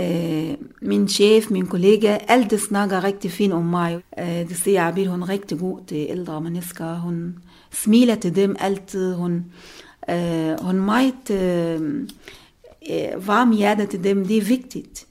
Øh, 0.00 0.54
min 0.82 1.08
chef, 1.08 1.50
min 1.50 1.66
kollega, 1.66 2.18
alt 2.28 2.50
det 2.50 2.60
snakker 2.60 3.04
rigtig 3.04 3.30
fint 3.30 3.52
om 3.52 3.64
mig. 3.64 4.02
Øh, 4.18 4.48
det 4.48 4.56
siger, 4.56 4.84
at 4.84 5.06
hun 5.06 5.22
er 5.22 5.28
rigtig 5.28 5.58
god 5.58 5.78
til 5.86 6.06
ældre 6.10 6.40
mennesker. 6.40 6.94
Hun 6.94 7.38
smiler 7.70 8.14
til 8.14 8.36
dem 8.36 8.56
altid. 8.58 9.14
Hun, 9.14 9.44
hun 10.62 10.78
er 10.78 10.84
meget 10.84 11.30
øh, 11.30 12.08
øh, 12.90 13.26
varm 13.26 13.52
hjerte 13.52 13.86
til 13.86 14.04
dem. 14.04 14.26
Det 14.26 14.36
er 14.36 14.42
vigtigt. 14.42 15.06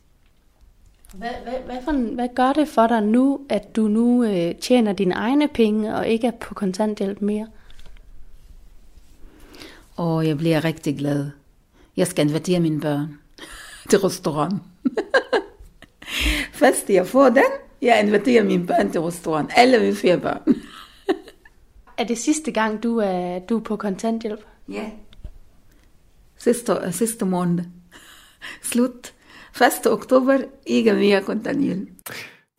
Hvad, 1.14 1.30
hvad, 1.44 1.54
hvad, 1.66 1.78
for, 1.84 1.92
hvad 1.92 2.28
gør 2.36 2.54
det 2.54 2.68
for 2.68 2.88
dig 2.88 3.04
nu, 3.04 3.42
at 3.50 3.76
du 3.76 3.88
nu 3.88 4.24
øh, 4.24 4.56
tjener 4.56 4.94
dine 4.94 5.14
egne 5.14 5.48
penge 5.48 5.96
og 5.96 6.08
ikke 6.08 6.28
er 6.28 6.32
på 6.32 6.54
kontanthjælp 6.54 7.22
mere? 7.22 7.48
Og 9.96 10.28
jeg 10.28 10.38
bliver 10.38 10.64
rigtig 10.64 10.98
glad. 10.98 11.30
Jeg 11.98 12.08
skal 12.08 12.28
invitere 12.28 12.60
mine 12.60 12.82
børn 12.82 13.20
til 13.90 14.00
restaurant. 14.00 14.62
Først 16.60 16.90
jeg 16.90 17.08
får 17.08 17.30
den, 17.30 17.52
jeg 17.82 18.04
inviterer 18.04 18.44
mine 18.44 18.68
børn 18.68 18.92
til 18.92 19.02
restaurant. 19.02 19.52
Alle 19.56 19.80
vil 19.80 19.96
fire 19.96 20.20
børn. 20.20 20.56
er 21.98 22.04
det 22.04 22.18
sidste 22.18 22.52
gang, 22.52 22.84
du 22.84 22.98
er, 22.98 23.40
du 23.40 23.58
er 23.58 23.62
på 23.62 23.76
kontanthjælp? 23.76 24.46
Ja. 24.72 24.90
Sidste, 26.38 26.92
sidste 26.92 27.26
måned. 27.26 27.64
Slut. 28.72 29.14
1. 29.62 29.92
oktober, 29.92 30.38
ikke 30.66 30.94
mere 30.94 31.22
kontanthjælp. 31.22 31.90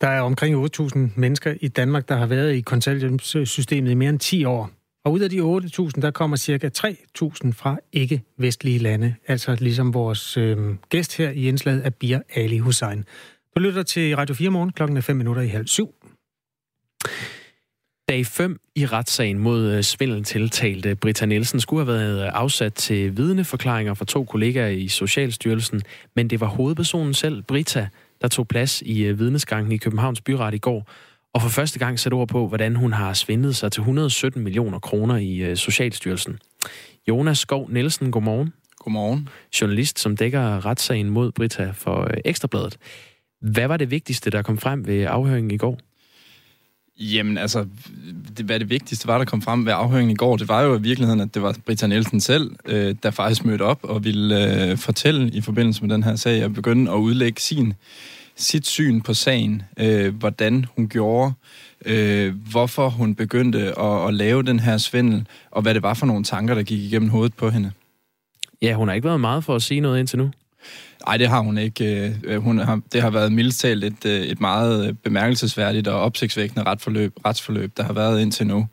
Der 0.01 0.07
er 0.07 0.21
omkring 0.21 0.65
8.000 0.65 0.97
mennesker 1.15 1.53
i 1.61 1.67
Danmark, 1.67 2.09
der 2.09 2.15
har 2.15 2.25
været 2.25 2.53
i 2.53 2.61
kontanthjælpssystemet 2.61 3.91
i 3.91 3.93
mere 3.93 4.09
end 4.09 4.19
10 4.19 4.45
år. 4.45 4.69
Og 5.05 5.11
ud 5.11 5.19
af 5.19 5.29
de 5.29 5.39
8.000, 5.39 6.01
der 6.01 6.11
kommer 6.11 6.37
cirka 6.37 6.69
3.000 6.77 7.51
fra 7.51 7.79
ikke-vestlige 7.93 8.79
lande. 8.79 9.15
Altså 9.27 9.55
ligesom 9.59 9.93
vores 9.93 10.37
øh, 10.37 10.57
gæst 10.89 11.17
her 11.17 11.29
i 11.29 11.47
indslaget, 11.47 11.85
Abir 11.85 12.19
Ali 12.35 12.57
Hussein. 12.57 13.05
Du 13.55 13.61
lytter 13.61 13.83
til 13.83 14.15
Radio 14.15 14.35
4 14.35 14.49
morgen 14.49 14.71
klokken 14.71 14.97
er 14.97 15.01
5 15.01 15.15
minutter 15.15 15.41
i 15.41 15.47
halv 15.47 15.67
syv. 15.67 15.95
Dag 18.09 18.25
5 18.25 18.59
i 18.75 18.85
retssagen 18.85 19.39
mod 19.39 19.71
øh, 19.71 19.83
svindel 19.83 20.23
tiltalte 20.23 20.95
Britta 20.95 21.25
Nielsen 21.25 21.59
skulle 21.59 21.85
have 21.85 21.99
været 21.99 22.21
afsat 22.23 22.73
til 22.73 23.17
vidneforklaringer 23.17 23.93
fra 23.93 24.05
to 24.05 24.23
kollegaer 24.23 24.67
i 24.67 24.87
Socialstyrelsen, 24.87 25.81
men 26.15 26.29
det 26.29 26.39
var 26.39 26.47
hovedpersonen 26.47 27.13
selv, 27.13 27.41
Britta, 27.41 27.87
der 28.21 28.27
tog 28.27 28.47
plads 28.47 28.81
i 28.81 29.03
øh, 29.03 29.19
vidnesgangen 29.19 29.71
i 29.71 29.77
Københavns 29.77 30.21
Byret 30.21 30.53
i 30.53 30.57
går. 30.57 30.89
og 31.33 31.41
for 31.41 31.49
første 31.49 31.79
gang 31.79 31.99
sætte 31.99 32.13
ord 32.13 32.27
på, 32.27 32.47
hvordan 32.47 32.75
hun 32.75 32.93
har 32.93 33.13
svindlet 33.13 33.55
sig 33.55 33.71
til 33.71 33.81
117 33.81 34.43
millioner 34.43 34.79
kroner 34.79 35.15
i 35.17 35.37
øh, 35.37 35.57
Socialstyrelsen. 35.57 36.39
Jonas 37.07 37.39
Skov 37.39 37.69
Nielsen, 37.69 38.11
godmorgen. 38.11 38.53
Godmorgen. 38.75 39.29
Journalist, 39.61 39.99
som 39.99 40.17
dækker 40.17 40.65
retssagen 40.65 41.09
mod 41.09 41.31
Brita 41.31 41.71
for 41.75 42.01
øh, 42.01 42.17
Ekstrabladet. 42.25 42.77
Hvad 43.41 43.67
var 43.67 43.77
det 43.77 43.91
vigtigste, 43.91 44.29
der 44.29 44.41
kom 44.41 44.57
frem 44.57 44.87
ved 44.87 45.03
afhøringen 45.03 45.51
i 45.51 45.57
går? 45.57 45.79
Jamen 46.99 47.37
altså, 47.37 47.65
det, 48.37 48.45
hvad 48.45 48.59
det 48.59 48.69
vigtigste 48.69 49.07
var, 49.07 49.17
der 49.17 49.25
kom 49.25 49.41
frem 49.41 49.65
ved 49.65 49.73
afhøringen 49.73 50.11
i 50.11 50.15
går, 50.15 50.37
det 50.37 50.47
var 50.47 50.61
jo 50.61 50.77
i 50.77 50.81
virkeligheden, 50.81 51.19
at 51.19 51.33
det 51.33 51.41
var 51.41 51.55
Britta 51.65 51.87
Nielsen 51.87 52.19
selv, 52.19 52.55
øh, 52.65 52.95
der 53.03 53.11
faktisk 53.11 53.45
mødte 53.45 53.61
op 53.61 53.79
og 53.83 54.03
ville 54.03 54.65
øh, 54.71 54.77
fortælle 54.77 55.29
i 55.29 55.41
forbindelse 55.41 55.81
med 55.85 55.93
den 55.93 56.03
her 56.03 56.15
sag, 56.15 56.45
og 56.45 56.53
begynde 56.53 56.91
at 56.91 56.95
udlægge 56.95 57.41
sin, 57.41 57.73
sit 58.35 58.67
syn 58.67 59.01
på 59.01 59.13
sagen, 59.13 59.63
øh, 59.79 60.15
hvordan 60.15 60.65
hun 60.75 60.89
gjorde, 60.89 61.33
øh, 61.85 62.35
hvorfor 62.51 62.89
hun 62.89 63.15
begyndte 63.15 63.79
at, 63.79 64.07
at 64.07 64.13
lave 64.13 64.43
den 64.43 64.59
her 64.59 64.77
svindel, 64.77 65.27
og 65.51 65.61
hvad 65.61 65.73
det 65.73 65.83
var 65.83 65.93
for 65.93 66.05
nogle 66.05 66.23
tanker, 66.23 66.55
der 66.55 66.63
gik 66.63 66.79
igennem 66.79 67.09
hovedet 67.09 67.33
på 67.33 67.49
hende. 67.49 67.71
Ja, 68.61 68.73
hun 68.73 68.87
har 68.87 68.95
ikke 68.95 69.07
været 69.07 69.19
meget 69.19 69.43
for 69.43 69.55
at 69.55 69.61
sige 69.61 69.79
noget 69.79 69.99
indtil 69.99 70.17
nu. 70.17 70.31
Nej, 71.05 71.17
det 71.17 71.27
har 71.27 71.39
hun 71.39 71.57
ikke. 71.57 72.05
Øh, 72.05 72.11
øh, 72.23 72.41
hun 72.41 72.57
har, 72.57 72.79
det 72.93 73.01
har 73.01 73.09
været 73.09 73.31
mildt 73.31 73.55
talt 73.55 73.83
et, 73.83 74.05
øh, 74.05 74.21
et 74.21 74.41
meget 74.41 74.97
bemærkelsesværdigt 74.99 75.87
og 75.87 76.01
opsigtsvækkende 76.01 76.65
retsforløb, 76.65 77.13
retsforløb, 77.25 77.77
der 77.77 77.83
har 77.83 77.93
været 77.93 78.21
indtil 78.21 78.47
nu. 78.47 78.67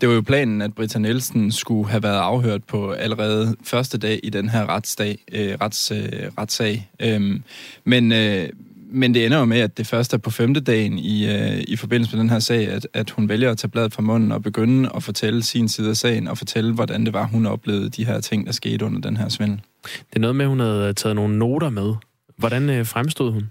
Det 0.00 0.08
var 0.08 0.14
jo 0.14 0.20
planen, 0.20 0.62
at 0.62 0.74
Britta 0.74 0.98
Nielsen 0.98 1.52
skulle 1.52 1.90
have 1.90 2.02
været 2.02 2.18
afhørt 2.18 2.64
på 2.64 2.90
allerede 2.90 3.56
første 3.64 3.98
dag 3.98 4.20
i 4.22 4.30
den 4.30 4.48
her 4.48 4.68
retsdag, 4.68 5.18
øh, 5.32 5.54
rets, 5.60 5.90
øh, 5.90 6.30
retssag. 6.38 6.90
Øhm, 7.00 7.42
men, 7.84 8.12
øh, 8.12 8.48
men 8.90 9.14
det 9.14 9.26
ender 9.26 9.38
jo 9.38 9.44
med, 9.44 9.60
at 9.60 9.78
det 9.78 9.86
først 9.86 10.14
er 10.14 10.18
på 10.18 10.30
femte 10.30 10.60
dagen 10.60 10.98
i, 10.98 11.26
øh, 11.26 11.64
i 11.68 11.76
forbindelse 11.76 12.16
med 12.16 12.20
den 12.20 12.30
her 12.30 12.38
sag, 12.38 12.68
at, 12.68 12.88
at 12.94 13.10
hun 13.10 13.28
vælger 13.28 13.50
at 13.50 13.58
tage 13.58 13.70
bladet 13.70 13.92
fra 13.92 14.02
munden 14.02 14.32
og 14.32 14.42
begynde 14.42 14.90
at 14.94 15.02
fortælle 15.02 15.42
sin 15.42 15.68
side 15.68 15.90
af 15.90 15.96
sagen, 15.96 16.28
og 16.28 16.38
fortælle, 16.38 16.72
hvordan 16.74 17.04
det 17.04 17.12
var, 17.12 17.26
hun 17.26 17.46
oplevede 17.46 17.88
de 17.88 18.06
her 18.06 18.20
ting, 18.20 18.46
der 18.46 18.52
skete 18.52 18.84
under 18.84 19.00
den 19.00 19.16
her 19.16 19.28
svindel. 19.28 19.60
Det 20.10 20.16
er 20.16 20.20
noget 20.20 20.36
med, 20.36 20.44
at 20.44 20.48
hun 20.48 20.60
havde 20.60 20.92
taget 20.92 21.16
nogle 21.16 21.38
noter 21.38 21.70
med. 21.70 21.94
Hvordan 22.36 22.70
øh, 22.70 22.86
fremstod 22.86 23.32
hun? 23.32 23.50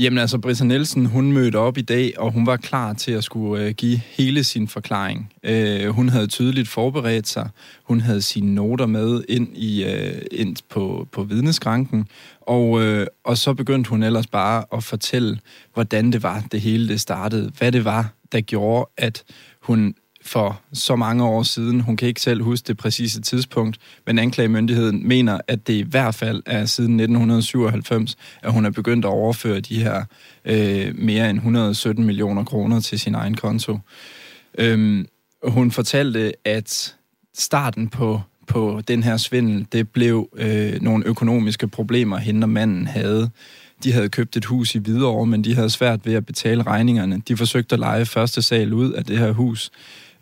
Jamen 0.00 0.18
altså, 0.18 0.38
Brisa 0.38 0.64
Nielsen, 0.64 1.06
hun 1.06 1.32
mødte 1.32 1.56
op 1.56 1.78
i 1.78 1.82
dag, 1.82 2.12
og 2.18 2.32
hun 2.32 2.46
var 2.46 2.56
klar 2.56 2.92
til 2.92 3.12
at 3.12 3.24
skulle 3.24 3.64
øh, 3.64 3.74
give 3.74 4.00
hele 4.04 4.44
sin 4.44 4.68
forklaring. 4.68 5.32
Øh, 5.42 5.88
hun 5.88 6.08
havde 6.08 6.26
tydeligt 6.26 6.68
forberedt 6.68 7.28
sig. 7.28 7.48
Hun 7.84 8.00
havde 8.00 8.22
sine 8.22 8.54
noter 8.54 8.86
med 8.86 9.24
ind, 9.28 9.56
i, 9.56 9.84
øh, 9.84 10.22
ind 10.30 10.56
på, 10.68 11.08
på 11.12 11.22
vidneskranken. 11.22 12.08
Og, 12.40 12.82
øh, 12.82 13.06
og 13.24 13.38
så 13.38 13.54
begyndte 13.54 13.90
hun 13.90 14.02
ellers 14.02 14.26
bare 14.26 14.64
at 14.72 14.84
fortælle, 14.84 15.38
hvordan 15.74 16.12
det 16.12 16.22
var, 16.22 16.44
det 16.52 16.60
hele 16.60 16.88
det 16.88 17.00
startede. 17.00 17.52
Hvad 17.58 17.72
det 17.72 17.84
var, 17.84 18.12
der 18.32 18.40
gjorde, 18.40 18.90
at 18.96 19.24
hun 19.62 19.94
for 20.24 20.60
så 20.72 20.96
mange 20.96 21.24
år 21.24 21.42
siden. 21.42 21.80
Hun 21.80 21.96
kan 21.96 22.08
ikke 22.08 22.20
selv 22.20 22.42
huske 22.42 22.66
det 22.66 22.76
præcise 22.76 23.20
tidspunkt, 23.20 23.78
men 24.06 24.18
anklagemyndigheden 24.18 25.08
mener, 25.08 25.40
at 25.48 25.66
det 25.66 25.74
i 25.74 25.82
hvert 25.82 26.14
fald 26.14 26.42
er 26.46 26.64
siden 26.64 27.00
1997, 27.00 28.16
at 28.42 28.52
hun 28.52 28.66
er 28.66 28.70
begyndt 28.70 29.04
at 29.04 29.10
overføre 29.10 29.60
de 29.60 29.82
her 29.82 30.04
øh, 30.44 30.98
mere 30.98 31.30
end 31.30 31.38
117 31.38 32.04
millioner 32.04 32.44
kroner 32.44 32.80
til 32.80 33.00
sin 33.00 33.14
egen 33.14 33.34
konto. 33.34 33.78
Øhm, 34.58 35.06
hun 35.44 35.70
fortalte, 35.70 36.32
at 36.44 36.96
starten 37.34 37.88
på 37.88 38.20
på 38.50 38.80
den 38.88 39.02
her 39.02 39.16
svindel, 39.16 39.66
det 39.72 39.88
blev 39.88 40.28
øh, 40.36 40.82
nogle 40.82 41.06
økonomiske 41.06 41.68
problemer, 41.68 42.18
hende 42.18 42.44
og 42.44 42.48
manden 42.48 42.86
havde. 42.86 43.30
De 43.84 43.92
havde 43.92 44.08
købt 44.08 44.36
et 44.36 44.44
hus 44.44 44.74
i 44.74 44.78
Hvidovre, 44.78 45.26
men 45.26 45.44
de 45.44 45.54
havde 45.54 45.70
svært 45.70 46.06
ved 46.06 46.14
at 46.14 46.26
betale 46.26 46.62
regningerne. 46.62 47.22
De 47.28 47.36
forsøgte 47.36 47.72
at 47.72 47.78
lege 47.78 48.06
første 48.06 48.42
sal 48.42 48.72
ud 48.72 48.92
af 48.92 49.04
det 49.04 49.18
her 49.18 49.32
hus. 49.32 49.70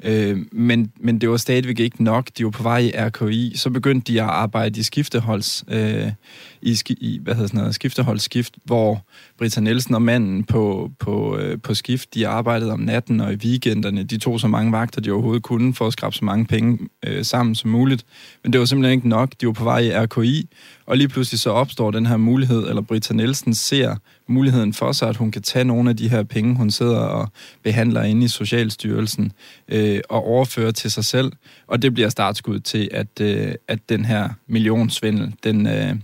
Øh, 0.05 0.39
men, 0.53 0.93
men 1.01 1.19
det 1.19 1.31
var 1.31 1.37
stadigvæk 1.37 1.81
ikke 1.81 2.05
nok. 2.05 2.29
De 2.39 2.45
var 2.45 2.51
på 2.51 2.63
vej 2.63 2.79
i 2.79 2.93
RKI. 2.97 3.53
Så 3.57 3.71
begyndte 3.71 4.13
de 4.13 4.23
at 4.23 4.29
arbejde 4.29 4.81
i 4.81 4.83
skifteholds, 4.83 5.65
øh, 5.69 6.13
i, 6.63 6.77
i 6.89 7.21
hvad 7.23 7.35
hedder 7.35 7.47
sådan 7.47 7.59
noget, 7.59 7.75
skifteholdsskift, 7.75 8.55
hvor 8.65 9.07
Britta 9.39 9.61
Nielsen 9.61 9.95
og 9.95 10.03
manden 10.03 10.45
på, 10.45 10.91
på, 10.99 11.39
øh, 11.39 11.59
på 11.63 11.75
skift, 11.75 12.15
de 12.15 12.29
arbejdede 12.29 12.73
om 12.73 12.81
natten 12.81 13.21
og 13.21 13.33
i 13.33 13.37
weekenderne. 13.37 14.03
De 14.03 14.19
tog 14.19 14.41
så 14.41 14.49
mange 14.49 14.73
vagter, 14.73 15.01
de 15.01 15.11
overhovedet 15.11 15.43
kunne, 15.43 15.75
for 15.75 15.87
at 15.87 15.93
skrabe 15.93 16.17
så 16.17 16.25
mange 16.25 16.47
penge 16.47 16.79
øh, 17.07 17.25
sammen 17.25 17.55
som 17.55 17.71
muligt. 17.71 18.05
Men 18.43 18.53
det 18.53 18.59
var 18.59 18.65
simpelthen 18.65 18.99
ikke 18.99 19.09
nok. 19.09 19.33
De 19.41 19.47
var 19.47 19.53
på 19.53 19.65
vej 19.65 19.79
i 19.79 19.91
RKI, 19.91 20.49
og 20.87 20.97
lige 20.97 21.09
pludselig 21.09 21.41
så 21.41 21.51
opstår 21.51 21.91
den 21.91 22.07
her 22.07 22.17
mulighed, 22.17 22.69
eller 22.69 22.83
Britta 22.83 23.15
Nielsen 23.15 23.55
ser 23.55 23.97
muligheden 24.29 24.73
for 24.73 24.93
sig, 24.93 25.09
at 25.09 25.17
hun 25.17 25.31
kan 25.31 25.43
tage 25.43 25.65
nogle 25.65 25.91
af 25.91 25.97
de 25.97 26.09
her 26.09 26.23
penge, 26.23 26.57
hun 26.57 26.71
sidder 26.71 26.99
og 26.99 27.29
behandler 27.63 28.03
inde 28.03 28.25
i 28.25 28.29
Socialstyrelsen, 28.29 29.33
øh, 29.69 30.01
og 30.09 30.25
overføre 30.25 30.73
til 30.73 30.91
sig 30.91 31.05
selv. 31.05 31.33
Og 31.67 31.83
det 31.83 31.95
bliver 31.95 32.09
startskud 32.09 32.61
til, 32.61 32.89
at, 32.93 33.21
øh, 33.21 33.55
at 33.69 33.79
den 33.89 34.05
her 34.05 34.29
millionsvindel, 34.47 35.35
den, 35.45 35.67
øh, 35.67 35.95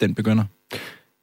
den 0.00 0.14
begynder. 0.14 0.44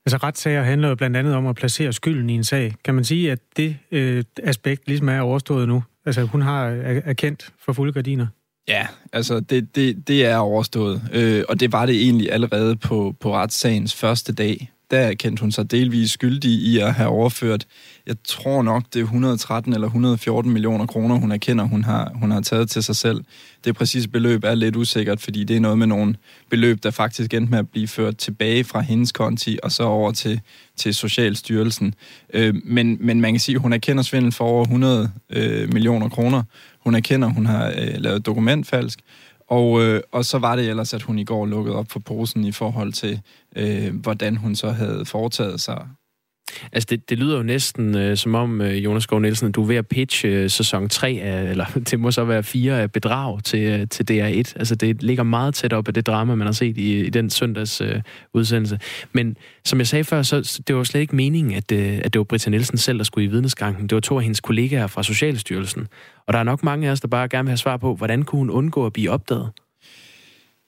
Altså 0.06 0.18
retssager 0.18 0.64
handler 0.64 0.90
jo 0.90 0.96
blandt 0.96 1.18
andet 1.18 1.36
om 1.36 1.48
at 1.48 1.56
placere 1.56 1.94
skylden 1.94 2.30
i 2.30 2.34
en 2.34 2.44
sag. 2.44 2.76
Kan 2.86 2.96
man 2.96 3.04
sige, 3.04 3.32
at 3.32 3.40
det 3.58 3.78
øh, 3.92 4.24
aspekt 4.44 4.88
ligesom 4.88 5.10
er 5.10 5.22
overstået 5.22 5.68
nu? 5.68 5.84
Altså 6.06 6.24
hun 6.24 6.42
har 6.42 6.66
erkendt 7.06 7.54
for 7.66 7.74
fulde 7.74 7.94
gardiner? 7.94 8.28
Ja, 8.68 8.88
altså 9.14 9.40
det, 9.40 9.76
det, 9.76 10.08
det 10.08 10.26
er 10.26 10.38
overstået, 10.38 11.02
øh, 11.14 11.44
og 11.50 11.60
det 11.60 11.72
var 11.72 11.86
det 11.86 11.96
egentlig 11.96 12.32
allerede 12.32 12.76
på, 12.76 13.16
på 13.20 13.36
retssagens 13.36 13.96
første 13.96 14.34
dag 14.34 14.72
der 14.93 15.13
kendte 15.13 15.41
hun 15.41 15.51
sig 15.51 15.71
delvis 15.71 16.12
skyldig 16.12 16.51
i 16.51 16.79
at 16.79 16.93
have 16.93 17.10
overført, 17.10 17.65
jeg 18.08 18.15
tror 18.27 18.62
nok, 18.62 18.84
det 18.93 18.99
er 18.99 19.03
113 19.03 19.73
eller 19.73 19.88
114 19.88 20.51
millioner 20.51 20.86
kroner, 20.86 21.15
hun 21.15 21.32
erkender, 21.32 21.65
hun 21.65 21.84
har, 21.84 22.12
hun 22.15 22.32
har 22.32 22.41
taget 22.41 22.69
til 22.69 22.84
sig 22.84 22.95
selv. 22.95 23.23
Det 23.65 23.75
præcise 23.75 24.10
beløb 24.10 24.43
er 24.43 24.56
lidt 24.56 24.75
usikkert, 24.75 25.21
fordi 25.21 25.43
det 25.43 25.56
er 25.56 25.60
noget 25.60 25.77
med 25.77 25.88
nogle 25.88 26.15
beløb, 26.49 26.84
der 26.84 26.91
faktisk 26.91 27.34
endte 27.34 27.51
med 27.51 27.60
at 27.60 27.69
blive 27.69 27.88
ført 27.88 28.17
tilbage 28.17 28.63
fra 28.63 28.82
hendes 28.82 29.12
konti 29.12 29.60
og 29.63 29.71
så 29.71 29.84
over 29.84 30.12
til, 30.12 30.41
til 30.75 30.93
Socialstyrelsen. 30.93 31.95
Øh, 32.34 32.56
men, 32.63 32.97
men 32.99 33.21
man 33.21 33.34
kan 33.34 33.39
sige, 33.39 33.56
at 33.56 33.62
hun 33.62 33.73
erkender 33.73 34.03
svindel 34.03 34.32
for 34.32 34.45
over 34.45 34.63
100 34.63 35.12
øh, 35.29 35.73
millioner 35.73 36.10
kroner. 36.10 36.43
Hun 36.79 36.95
erkender, 36.95 37.27
at 37.27 37.34
hun 37.34 37.45
har 37.45 37.67
øh, 37.77 37.93
lavet 37.97 38.25
dokumentfalsk, 38.25 38.99
og, 39.47 39.84
øh, 39.84 40.01
og 40.12 40.25
så 40.25 40.38
var 40.38 40.56
det 40.56 40.69
ellers, 40.69 40.93
at 40.93 41.01
hun 41.01 41.19
i 41.19 41.23
går 41.23 41.45
lukkede 41.45 41.75
op 41.75 41.91
for 41.91 41.99
posen 41.99 42.43
i 42.43 42.51
forhold 42.51 42.93
til, 42.93 43.21
øh, 43.56 43.96
hvordan 43.96 44.36
hun 44.36 44.56
så 44.56 44.70
havde 44.70 45.06
foretaget 45.06 45.62
sig 45.62 45.88
Altså, 46.72 46.88
det, 46.89 47.10
det 47.10 47.18
lyder 47.18 47.38
jo 47.38 47.44
næsten 47.44 47.98
øh, 47.98 48.18
som 48.18 48.36
om, 48.36 48.62
øh, 48.62 48.84
Jonas 48.84 49.08
Gård 49.08 49.22
Nielsen, 49.22 49.52
du 49.52 49.63
er 49.63 49.68
ved 49.68 49.76
at 49.76 49.88
pitche 49.88 50.30
øh, 50.30 50.50
sæson 50.50 50.89
3, 50.89 51.20
af, 51.24 51.44
eller 51.52 51.66
det 51.92 52.00
må 52.00 52.12
så 52.12 52.24
være 52.24 52.44
4 52.44 52.82
af 52.82 52.92
bedrag 52.92 53.44
til, 53.44 53.60
øh, 53.60 53.88
til 53.88 54.06
DR1. 54.12 54.54
Altså, 54.56 54.76
det 54.76 55.04
ligger 55.04 55.24
meget 55.24 55.56
tæt 55.56 55.74
op 55.74 55.88
af 55.88 55.94
det 55.94 56.08
drama, 56.08 56.36
man 56.36 56.48
har 56.48 56.52
set 56.52 56.78
i, 56.78 57.06
i 57.06 57.10
den 57.10 57.30
søndags 57.30 57.82
øh, 57.82 58.02
udsendelse. 58.34 58.80
Men 59.12 59.38
som 59.66 59.80
jeg 59.80 59.88
sagde 59.88 60.04
før, 60.04 60.22
så 60.22 60.62
det 60.68 60.76
var 60.76 60.84
slet 60.84 61.02
ikke 61.02 61.16
meningen, 61.16 61.54
at, 61.54 61.72
øh, 61.72 62.00
at 62.04 62.13
det 62.13 62.20
var 62.20 62.24
Britta 62.24 62.50
Nielsen 62.50 62.78
selv, 62.78 62.98
der 62.98 63.04
skulle 63.04 63.26
i 63.26 63.30
vidnesgangen. 63.30 63.84
Det 63.84 63.96
var 63.96 64.02
to 64.02 64.18
af 64.18 64.24
hendes 64.24 64.42
kollegaer 64.42 64.88
fra 64.88 65.04
Socialstyrelsen. 65.04 65.88
Og 66.28 66.34
der 66.34 66.39
er 66.39 66.44
nok 66.44 66.63
mange 66.63 66.88
af 66.88 66.92
os, 66.92 67.02
der 67.02 67.08
bare 67.08 67.28
gerne 67.28 67.46
vil 67.46 67.50
have 67.50 67.58
svar 67.58 67.78
på, 67.78 67.96
hvordan 67.96 68.24
kunne 68.24 68.39
hun 68.39 68.50
undgå 68.50 68.86
at 68.86 68.94
blive 68.94 69.12
opdaget? 69.12 69.50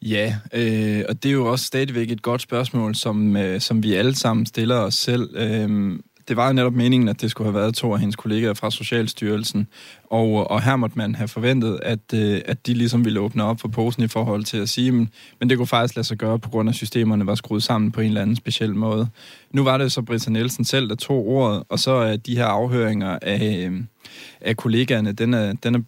Ja, 0.06 0.36
øh, 0.54 1.04
og 1.10 1.24
det 1.24 1.30
er 1.30 1.34
jo 1.34 1.52
også 1.52 1.66
stadigvæk 1.66 2.12
et 2.12 2.22
godt 2.22 2.42
spørgsmål, 2.42 2.96
som, 2.96 3.38
øh, 3.38 3.62
som 3.62 3.84
vi 3.84 3.94
alle 3.94 4.16
sammen 4.16 4.46
stiller 4.46 4.76
os 4.76 4.96
selv. 4.96 5.30
Øh, 5.36 6.00
det 6.28 6.38
var 6.38 6.48
jo 6.48 6.54
netop 6.54 6.74
meningen, 6.74 7.10
at 7.10 7.22
det 7.22 7.32
skulle 7.32 7.52
have 7.52 7.62
været 7.62 7.76
to 7.76 7.94
af 7.94 8.00
hendes 8.00 8.16
kollegaer 8.16 8.54
fra 8.54 8.72
Socialstyrelsen, 8.72 9.68
og, 10.04 10.52
og 10.52 10.64
her 10.64 10.76
måtte 10.76 10.98
man 10.98 11.16
have 11.16 11.28
forventet, 11.28 11.80
at, 11.84 12.14
øh, 12.14 12.42
at 12.46 12.68
de 12.68 12.74
ligesom 12.74 13.06
ville 13.06 13.20
åbne 13.20 13.44
op 13.44 13.62
for 13.62 13.68
posen 13.68 14.04
i 14.04 14.08
forhold 14.08 14.44
til 14.44 14.58
at 14.58 14.70
sige, 14.70 14.92
men, 14.92 15.10
men 15.40 15.50
det 15.50 15.58
kunne 15.58 15.68
faktisk 15.68 15.96
lade 15.96 16.08
sig 16.08 16.18
gøre, 16.18 16.40
på 16.40 16.50
grund 16.50 16.70
af, 16.70 16.74
at 16.74 16.78
systemerne 16.78 17.28
var 17.28 17.36
skruet 17.36 17.64
sammen 17.64 17.92
på 17.92 18.02
en 18.02 18.08
eller 18.08 18.22
anden 18.22 18.36
speciel 18.36 18.76
måde. 18.76 19.08
Nu 19.52 19.64
var 19.64 19.78
det 19.78 19.92
så 19.92 20.02
Britta 20.02 20.30
Nielsen 20.30 20.66
selv, 20.66 20.90
der 20.90 20.96
tog 20.96 21.28
ordet, 21.28 21.64
og 21.70 21.80
så 21.80 21.92
er 21.92 22.18
de 22.18 22.36
her 22.36 22.46
afhøringer 22.46 23.20
af, 23.22 23.68
øh, 23.70 23.84
af 24.42 24.58
kollegaerne, 24.58 25.12
den 25.12 25.34
er, 25.34 25.54
den 25.54 25.76
er, 25.76 25.80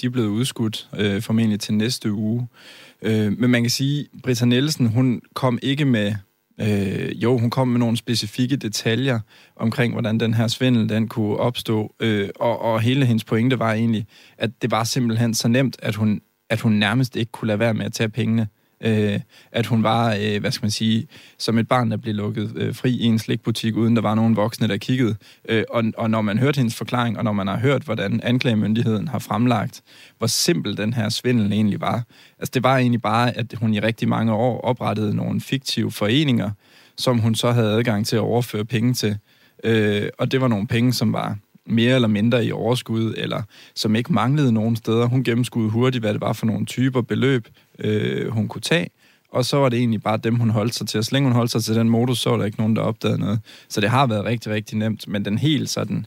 de 0.00 0.06
er 0.06 0.10
blevet 0.10 0.28
udskudt 0.28 0.88
øh, 0.98 1.22
formentlig 1.22 1.60
til 1.60 1.74
næste 1.74 2.12
uge. 2.12 2.40
Øh, 2.42 2.85
Øh, 3.06 3.38
men 3.38 3.50
man 3.50 3.62
kan 3.62 3.70
sige, 3.70 4.06
Britta 4.22 4.44
Nielsen, 4.44 4.86
hun 4.86 5.20
kom 5.34 5.58
ikke 5.62 5.84
med... 5.84 6.14
Øh, 6.60 7.22
jo, 7.22 7.38
hun 7.38 7.50
kom 7.50 7.68
med 7.68 7.78
nogle 7.78 7.96
specifikke 7.96 8.56
detaljer 8.56 9.20
omkring, 9.56 9.92
hvordan 9.92 10.20
den 10.20 10.34
her 10.34 10.48
svindel, 10.48 10.88
den 10.88 11.08
kunne 11.08 11.36
opstå. 11.36 11.94
Øh, 12.00 12.28
og, 12.40 12.60
og 12.62 12.80
hele 12.80 13.06
hendes 13.06 13.24
pointe 13.24 13.58
var 13.58 13.72
egentlig, 13.72 14.06
at 14.38 14.50
det 14.62 14.70
var 14.70 14.84
simpelthen 14.84 15.34
så 15.34 15.48
nemt, 15.48 15.76
at 15.82 15.94
hun, 15.94 16.20
at 16.50 16.60
hun 16.60 16.72
nærmest 16.72 17.16
ikke 17.16 17.32
kunne 17.32 17.46
lade 17.46 17.58
være 17.58 17.74
med 17.74 17.86
at 17.86 17.92
tage 17.92 18.08
pengene 18.08 18.48
øh, 18.80 19.20
at 19.52 19.66
hun 19.66 19.82
var, 19.82 20.16
øh, 20.20 20.40
hvad 20.40 20.50
skal 20.50 20.64
man 20.64 20.70
sige, 20.70 21.06
som 21.38 21.58
et 21.58 21.68
barn, 21.68 21.90
der 21.90 21.96
blev 21.96 22.14
lukket 22.14 22.52
øh, 22.56 22.74
fri 22.74 22.90
i 22.90 23.04
en 23.04 23.18
slikbutik, 23.18 23.76
uden 23.76 23.96
der 23.96 24.02
var 24.02 24.14
nogen 24.14 24.36
voksne, 24.36 24.68
der 24.68 24.76
kiggede. 24.76 25.16
Øh, 25.48 25.64
og, 25.70 25.84
og 25.96 26.10
når 26.10 26.22
man 26.22 26.38
hørte 26.38 26.58
hendes 26.58 26.74
forklaring, 26.74 27.18
og 27.18 27.24
når 27.24 27.32
man 27.32 27.46
har 27.46 27.58
hørt, 27.58 27.82
hvordan 27.82 28.20
anklagemyndigheden 28.22 29.08
har 29.08 29.18
fremlagt, 29.18 29.82
hvor 30.18 30.26
simpel 30.26 30.76
den 30.76 30.92
her 30.92 31.08
svindel 31.08 31.52
egentlig 31.52 31.80
var. 31.80 32.02
Altså 32.38 32.50
det 32.54 32.62
var 32.62 32.76
egentlig 32.76 33.02
bare, 33.02 33.36
at 33.36 33.54
hun 33.56 33.74
i 33.74 33.80
rigtig 33.80 34.08
mange 34.08 34.32
år 34.32 34.60
oprettede 34.60 35.16
nogle 35.16 35.40
fiktive 35.40 35.92
foreninger, 35.92 36.50
som 36.98 37.18
hun 37.18 37.34
så 37.34 37.52
havde 37.52 37.72
adgang 37.72 38.06
til 38.06 38.16
at 38.16 38.20
overføre 38.20 38.64
penge 38.64 38.94
til. 38.94 39.18
Øh, 39.64 40.08
og 40.18 40.32
det 40.32 40.40
var 40.40 40.48
nogle 40.48 40.66
penge, 40.66 40.92
som 40.92 41.12
var 41.12 41.36
mere 41.66 41.94
eller 41.94 42.08
mindre 42.08 42.44
i 42.44 42.52
overskud, 42.52 43.14
eller 43.16 43.42
som 43.74 43.96
ikke 43.96 44.12
manglede 44.12 44.52
nogen 44.52 44.76
steder. 44.76 45.06
Hun 45.06 45.24
gennemskudde 45.24 45.70
hurtigt, 45.70 46.02
hvad 46.02 46.12
det 46.12 46.20
var 46.20 46.32
for 46.32 46.46
nogle 46.46 46.66
typer 46.66 47.02
beløb, 47.02 47.48
øh, 47.78 48.28
hun 48.28 48.48
kunne 48.48 48.62
tage, 48.62 48.88
og 49.30 49.44
så 49.44 49.56
var 49.56 49.68
det 49.68 49.78
egentlig 49.78 50.02
bare 50.02 50.16
dem, 50.16 50.34
hun 50.34 50.50
holdt 50.50 50.74
sig 50.74 50.88
til. 50.88 50.98
Og 50.98 51.04
så 51.04 51.10
længe 51.12 51.28
hun 51.28 51.36
holdt 51.36 51.50
sig 51.50 51.64
til 51.64 51.74
den 51.74 51.88
modus, 51.88 52.18
så 52.18 52.30
var 52.30 52.36
der 52.36 52.44
ikke 52.44 52.58
nogen, 52.58 52.76
der 52.76 52.82
opdagede 52.82 53.18
noget. 53.18 53.40
Så 53.68 53.80
det 53.80 53.90
har 53.90 54.06
været 54.06 54.24
rigtig, 54.24 54.52
rigtig 54.52 54.78
nemt, 54.78 55.08
men 55.08 55.24
den 55.24 55.38
helt 55.38 55.70
sådan, 55.70 56.06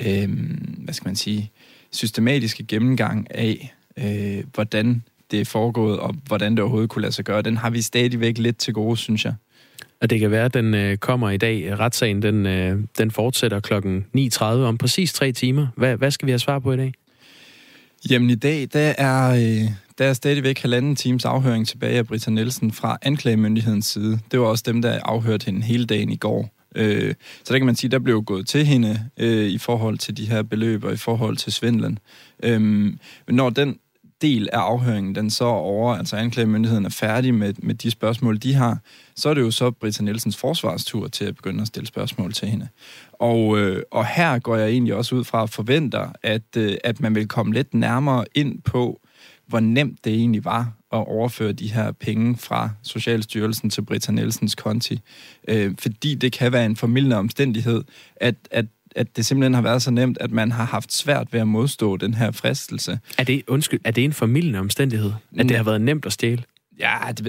øh, 0.00 0.28
hvad 0.78 0.94
skal 0.94 1.08
man 1.08 1.16
sige, 1.16 1.50
systematiske 1.90 2.64
gennemgang 2.64 3.26
af, 3.30 3.74
øh, 3.96 4.44
hvordan 4.54 5.02
det 5.30 5.40
er 5.40 5.44
foregået, 5.44 5.98
og 5.98 6.14
hvordan 6.26 6.52
det 6.52 6.60
overhovedet 6.60 6.90
kunne 6.90 7.02
lade 7.02 7.12
sig 7.12 7.24
gøre, 7.24 7.42
den 7.42 7.56
har 7.56 7.70
vi 7.70 7.82
stadigvæk 7.82 8.38
lidt 8.38 8.58
til 8.58 8.74
gode, 8.74 8.96
synes 8.96 9.24
jeg. 9.24 9.34
Og 10.00 10.10
det 10.10 10.20
kan 10.20 10.30
være, 10.30 10.44
at 10.44 10.54
den 10.54 10.74
øh, 10.74 10.96
kommer 10.96 11.30
i 11.30 11.36
dag. 11.36 11.78
Retssagen 11.78 12.22
den, 12.22 12.46
øh, 12.46 12.78
den 12.98 13.10
fortsætter 13.10 13.60
klokken 13.60 14.06
9.30 14.18 14.44
om 14.44 14.78
præcis 14.78 15.12
tre 15.12 15.32
timer. 15.32 15.66
Hvad, 15.76 15.96
hvad 15.96 16.10
skal 16.10 16.26
vi 16.26 16.30
have 16.30 16.38
svar 16.38 16.58
på 16.58 16.72
i 16.72 16.76
dag? 16.76 16.92
Jamen 18.10 18.30
i 18.30 18.34
dag, 18.34 18.68
der 18.72 18.94
er, 18.98 19.34
øh, 19.34 19.70
der 20.00 20.06
er 20.06 20.12
stadigvæk 20.12 20.58
halvanden 20.58 20.96
times 20.96 21.24
afhøring 21.24 21.68
tilbage 21.68 21.98
af 21.98 22.06
Britta 22.06 22.30
Nielsen 22.30 22.72
fra 22.72 22.98
anklagemyndighedens 23.02 23.86
side. 23.86 24.18
Det 24.30 24.40
var 24.40 24.46
også 24.46 24.64
dem, 24.66 24.82
der 24.82 25.00
afhørte 25.02 25.44
hende 25.44 25.62
hele 25.62 25.86
dagen 25.86 26.10
i 26.10 26.16
går. 26.16 26.48
Øh, 26.76 27.14
så 27.44 27.52
der 27.52 27.58
kan 27.58 27.66
man 27.66 27.76
sige, 27.76 27.90
der 27.90 27.98
blev 27.98 28.22
gået 28.22 28.46
til 28.46 28.66
hende 28.66 29.10
øh, 29.16 29.46
i 29.46 29.58
forhold 29.58 29.98
til 29.98 30.16
de 30.16 30.26
her 30.26 30.42
beløb 30.42 30.84
og 30.84 30.92
i 30.92 30.96
forhold 30.96 31.36
til 31.36 31.52
svindlen. 31.52 31.98
Øh, 32.42 32.60
men 32.60 32.96
når 33.28 33.50
den 33.50 33.78
del 34.22 34.48
af 34.52 34.58
afhøringen, 34.58 35.14
den 35.14 35.30
så 35.30 35.44
over, 35.44 35.94
altså 35.94 36.16
anklagemyndigheden 36.16 36.84
er 36.84 36.90
færdig 36.90 37.34
med, 37.34 37.54
med 37.58 37.74
de 37.74 37.90
spørgsmål, 37.90 38.38
de 38.38 38.54
har, 38.54 38.78
så 39.16 39.28
er 39.28 39.34
det 39.34 39.40
jo 39.40 39.50
så 39.50 39.70
Britta 39.70 40.02
Nielsens 40.02 40.36
forsvarstur 40.36 41.08
til 41.08 41.24
at 41.24 41.36
begynde 41.36 41.60
at 41.60 41.66
stille 41.66 41.86
spørgsmål 41.86 42.32
til 42.32 42.48
hende. 42.48 42.68
Og, 43.12 43.58
øh, 43.58 43.82
og 43.90 44.06
her 44.06 44.38
går 44.38 44.56
jeg 44.56 44.68
egentlig 44.68 44.94
også 44.94 45.14
ud 45.14 45.24
fra 45.24 45.42
at 45.42 45.50
forventer, 45.50 46.08
at, 46.22 46.56
øh, 46.56 46.76
at 46.84 47.00
man 47.00 47.14
vil 47.14 47.28
komme 47.28 47.52
lidt 47.52 47.74
nærmere 47.74 48.24
ind 48.34 48.62
på, 48.62 49.00
hvor 49.50 49.60
nemt 49.60 50.04
det 50.04 50.14
egentlig 50.14 50.44
var 50.44 50.72
at 50.92 51.06
overføre 51.06 51.52
de 51.52 51.72
her 51.72 51.92
penge 51.92 52.36
fra 52.36 52.70
Socialstyrelsen 52.82 53.70
til 53.70 53.82
Britta 53.82 54.12
Nielsens 54.12 54.54
konti. 54.54 55.00
Øh, 55.48 55.74
fordi 55.78 56.14
det 56.14 56.32
kan 56.32 56.52
være 56.52 56.66
en 56.66 56.76
formidlende 56.76 57.16
omstændighed, 57.16 57.84
at, 58.16 58.34
at 58.50 58.66
at 58.96 59.16
det 59.16 59.26
simpelthen 59.26 59.54
har 59.54 59.62
været 59.62 59.82
så 59.82 59.90
nemt, 59.90 60.18
at 60.20 60.30
man 60.30 60.52
har 60.52 60.64
haft 60.64 60.92
svært 60.92 61.32
ved 61.32 61.40
at 61.40 61.48
modstå 61.48 61.96
den 61.96 62.14
her 62.14 62.30
fristelse. 62.30 62.98
Er 63.18 63.24
det, 63.24 63.42
undskyld, 63.46 63.80
er 63.84 63.90
det 63.90 64.04
en 64.04 64.12
formidlende 64.12 64.58
omstændighed, 64.58 65.12
at 65.38 65.48
det 65.48 65.56
har 65.56 65.64
været 65.64 65.80
nemt 65.80 66.06
at 66.06 66.12
stjæle? 66.12 66.42
Ja, 66.80 67.12
det, 67.18 67.28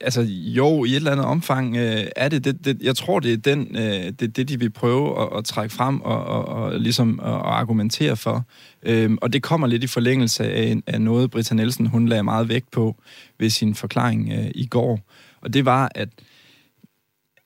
altså 0.00 0.22
jo, 0.28 0.84
i 0.84 0.90
et 0.90 0.96
eller 0.96 1.12
andet 1.12 1.26
omfang 1.26 1.76
øh, 1.76 2.06
er 2.16 2.28
det, 2.28 2.44
det, 2.44 2.64
det. 2.64 2.82
Jeg 2.82 2.96
tror, 2.96 3.20
det 3.20 3.32
er 3.32 3.36
den, 3.36 3.76
øh, 3.76 4.12
det, 4.20 4.36
det, 4.36 4.48
de 4.48 4.58
vil 4.58 4.70
prøve 4.70 5.22
at, 5.22 5.38
at 5.38 5.44
trække 5.44 5.74
frem 5.74 6.00
og, 6.00 6.24
og, 6.24 6.44
og 6.44 6.80
ligesom 6.80 7.20
at, 7.20 7.32
at 7.32 7.40
argumentere 7.40 8.16
for. 8.16 8.44
Øhm, 8.82 9.18
og 9.22 9.32
det 9.32 9.42
kommer 9.42 9.66
lidt 9.66 9.84
i 9.84 9.86
forlængelse 9.86 10.44
af, 10.44 10.76
af 10.86 11.00
noget, 11.00 11.30
Britta 11.30 11.54
Nielsen 11.54 11.86
hun 11.86 12.08
lagde 12.08 12.22
meget 12.22 12.48
vægt 12.48 12.70
på 12.70 12.96
ved 13.38 13.50
sin 13.50 13.74
forklaring 13.74 14.32
øh, 14.32 14.50
i 14.54 14.66
går. 14.66 15.00
Og 15.40 15.54
det 15.54 15.64
var, 15.64 15.92
at 15.94 16.08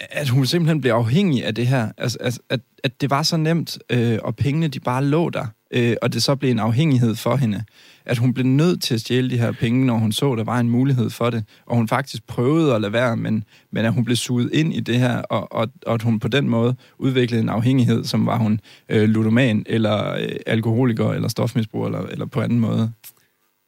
at 0.00 0.28
hun 0.28 0.46
simpelthen 0.46 0.80
blev 0.80 0.92
afhængig 0.92 1.44
af 1.44 1.54
det 1.54 1.66
her. 1.66 1.92
Altså, 1.98 2.18
altså 2.20 2.40
at, 2.50 2.60
at 2.84 3.00
det 3.00 3.10
var 3.10 3.22
så 3.22 3.36
nemt, 3.36 3.78
øh, 3.90 4.18
og 4.22 4.36
pengene 4.36 4.68
de 4.68 4.80
bare 4.80 5.04
lå 5.04 5.30
der. 5.30 5.46
Øh, 5.70 5.96
og 6.02 6.12
det 6.12 6.22
så 6.22 6.34
blev 6.34 6.50
en 6.50 6.58
afhængighed 6.58 7.14
for 7.14 7.36
hende. 7.36 7.64
At 8.04 8.18
hun 8.18 8.34
blev 8.34 8.46
nødt 8.46 8.82
til 8.82 8.94
at 8.94 9.00
stjæle 9.00 9.30
de 9.30 9.38
her 9.38 9.52
penge, 9.52 9.86
når 9.86 9.98
hun 9.98 10.12
så, 10.12 10.34
der 10.34 10.44
var 10.44 10.60
en 10.60 10.70
mulighed 10.70 11.10
for 11.10 11.30
det. 11.30 11.44
Og 11.66 11.76
hun 11.76 11.88
faktisk 11.88 12.26
prøvede 12.26 12.74
at 12.74 12.80
lade 12.80 12.92
være, 12.92 13.16
men, 13.16 13.44
men 13.72 13.84
at 13.84 13.92
hun 13.92 14.04
blev 14.04 14.16
suget 14.16 14.50
ind 14.52 14.74
i 14.74 14.80
det 14.80 14.98
her, 14.98 15.18
og, 15.18 15.52
og, 15.52 15.68
og 15.86 15.94
at 15.94 16.02
hun 16.02 16.20
på 16.20 16.28
den 16.28 16.48
måde 16.48 16.76
udviklede 16.98 17.42
en 17.42 17.48
afhængighed, 17.48 18.04
som 18.04 18.26
var 18.26 18.38
hun 18.38 18.60
øh, 18.88 19.08
ludoman, 19.08 19.64
eller 19.66 20.12
øh, 20.12 20.28
alkoholiker, 20.46 21.10
eller 21.10 21.28
stofmisbruger, 21.28 21.86
eller, 21.86 22.00
eller 22.00 22.26
på 22.26 22.40
anden 22.40 22.60
måde. 22.60 22.92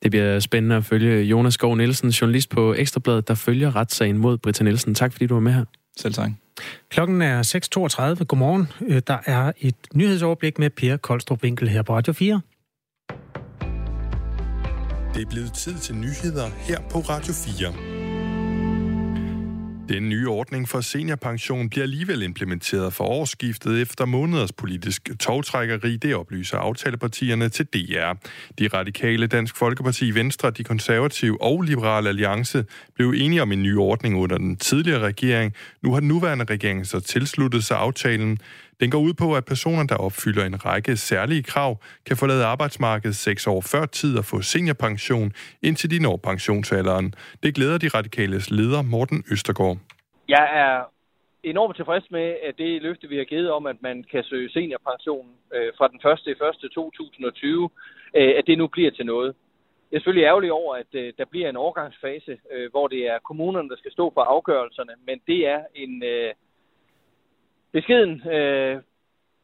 Det 0.03 0.11
bliver 0.11 0.41
spændende 0.41 0.77
at 0.77 0.85
følge 0.85 1.23
Jonas 1.23 1.55
Skov 1.55 1.77
Nielsen, 1.77 2.11
journalist 2.11 2.51
på 2.51 2.75
Ekstrabladet, 2.75 3.29
der 3.29 3.35
følger 3.35 3.77
retssagen 3.77 4.19
mod 4.19 4.39
Britta 4.39 4.65
Nielsen. 4.65 4.95
Tak 4.95 5.13
fordi 5.13 5.27
du 5.27 5.35
var 5.35 5.41
med 5.41 5.53
her. 5.53 5.65
Selv 5.99 6.15
tak. 6.15 6.31
Klokken 6.89 7.23
er 7.23 7.43
6.32. 8.19 8.25
Godmorgen. 8.25 8.69
Øh, 8.89 9.03
der 9.07 9.19
er 9.27 9.53
et 9.61 9.77
nyhedsoverblik 9.95 10.59
med 10.59 10.71
Per 10.71 10.97
Koldstrup 10.97 11.43
Winkel 11.43 11.69
her 11.69 11.83
på 11.83 11.95
Radio 11.95 12.13
4. 12.13 12.41
Det 15.15 15.23
er 15.23 15.31
blevet 15.31 15.53
tid 15.53 15.79
til 15.79 15.95
nyheder 15.95 16.49
her 16.59 16.81
på 16.91 16.99
Radio 16.99 17.33
4. 17.33 18.08
Den 19.89 20.09
nye 20.09 20.29
ordning 20.29 20.69
for 20.69 20.81
seniorpension 20.81 21.71
bliver 21.71 21.83
alligevel 21.83 22.23
implementeret 22.23 22.93
for 22.93 23.05
årsskiftet 23.05 23.83
efter 23.83 24.05
måneders 24.05 24.53
politisk 24.53 25.11
togtrækkeri, 25.21 25.97
det 25.97 26.15
oplyser 26.15 26.59
aftalepartierne 26.59 27.49
til 27.49 27.67
DR. 27.67 28.13
De 28.59 28.69
radikale 28.69 29.27
Dansk 29.27 29.57
Folkeparti, 29.57 30.15
Venstre, 30.15 30.51
de 30.51 30.65
konservative 30.65 31.43
og 31.43 31.63
Liberale 31.63 32.09
Alliance 32.09 32.65
blev 32.95 33.15
enige 33.17 33.43
om 33.43 33.53
en 33.53 33.63
ny 33.63 33.77
ordning 33.77 34.17
under 34.17 34.39
den 34.39 34.57
tidligere 34.57 35.01
regering. 35.01 35.55
Nu 35.83 35.93
har 35.93 36.01
den 36.01 36.09
nuværende 36.09 36.45
regering 36.45 36.87
så 36.87 37.01
tilsluttet 37.01 37.65
sig 37.65 37.77
aftalen. 37.77 38.39
Den 38.81 38.91
går 38.91 38.99
ud 38.99 39.15
på, 39.23 39.37
at 39.37 39.45
personer, 39.45 39.85
der 39.87 39.97
opfylder 39.97 40.45
en 40.45 40.65
række 40.67 40.97
særlige 40.97 41.43
krav, 41.43 41.73
kan 42.07 42.17
forlade 42.17 42.45
arbejdsmarkedet 42.45 43.17
seks 43.17 43.47
år 43.47 43.61
før 43.61 43.87
tid 43.87 44.19
og 44.19 44.25
få 44.25 44.41
seniorpension, 44.41 45.33
indtil 45.63 45.91
de 45.91 46.03
når 46.03 46.17
pensionsalderen. 46.17 47.15
Det 47.43 47.55
glæder 47.55 47.79
de 47.79 47.89
radikales 47.89 48.51
leder 48.51 48.83
Morten 48.83 49.25
Østergaard. 49.33 49.77
Jeg 50.29 50.47
er 50.65 50.75
enormt 51.43 51.77
tilfreds 51.77 52.11
med, 52.11 52.37
at 52.49 52.55
det 52.59 52.83
løfte, 52.83 53.09
vi 53.09 53.17
har 53.17 53.25
givet 53.25 53.51
om, 53.51 53.67
at 53.67 53.77
man 53.81 54.05
kan 54.13 54.25
søge 54.25 54.51
seniorpension 54.51 55.27
øh, 55.55 55.73
fra 55.79 55.89
den 55.89 56.01
1. 56.27 56.37
1. 56.65 56.71
2020, 56.75 57.71
øh, 58.17 58.33
at 58.39 58.45
det 58.47 58.59
nu 58.59 58.67
bliver 58.67 58.91
til 58.91 59.07
noget. 59.07 59.35
Jeg 59.91 59.97
er 59.97 60.01
selvfølgelig 60.01 60.27
ærgerlig 60.27 60.53
over, 60.53 60.75
at 60.75 60.93
øh, 60.93 61.13
der 61.19 61.25
bliver 61.31 61.49
en 61.49 61.57
overgangsfase, 61.57 62.39
øh, 62.53 62.71
hvor 62.71 62.87
det 62.89 63.03
er 63.13 63.19
kommunerne, 63.29 63.69
der 63.69 63.77
skal 63.77 63.93
stå 63.93 64.11
for 64.15 64.21
afgørelserne, 64.21 64.95
men 65.07 65.21
det 65.27 65.41
er 65.47 65.61
en, 65.75 66.03
øh, 66.03 66.35
beskeden 67.73 68.29
øh, 68.37 68.83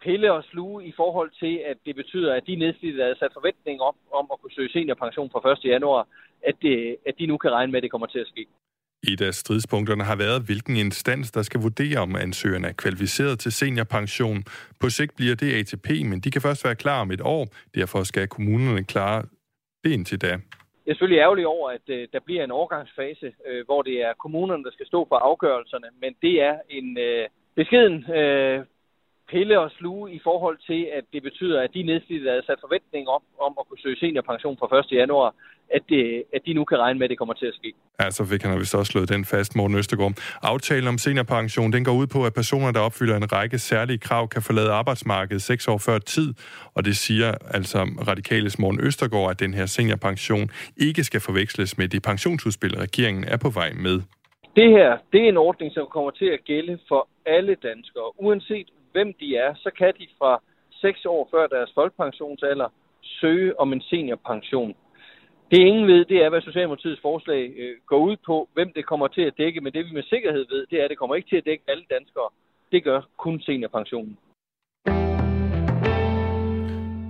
pille 0.05 0.33
og 0.33 0.45
sluge 0.45 0.87
i 0.91 0.93
forhold 0.97 1.31
til, 1.43 1.55
at 1.71 1.77
det 1.87 1.95
betyder, 1.97 2.35
at 2.35 2.47
de 2.47 2.57
nedslidte, 2.57 2.99
der 2.99 3.05
havde 3.05 3.19
sat 3.19 3.33
forventning 3.33 3.81
op 3.81 3.95
om 4.13 4.27
at 4.33 4.41
kunne 4.41 4.55
søge 4.57 4.73
seniorpension 4.73 5.31
fra 5.31 5.53
1. 5.53 5.65
januar, 5.65 6.09
at, 6.43 6.57
det, 6.63 6.97
at 7.09 7.15
de 7.19 7.27
nu 7.27 7.37
kan 7.37 7.51
regne 7.51 7.73
med, 7.73 7.79
at 7.79 7.83
det 7.83 7.91
kommer 7.91 8.07
til 8.07 8.19
at 8.19 8.27
ske. 8.27 8.47
Et 9.13 9.21
af 9.21 9.35
stridspunkterne 9.35 10.05
har 10.05 10.17
været, 10.17 10.43
hvilken 10.47 10.77
instans, 10.77 11.31
der 11.31 11.43
skal 11.43 11.61
vurdere, 11.61 11.99
om 11.99 12.17
ansøgerne 12.17 12.69
er 12.69 12.73
kvalificeret 12.73 13.39
til 13.39 13.53
seniorpension. 13.53 14.45
På 14.81 14.89
sigt 14.89 15.17
bliver 15.17 15.35
det 15.35 15.55
ATP, 15.59 15.89
men 16.11 16.21
de 16.21 16.31
kan 16.31 16.43
først 16.43 16.65
være 16.65 16.75
klar 16.75 17.01
om 17.01 17.11
et 17.11 17.21
år. 17.21 17.45
Derfor 17.75 18.03
skal 18.03 18.29
kommunerne 18.29 18.85
klare 18.85 19.23
det 19.85 19.93
indtil 19.93 20.21
da. 20.23 20.33
Jeg 20.87 20.91
er 20.91 20.95
selvfølgelig 20.95 21.21
ærgerlig 21.21 21.47
over, 21.47 21.71
at 21.71 21.87
øh, 21.89 22.09
der 22.13 22.21
bliver 22.27 22.45
en 22.45 22.51
overgangsfase, 22.51 23.33
øh, 23.49 23.65
hvor 23.65 23.83
det 23.83 23.97
er 24.03 24.13
kommunerne, 24.25 24.65
der 24.65 24.71
skal 24.73 24.87
stå 24.87 25.07
for 25.09 25.17
afgørelserne, 25.17 25.89
men 26.03 26.13
det 26.23 26.43
er 26.43 26.55
en, 26.69 26.99
øh, 26.99 27.29
beskeden 27.57 27.97
øh, 28.19 28.65
pille 29.33 29.61
og 29.61 29.71
sluge 29.79 30.13
i 30.13 30.21
forhold 30.29 30.59
til, 30.69 30.81
at 30.99 31.05
det 31.13 31.23
betyder, 31.23 31.63
at 31.63 31.71
de 31.75 31.83
nedslidte, 31.83 32.25
der 32.25 32.33
havde 32.33 32.47
sat 32.47 32.61
forventning 32.61 33.09
op 33.09 33.23
om 33.47 33.53
at 33.61 33.65
kunne 33.69 33.83
søge 33.85 33.99
seniorpension 33.99 34.57
fra 34.59 34.79
1. 34.79 34.93
januar, 34.93 35.35
at, 35.77 35.83
det, 35.89 36.23
at 36.35 36.43
de 36.47 36.53
nu 36.55 36.65
kan 36.65 36.79
regne 36.79 36.99
med, 36.99 37.07
at 37.07 37.11
det 37.11 37.19
kommer 37.19 37.35
til 37.35 37.47
at 37.47 37.55
ske. 37.55 37.73
Ja, 38.01 38.11
så 38.11 38.25
fik 38.25 38.43
han 38.43 38.59
vist 38.61 38.75
også 38.75 38.93
slået 38.93 39.09
den 39.09 39.25
fast, 39.25 39.57
Morten 39.57 39.77
Østergaard. 39.77 40.13
Aftalen 40.43 40.89
om 40.89 40.99
seniorpension, 40.99 41.73
den 41.73 41.85
går 41.85 41.93
ud 41.93 42.07
på, 42.07 42.27
at 42.27 42.35
personer, 42.35 42.73
der 42.73 42.81
opfylder 42.81 43.17
en 43.17 43.33
række 43.33 43.59
særlige 43.59 43.99
krav, 43.99 44.29
kan 44.29 44.43
forlade 44.43 44.71
arbejdsmarkedet 44.71 45.43
seks 45.43 45.69
år 45.69 45.79
før 45.79 45.99
tid, 45.99 46.35
og 46.75 46.85
det 46.85 46.97
siger 46.97 47.35
altså 47.57 47.79
radikale 48.09 48.51
Morten 48.59 48.81
Østergaard, 48.81 49.31
at 49.31 49.41
den 49.41 49.55
her 49.55 49.67
seniorpension 49.67 50.51
ikke 50.77 51.05
skal 51.05 51.21
forveksles 51.21 51.79
med 51.79 51.89
de 51.89 52.01
pensionsudspil, 52.01 52.77
regeringen 52.77 53.25
er 53.25 53.37
på 53.37 53.51
vej 53.51 53.73
med. 53.73 54.01
Det 54.57 54.71
her, 54.71 54.99
det 55.13 55.25
er 55.25 55.29
en 55.29 55.37
ordning, 55.37 55.73
som 55.73 55.87
kommer 55.87 56.11
til 56.11 56.27
at 56.27 56.45
gælde 56.45 56.79
for 56.89 57.09
alle 57.27 57.55
danskere. 57.55 58.21
Uanset 58.21 58.69
hvem 58.93 59.15
de 59.21 59.37
er, 59.37 59.55
så 59.55 59.71
kan 59.79 59.93
de 59.99 60.07
fra 60.19 60.43
6 60.71 61.07
år 61.07 61.29
før 61.31 61.47
deres 61.47 61.71
folkepensionsalder 61.75 62.69
søge 63.03 63.61
om 63.61 63.73
en 63.73 63.81
seniorpension. 63.81 64.75
Det 65.51 65.59
ingen 65.59 65.87
ved, 65.87 66.05
det 66.05 66.25
er, 66.25 66.29
hvad 66.29 66.41
Socialdemokratiets 66.41 67.01
forslag 67.01 67.53
øh, 67.57 67.77
går 67.87 67.99
ud 67.99 68.17
på, 68.27 68.49
hvem 68.55 68.73
det 68.73 68.87
kommer 68.87 69.09
til 69.09 69.23
at 69.23 69.39
dække, 69.39 69.61
men 69.61 69.73
det 69.73 69.87
vi 69.87 69.93
med 69.93 70.03
sikkerhed 70.03 70.47
ved, 70.49 70.67
det 70.71 70.81
er, 70.81 70.85
at 70.85 70.91
det 70.91 70.99
kommer 70.99 71.17
ikke 71.17 71.29
til 71.29 71.37
at 71.37 71.45
dække 71.45 71.65
alle 71.69 71.85
danskere. 71.91 72.29
Det 72.73 72.85
gør 72.85 73.01
kun 73.17 73.41
seniorpensionen. 73.41 74.19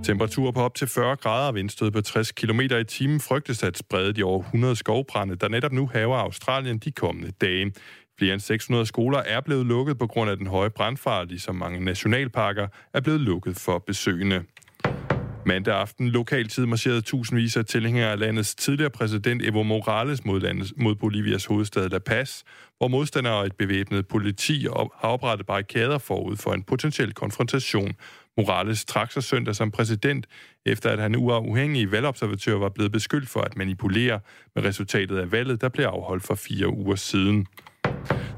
Temperaturer 0.05 0.51
på 0.51 0.59
op 0.59 0.75
til 0.75 0.87
40 0.87 1.15
grader 1.15 1.47
og 1.47 1.55
vindstød 1.55 1.91
på 1.91 2.01
60 2.01 2.31
km 2.31 2.59
i 2.59 2.83
timen 2.83 3.19
frygtes 3.19 3.63
at 3.63 3.77
sprede 3.77 4.13
de 4.13 4.23
over 4.23 4.39
100 4.39 4.75
skovbrænde, 4.75 5.35
der 5.35 5.47
netop 5.49 5.71
nu 5.71 5.89
haver 5.93 6.17
Australien 6.17 6.77
de 6.77 6.91
kommende 6.91 7.31
dage. 7.31 7.71
Flere 8.17 8.33
end 8.33 8.41
600 8.41 8.85
skoler 8.85 9.17
er 9.17 9.41
blevet 9.41 9.65
lukket 9.65 9.97
på 9.97 10.07
grund 10.07 10.29
af 10.29 10.37
den 10.37 10.47
høje 10.47 10.69
brandfart, 10.69 11.27
ligesom 11.27 11.55
mange 11.55 11.79
nationalparker 11.85 12.67
er 12.93 13.01
blevet 13.01 13.21
lukket 13.21 13.57
for 13.57 13.83
besøgende. 13.87 14.43
Mandag 15.45 15.75
aften 15.75 16.09
lokaltid 16.09 16.65
marcherede 16.65 17.01
tusindvis 17.01 17.57
af 17.57 17.65
tilhængere 17.65 18.11
af 18.11 18.19
landets 18.19 18.55
tidligere 18.55 18.89
præsident 18.89 19.45
Evo 19.45 19.63
Morales 19.63 20.25
mod, 20.25 20.39
landets, 20.39 20.73
mod 20.77 20.95
Bolivias 20.95 21.45
hovedstad 21.45 21.89
La 21.89 21.99
Paz, 21.99 22.41
hvor 22.77 22.87
modstandere 22.87 23.33
og 23.33 23.45
et 23.45 23.55
bevæbnet 23.55 24.07
politi 24.07 24.61
har 24.61 25.09
oprettet 25.09 25.47
barrikader 25.47 25.97
forud 25.97 26.37
for 26.37 26.53
en 26.53 26.63
potentiel 26.63 27.13
konfrontation 27.13 27.91
Morales 28.37 28.85
trak 28.85 29.11
sig 29.11 29.23
søndag 29.23 29.55
som 29.55 29.71
præsident, 29.71 30.27
efter 30.65 30.89
at 30.89 30.99
han 30.99 31.15
uafhængig 31.15 31.91
valgobservatør 31.91 32.55
var 32.55 32.69
blevet 32.69 32.91
beskyldt 32.91 33.29
for 33.29 33.41
at 33.41 33.57
manipulere 33.57 34.19
med 34.55 34.63
resultatet 34.63 35.17
af 35.17 35.31
valget, 35.31 35.61
der 35.61 35.69
blev 35.69 35.85
afholdt 35.85 36.23
for 36.23 36.35
fire 36.35 36.67
uger 36.67 36.95
siden. 36.95 37.47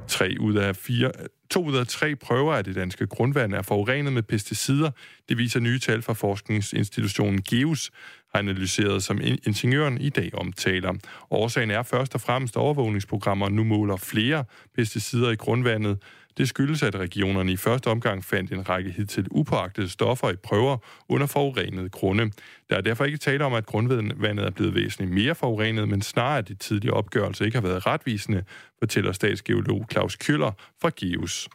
Tre 0.07 0.36
ud 0.39 0.55
af 0.55 0.75
fire, 0.75 1.12
to 1.49 1.65
ud 1.65 1.75
af 1.75 1.88
tre 1.88 2.15
prøver 2.15 2.53
af 2.53 2.63
det 2.63 2.75
danske 2.75 3.07
grundvand 3.07 3.53
er 3.53 3.62
forurenet 3.62 4.13
med 4.13 4.23
pesticider. 4.23 4.91
Det 5.29 5.38
viser 5.38 5.60
nye 5.60 5.79
tal 5.79 6.01
fra 6.01 6.13
forskningsinstitutionen 6.13 7.41
GEUS, 7.41 7.91
har 8.33 8.39
analyseret, 8.39 9.03
som 9.03 9.21
ingeniøren 9.21 10.01
i 10.01 10.10
dag 10.10 10.29
omtaler. 10.33 10.93
Årsagen 11.31 11.71
er 11.71 11.83
først 11.83 12.15
og 12.15 12.21
fremmest 12.21 12.57
overvågningsprogrammer 12.57 13.49
nu 13.49 13.63
måler 13.63 13.95
flere 13.95 14.43
pesticider 14.75 15.31
i 15.31 15.36
grundvandet, 15.36 15.97
det 16.38 16.50
skyldes, 16.50 16.84
at 16.84 16.95
regionerne 16.95 17.52
i 17.52 17.58
første 17.58 17.88
omgang 17.88 18.26
fandt 18.26 18.52
en 18.52 18.69
række 18.69 18.91
hidtil 18.91 19.28
upåagtede 19.32 19.89
stoffer 19.89 20.30
i 20.30 20.36
prøver 20.36 20.78
under 21.10 21.28
forurenede 21.28 21.89
grunde. 21.89 22.32
Der 22.69 22.76
er 22.78 22.82
derfor 22.82 23.06
ikke 23.06 23.17
tale 23.17 23.45
om, 23.45 23.54
at 23.54 23.65
grundvandet 23.65 24.45
er 24.45 24.52
blevet 24.52 24.76
væsentligt 24.76 25.12
mere 25.12 25.36
forurenet, 25.36 25.89
men 25.89 26.02
snarere 26.02 26.38
at 26.38 26.47
de 26.47 26.56
tidlige 26.56 26.93
opgørelser 26.93 27.45
ikke 27.45 27.58
har 27.58 27.67
været 27.67 27.86
retvisende, 27.86 28.43
fortæller 28.80 29.12
statsgeolog 29.12 29.86
Claus 29.91 30.15
Køller 30.15 30.52
fra 30.82 30.89
GEUS. 30.95 31.50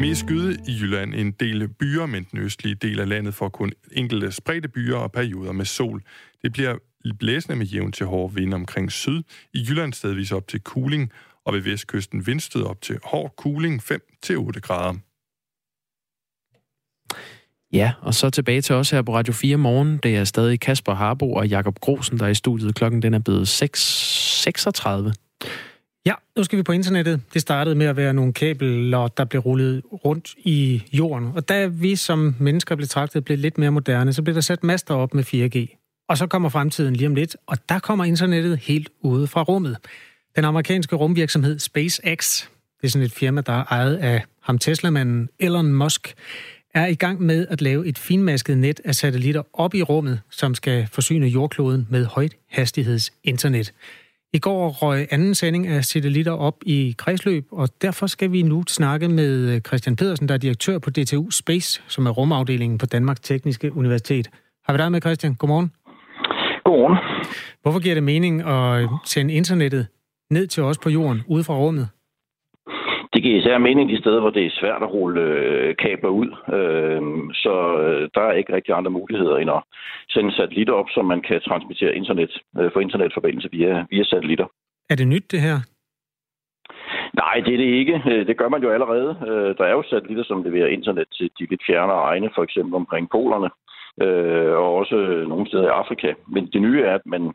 Mest 0.00 0.20
skyde 0.20 0.58
i 0.68 0.78
Jylland 0.80 1.14
en 1.14 1.30
del 1.30 1.68
byer, 1.68 2.06
men 2.06 2.26
den 2.30 2.38
østlige 2.38 2.74
del 2.74 3.00
af 3.00 3.08
landet 3.08 3.34
får 3.34 3.48
kun 3.48 3.72
enkelte 3.92 4.32
spredte 4.32 4.68
byer 4.68 4.96
og 4.96 5.12
perioder 5.12 5.52
med 5.52 5.64
sol. 5.64 6.02
Det 6.42 6.52
bliver 6.52 6.76
blæsende 7.18 7.56
med 7.56 7.66
jævn 7.66 7.92
til 7.92 8.06
hård 8.06 8.34
vind 8.34 8.54
omkring 8.54 8.92
syd. 8.92 9.22
I 9.54 9.66
Jylland 9.68 9.92
stedvis 9.92 10.32
op 10.32 10.48
til 10.48 10.60
kuling, 10.60 11.12
og 11.48 11.54
ved 11.54 11.60
vestkysten 11.60 12.26
vindstød 12.26 12.62
op 12.62 12.82
til 12.82 12.98
hård 13.04 13.34
kuling 13.36 13.82
5-8 13.82 14.60
grader. 14.60 14.94
Ja, 17.72 17.92
og 18.00 18.14
så 18.14 18.30
tilbage 18.30 18.60
til 18.60 18.74
os 18.74 18.90
her 18.90 19.02
på 19.02 19.14
Radio 19.14 19.32
4 19.32 19.56
morgen. 19.56 19.96
Det 20.02 20.16
er 20.16 20.24
stadig 20.24 20.60
Kasper 20.60 20.94
Harbo 20.94 21.32
og 21.32 21.48
Jakob 21.48 21.78
Grosen, 21.80 22.18
der 22.18 22.24
er 22.24 22.30
i 22.30 22.34
studiet. 22.34 22.74
Klokken 22.74 23.02
den 23.02 23.14
er 23.14 23.18
blevet 23.18 23.62
6.36. 23.62 25.12
Ja, 26.06 26.14
nu 26.36 26.44
skal 26.44 26.58
vi 26.58 26.62
på 26.62 26.72
internettet. 26.72 27.20
Det 27.34 27.42
startede 27.42 27.74
med 27.74 27.86
at 27.86 27.96
være 27.96 28.14
nogle 28.14 28.32
kabler, 28.32 29.08
der 29.08 29.24
blev 29.24 29.40
rullet 29.40 29.82
rundt 30.04 30.34
i 30.38 30.82
jorden. 30.92 31.32
Og 31.34 31.48
da 31.48 31.66
vi 31.66 31.96
som 31.96 32.34
mennesker 32.40 32.74
blev 32.74 32.84
betragtet 32.84 33.24
blev 33.24 33.38
lidt 33.38 33.58
mere 33.58 33.70
moderne, 33.70 34.12
så 34.12 34.22
blev 34.22 34.34
der 34.34 34.40
sat 34.40 34.64
master 34.64 34.94
op 34.94 35.14
med 35.14 35.24
4G. 35.24 35.78
Og 36.08 36.18
så 36.18 36.26
kommer 36.26 36.48
fremtiden 36.48 36.96
lige 36.96 37.06
om 37.06 37.14
lidt, 37.14 37.36
og 37.46 37.68
der 37.68 37.78
kommer 37.78 38.04
internettet 38.04 38.58
helt 38.58 38.90
ude 39.00 39.26
fra 39.26 39.42
rummet. 39.42 39.76
Den 40.38 40.44
amerikanske 40.44 40.96
rumvirksomhed 40.96 41.58
SpaceX, 41.58 42.46
det 42.80 42.86
er 42.86 42.88
sådan 42.88 43.06
et 43.06 43.12
firma, 43.12 43.40
der 43.40 43.52
er 43.52 43.64
ejet 43.70 43.96
af 43.96 44.24
ham 44.42 44.58
Tesla-manden 44.58 45.28
Elon 45.38 45.72
Musk, 45.72 46.14
er 46.74 46.86
i 46.86 46.94
gang 46.94 47.22
med 47.22 47.46
at 47.50 47.62
lave 47.62 47.86
et 47.86 47.98
finmasket 47.98 48.58
net 48.58 48.80
af 48.84 48.94
satellitter 48.94 49.42
op 49.52 49.74
i 49.74 49.82
rummet, 49.82 50.20
som 50.30 50.54
skal 50.54 50.88
forsyne 50.92 51.26
jordkloden 51.26 51.86
med 51.90 52.06
højt 52.06 52.36
hastigheds 52.50 53.12
internet. 53.24 53.72
I 54.32 54.38
går 54.38 54.68
røg 54.68 55.08
anden 55.10 55.34
sending 55.34 55.66
af 55.66 55.84
satellitter 55.84 56.32
op 56.32 56.56
i 56.66 56.94
kredsløb, 56.98 57.46
og 57.50 57.68
derfor 57.82 58.06
skal 58.06 58.32
vi 58.32 58.42
nu 58.42 58.64
snakke 58.68 59.08
med 59.08 59.60
Christian 59.66 59.96
Pedersen, 59.96 60.28
der 60.28 60.34
er 60.34 60.38
direktør 60.38 60.78
på 60.78 60.90
DTU 60.90 61.30
Space, 61.30 61.82
som 61.88 62.06
er 62.06 62.10
rumafdelingen 62.10 62.78
på 62.78 62.86
Danmarks 62.86 63.20
Tekniske 63.20 63.76
Universitet. 63.76 64.30
Har 64.66 64.72
vi 64.72 64.78
dig 64.78 64.92
med, 64.92 65.00
Christian? 65.00 65.34
Godmorgen. 65.34 65.72
Godmorgen. 66.64 66.98
Hvorfor 67.62 67.80
giver 67.80 67.94
det 67.94 68.02
mening 68.02 68.42
at 68.42 68.88
sende 69.04 69.34
internettet 69.34 69.86
ned 70.30 70.46
til 70.46 70.62
os 70.62 70.78
på 70.78 70.88
jorden, 70.90 71.20
ude 71.28 71.44
fra 71.44 71.54
rummet? 71.54 71.88
Det 73.12 73.22
giver 73.22 73.38
især 73.38 73.58
mening 73.58 73.90
de 73.90 73.98
steder, 73.98 74.20
hvor 74.20 74.30
det 74.30 74.46
er 74.46 74.58
svært 74.60 74.82
at 74.82 74.92
rulle 74.92 75.20
øh, 75.20 75.76
kabler 75.76 76.10
ud. 76.10 76.30
Øh, 76.56 77.02
så 77.34 77.54
øh, 77.82 78.08
der 78.14 78.20
er 78.20 78.32
ikke 78.32 78.54
rigtig 78.54 78.74
andre 78.74 78.90
muligheder 78.90 79.36
end 79.36 79.50
at 79.50 79.62
sende 80.10 80.32
satellitter 80.36 80.74
op, 80.74 80.88
så 80.90 81.02
man 81.02 81.20
kan 81.22 81.40
transmittere 81.40 81.94
internet, 81.94 82.32
øh, 82.58 82.70
for 82.72 82.80
internetforbindelse 82.80 83.48
via, 83.52 83.86
via 83.90 84.04
satellitter. 84.04 84.46
Er 84.90 84.96
det 84.96 85.08
nyt, 85.08 85.32
det 85.32 85.40
her? 85.40 85.58
Nej, 87.14 87.36
det 87.44 87.52
er 87.54 87.58
det 87.64 87.70
ikke. 87.80 88.02
Øh, 88.10 88.26
det 88.26 88.36
gør 88.36 88.48
man 88.48 88.62
jo 88.62 88.70
allerede. 88.70 89.10
Øh, 89.28 89.56
der 89.58 89.64
er 89.64 89.72
jo 89.72 89.82
satellitter, 89.82 90.24
som 90.24 90.42
leverer 90.42 90.66
internet 90.66 91.08
til 91.16 91.30
de 91.38 91.46
lidt 91.50 91.62
fjernere 91.66 92.02
egne, 92.10 92.30
for 92.34 92.42
eksempel 92.42 92.74
omkring 92.74 93.10
polerne, 93.10 93.50
øh, 94.04 94.52
og 94.62 94.74
også 94.74 94.96
nogle 95.28 95.46
steder 95.48 95.66
i 95.66 95.76
Afrika. 95.82 96.14
Men 96.34 96.46
det 96.52 96.62
nye 96.62 96.82
er, 96.82 96.94
at 96.94 97.06
man 97.06 97.32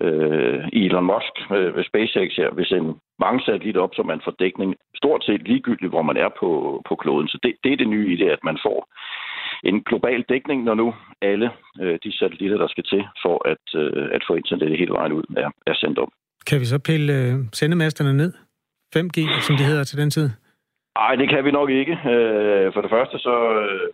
øh, 0.00 0.58
Elon 0.72 1.04
Musk 1.12 1.34
øh, 1.56 1.76
ved 1.76 1.84
SpaceX 1.84 2.30
her 2.36 2.54
vil 2.54 2.66
sende 2.66 2.94
mange 3.18 3.40
satellitter 3.44 3.80
op, 3.80 3.94
så 3.94 4.02
man 4.02 4.20
får 4.24 4.34
dækning 4.38 4.74
stort 4.94 5.24
set 5.24 5.42
ligegyldigt, 5.48 5.92
hvor 5.92 6.02
man 6.02 6.16
er 6.16 6.30
på, 6.40 6.50
på 6.88 6.94
kloden. 6.94 7.28
Så 7.28 7.38
det, 7.42 7.52
det 7.64 7.72
er 7.72 7.76
det 7.76 7.88
nye 7.88 8.12
i 8.12 8.16
det, 8.16 8.28
at 8.30 8.44
man 8.44 8.58
får 8.66 8.78
en 9.64 9.82
global 9.82 10.22
dækning, 10.28 10.64
når 10.64 10.74
nu 10.74 10.94
alle 11.22 11.50
øh, 11.80 11.98
de 12.04 12.18
satellitter, 12.18 12.58
der 12.58 12.68
skal 12.68 12.84
til 12.84 13.02
for 13.24 13.48
at, 13.52 13.66
øh, 13.80 14.08
at 14.16 14.22
få 14.28 14.34
internettet 14.34 14.78
hele 14.78 14.92
vejen 14.92 15.12
ud, 15.12 15.24
er, 15.36 15.50
er 15.66 15.74
sendt 15.74 15.98
op. 15.98 16.08
Kan 16.46 16.60
vi 16.60 16.64
så 16.64 16.78
pille 16.78 17.12
øh, 17.12 17.34
sendemasterne 17.52 18.14
ned? 18.16 18.32
5G, 18.96 19.40
som 19.46 19.56
det 19.56 19.66
hedder 19.66 19.84
til 19.84 19.98
den 19.98 20.10
tid? 20.10 20.30
Nej, 20.98 21.14
det 21.14 21.28
kan 21.28 21.44
vi 21.44 21.50
nok 21.50 21.70
ikke. 21.70 21.92
Øh, 21.92 22.72
for 22.74 22.80
det 22.80 22.90
første 22.90 23.18
så 23.18 23.36
øh, 23.60 23.88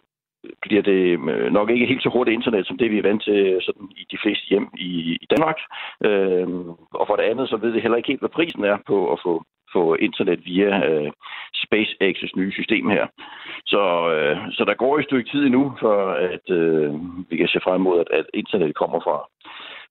bliver 0.62 0.82
det 0.82 1.02
øh, 1.30 1.52
nok 1.52 1.70
ikke 1.70 1.86
helt 1.86 2.02
så 2.02 2.08
hurtigt 2.08 2.34
internet, 2.34 2.66
som 2.66 2.78
det 2.78 2.90
vi 2.90 2.98
er 2.98 3.02
vant 3.02 3.22
til 3.22 3.38
øh, 3.46 3.62
sådan, 3.62 3.88
i 3.96 4.04
de 4.12 4.18
fleste 4.22 4.46
hjem 4.50 4.68
i, 4.78 4.90
i 5.24 5.26
Danmark. 5.36 5.58
Øh, 6.04 6.48
og 7.00 7.04
for 7.06 7.16
det 7.16 7.22
andet, 7.22 7.48
så 7.48 7.56
ved 7.56 7.70
vi 7.70 7.80
heller 7.80 7.96
ikke 7.96 8.12
helt, 8.12 8.20
hvad 8.20 8.36
prisen 8.38 8.64
er 8.64 8.78
på 8.86 9.12
at 9.12 9.18
få, 9.24 9.44
få 9.72 9.94
internet 9.94 10.40
via 10.44 10.70
øh, 10.90 11.10
SpaceX's 11.64 12.32
nye 12.36 12.52
system 12.52 12.88
her. 12.88 13.06
Så, 13.66 13.82
øh, 14.12 14.36
så 14.52 14.64
der 14.64 14.74
går 14.74 14.98
et 14.98 15.04
stykke 15.04 15.30
tid 15.30 15.46
endnu, 15.46 15.74
for 15.80 15.96
at 16.10 16.50
øh, 16.50 16.94
vi 17.30 17.36
kan 17.36 17.48
se 17.48 17.60
frem 17.64 17.80
mod, 17.80 18.00
at, 18.00 18.08
at 18.18 18.26
internet 18.34 18.74
kommer 18.74 19.00
fra, 19.00 19.18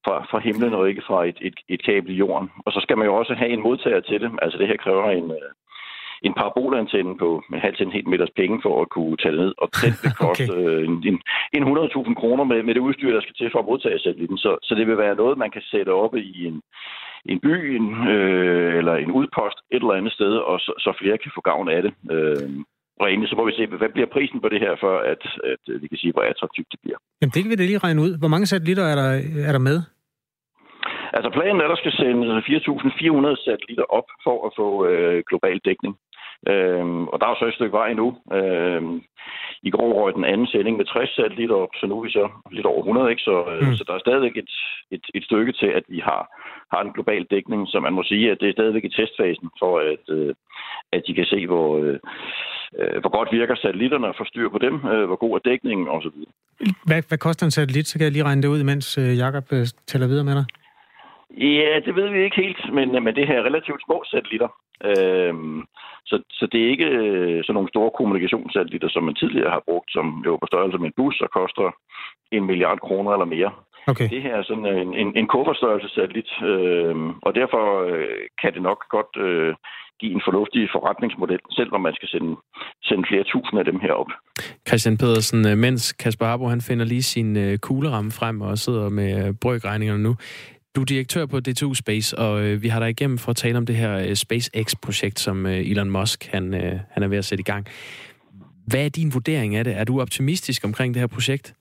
fra, 0.06 0.15
fra 0.30 0.39
himlen 0.39 0.74
og 0.74 0.89
ikke 0.89 1.04
fra 1.08 1.26
et, 1.26 1.38
et, 1.41 1.60
et 1.70 1.84
kabel 1.84 2.12
i 2.12 2.13
jorden. 2.24 2.50
Og 2.65 2.72
så 2.74 2.80
skal 2.82 2.98
man 2.98 3.08
jo 3.08 3.15
også 3.15 3.34
have 3.34 3.50
en 3.50 3.63
modtager 3.63 4.00
til 4.00 4.22
det. 4.22 4.32
Altså 4.41 4.58
det 4.58 4.67
her 4.67 4.78
kræver 4.78 5.12
en, 5.12 5.32
øh, 5.32 5.52
en 6.28 6.34
parabolantenne 6.34 7.18
på 7.18 7.30
halv 7.54 7.76
til 7.76 7.86
en 7.86 7.92
helt 7.98 8.08
meters 8.08 8.34
penge 8.36 8.60
for 8.66 8.82
at 8.82 8.90
kunne 8.90 9.18
tage 9.18 9.36
ned. 9.42 9.52
Og 9.62 9.68
den 9.84 9.94
vil 10.04 10.14
koste 10.26 10.52
okay. 10.52 10.58
Øh, 10.58 10.84
en, 10.88 10.94
en, 11.10 11.18
en 11.58 11.64
100.000 11.64 12.14
kroner 12.22 12.44
med, 12.44 12.64
med 12.64 12.74
det 12.74 12.86
udstyr, 12.88 13.14
der 13.14 13.22
skal 13.22 13.36
til 13.36 13.50
for 13.52 13.60
at 13.60 13.70
modtage 13.72 14.00
satellitten. 14.00 14.38
Så, 14.38 14.52
så 14.64 14.76
det 14.76 14.88
vil 14.88 14.98
være 14.98 15.16
noget, 15.16 15.38
man 15.38 15.52
kan 15.52 15.62
sætte 15.72 15.92
op 16.04 16.16
i 16.16 16.46
en, 16.46 16.62
en 17.32 17.40
by 17.40 17.56
en, 17.78 17.86
øh, 18.14 18.78
eller 18.80 18.96
en 18.96 19.12
udpost 19.12 19.60
et 19.72 19.82
eller 19.82 20.00
andet 20.00 20.14
sted, 20.14 20.34
og 20.52 20.60
så, 20.60 20.72
så 20.80 20.92
flere 21.02 21.18
kan 21.18 21.32
få 21.36 21.42
gavn 21.42 21.70
af 21.70 21.82
det. 21.82 21.94
Øh, 22.12 22.50
og 23.00 23.06
egentlig 23.10 23.30
så 23.30 23.36
må 23.36 23.46
vi 23.46 23.58
se, 23.58 23.68
hvad 23.68 23.90
bliver 23.96 24.10
prisen 24.16 24.40
på 24.42 24.50
det 24.50 24.60
her, 24.60 24.74
for 24.80 24.94
at, 25.14 25.22
at 25.52 25.64
vi 25.82 25.88
kan 25.88 25.98
sige, 25.98 26.14
hvor 26.14 26.22
attraktivt 26.22 26.68
det 26.72 26.80
bliver. 26.84 26.98
Jamen 27.22 27.32
det 27.34 27.42
kan 27.42 27.52
vi 27.52 27.56
da 27.56 27.66
lige 27.66 27.86
regne 27.88 28.02
ud. 28.06 28.12
Hvor 28.20 28.32
mange 28.34 28.46
satellitter 28.46 28.86
er 28.92 28.96
der, 29.02 29.10
er 29.50 29.52
der 29.58 29.64
med? 29.70 29.78
Altså 31.18 31.30
planen 31.38 31.60
er, 31.60 31.66
at 31.66 31.74
der 31.74 31.82
skal 31.82 31.96
sendes 32.02 32.30
4.400 32.48 33.46
satellitter 33.46 33.88
op 33.98 34.08
for 34.26 34.38
at 34.48 34.52
få 34.60 34.68
øh, 34.90 35.24
global 35.30 35.58
dækning. 35.68 35.94
Øhm, 36.52 37.04
og 37.12 37.19
der 37.19 37.26
er 37.26 37.34
jo 37.34 37.39
så 37.39 37.45
et 37.45 37.58
stykke 37.58 37.78
vej 37.82 37.93
nu. 37.93 38.08
Øhm, 38.38 39.02
I 39.67 39.69
går 39.69 39.93
røg 39.93 40.13
den 40.13 40.26
anden 40.26 40.47
sending 40.47 40.78
med 40.78 40.86
60 40.86 41.15
satellitter 41.15 41.56
op, 41.56 41.73
så 41.80 41.86
nu 41.88 41.93
er 42.00 42.04
vi 42.04 42.12
så 42.12 42.26
lidt 42.52 42.65
over 42.65 42.82
100, 42.82 43.10
ikke? 43.10 43.21
Så, 43.21 43.36
øh, 43.52 43.67
mm. 43.67 43.76
så 43.76 43.84
der 43.88 43.93
er 43.93 44.06
stadigvæk 44.06 44.38
et, 44.38 44.52
et, 44.91 45.06
et 45.17 45.23
stykke 45.23 45.52
til, 45.52 45.69
at 45.80 45.84
vi 45.88 46.00
har, 46.10 46.21
har 46.73 46.82
en 46.82 46.93
global 46.95 47.23
dækning, 47.34 47.67
så 47.67 47.80
man 47.80 47.93
må 47.93 48.04
sige, 48.04 48.32
at 48.32 48.38
det 48.41 48.50
er 48.50 48.58
stadigvæk 48.58 48.86
i 48.86 48.95
testfasen, 48.97 49.50
for 49.62 49.73
at, 49.91 50.06
øh, 50.17 50.34
at 50.95 51.02
de 51.08 51.13
kan 51.13 51.26
se, 51.26 51.47
hvor, 51.47 51.69
øh, 51.84 52.00
hvor 53.02 53.12
godt 53.17 53.30
virker 53.32 53.56
satellitterne, 53.56 54.08
og 54.08 54.15
få 54.17 54.26
styr 54.26 54.50
på 54.50 54.58
dem, 54.58 54.76
hvor 55.10 55.19
god 55.23 55.34
er 55.36 55.50
dækningen 55.50 55.88
osv. 55.88 56.17
Hvad, 56.86 57.02
hvad 57.08 57.17
koster 57.17 57.45
en 57.45 57.52
satellit? 57.52 57.88
Så 57.88 57.97
kan 57.97 58.06
jeg 58.06 58.12
lige 58.12 58.23
regne 58.23 58.41
det 58.41 58.47
ud, 58.47 58.63
mens 58.63 58.97
Jakob 58.97 59.45
tæller 59.88 60.08
videre 60.08 60.23
med 60.23 60.36
dig. 60.36 60.45
Ja, 61.32 61.80
det 61.86 61.96
ved 61.96 62.10
vi 62.10 62.24
ikke 62.24 62.42
helt, 62.42 62.74
men, 62.74 63.04
men 63.04 63.16
det 63.16 63.28
her 63.28 63.40
er 63.40 63.44
relativt 63.44 63.82
små 63.86 64.04
satellitter. 64.06 64.50
Øhm, 64.90 65.66
så, 66.06 66.16
så 66.32 66.48
det 66.52 66.60
er 66.63 66.70
ikke 66.70 66.86
øh, 66.86 67.44
sådan 67.44 67.54
nogle 67.54 67.70
store 67.70 67.92
kommunikationssatellitter, 67.98 68.90
som 68.90 69.04
man 69.04 69.16
tidligere 69.16 69.52
har 69.52 69.63
brugt, 69.70 69.92
som 69.92 70.24
jo 70.26 70.38
på 70.38 70.48
størrelse 70.48 70.78
med 70.78 70.88
en 70.88 70.98
bus 70.98 71.22
og 71.22 71.30
koster 71.40 71.68
en 72.32 72.44
milliard 72.46 72.80
kroner 72.80 73.12
eller 73.12 73.26
mere. 73.26 73.52
Okay. 73.88 74.10
Det 74.10 74.21
her 74.21 74.36
er 74.36 74.44
sådan 74.44 74.65
en, 74.65 74.94
en, 74.94 75.17
en 75.17 75.28
kufferstørrelse 75.28 75.90
satellit, 75.96 76.32
øh, 76.52 76.96
og 77.21 77.36
derfor 77.36 77.63
øh, 77.92 78.19
kan 78.42 78.54
det 78.54 78.62
nok 78.62 78.80
godt 78.90 79.13
øh, 79.28 79.56
give 80.00 80.13
en 80.13 80.21
fornuftig 80.28 80.69
forretningsmodel, 80.71 81.40
selv 81.52 81.73
om 81.73 81.82
man 81.82 81.96
skal 81.96 82.10
sende, 82.10 82.36
sende 82.84 83.04
flere 83.10 83.23
tusind 83.23 83.60
af 83.60 83.65
dem 83.65 83.80
herop. 83.80 84.12
Christian 84.67 84.98
Pedersen, 84.98 85.48
øh, 85.48 85.58
mens 85.58 85.94
Kasper 85.94 86.25
Harbo 86.25 86.46
han 86.48 86.62
finder 86.62 86.86
lige 86.86 87.04
sin 87.04 87.58
kugleramme 87.58 88.12
frem 88.12 88.42
og 88.42 88.58
sidder 88.58 88.90
med 88.90 89.34
brøkregningerne 89.42 90.04
nu. 90.04 90.15
Du 90.78 90.82
er 90.82 90.86
direktør 90.86 91.25
på 91.25 91.40
DTU 91.40 91.73
Space, 91.73 92.17
og 92.17 92.34
øh, 92.46 92.63
vi 92.63 92.67
har 92.67 92.80
dig 92.80 92.90
igennem 92.90 93.17
for 93.17 93.30
at 93.30 93.36
tale 93.36 93.58
om 93.58 93.65
det 93.65 93.75
her 93.75 93.94
øh, 93.98 94.15
SpaceX-projekt, 94.15 95.19
som 95.19 95.46
øh, 95.46 95.71
Elon 95.71 95.90
Musk 95.90 96.25
han, 96.32 96.54
øh, 96.54 96.80
han 96.92 97.04
er 97.04 97.08
ved 97.08 97.17
at 97.17 97.25
sætte 97.25 97.42
i 97.42 97.50
gang. 97.52 97.65
Hvad 98.67 98.86
er 98.86 98.90
din 98.90 99.13
vurdering 99.13 99.56
af 99.56 99.63
det? 99.63 99.78
Er 99.78 99.84
du 99.84 100.02
optimistisk 100.02 100.65
omkring 100.65 100.94
det 100.94 101.00
her 101.00 101.08
projekt? 101.08 101.56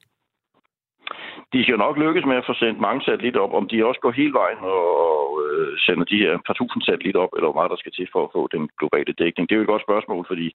de 1.53 1.63
skal 1.63 1.79
nok 1.79 1.97
lykkes 2.05 2.25
med 2.31 2.37
at 2.37 2.47
få 2.49 2.55
sendt 2.55 2.81
mange 2.87 3.03
satellitter 3.05 3.41
op. 3.41 3.55
Om 3.61 3.69
de 3.69 3.87
også 3.89 4.01
går 4.01 4.11
hele 4.21 4.35
vejen 4.43 4.61
og 4.77 5.43
øh, 5.45 5.73
sender 5.87 6.05
de 6.05 6.23
her 6.25 6.33
par 6.47 6.57
tusind 6.61 6.83
satellitter 6.83 7.21
op, 7.21 7.33
eller 7.37 7.49
hvor 7.49 7.59
meget 7.59 7.73
der 7.73 7.83
skal 7.83 7.93
til 7.93 8.09
for 8.13 8.23
at 8.25 8.33
få 8.37 8.43
den 8.55 8.65
globale 8.79 9.13
dækning, 9.23 9.45
det 9.45 9.55
er 9.55 9.61
jo 9.61 9.67
et 9.67 9.75
godt 9.75 9.87
spørgsmål, 9.89 10.25
fordi 10.31 10.49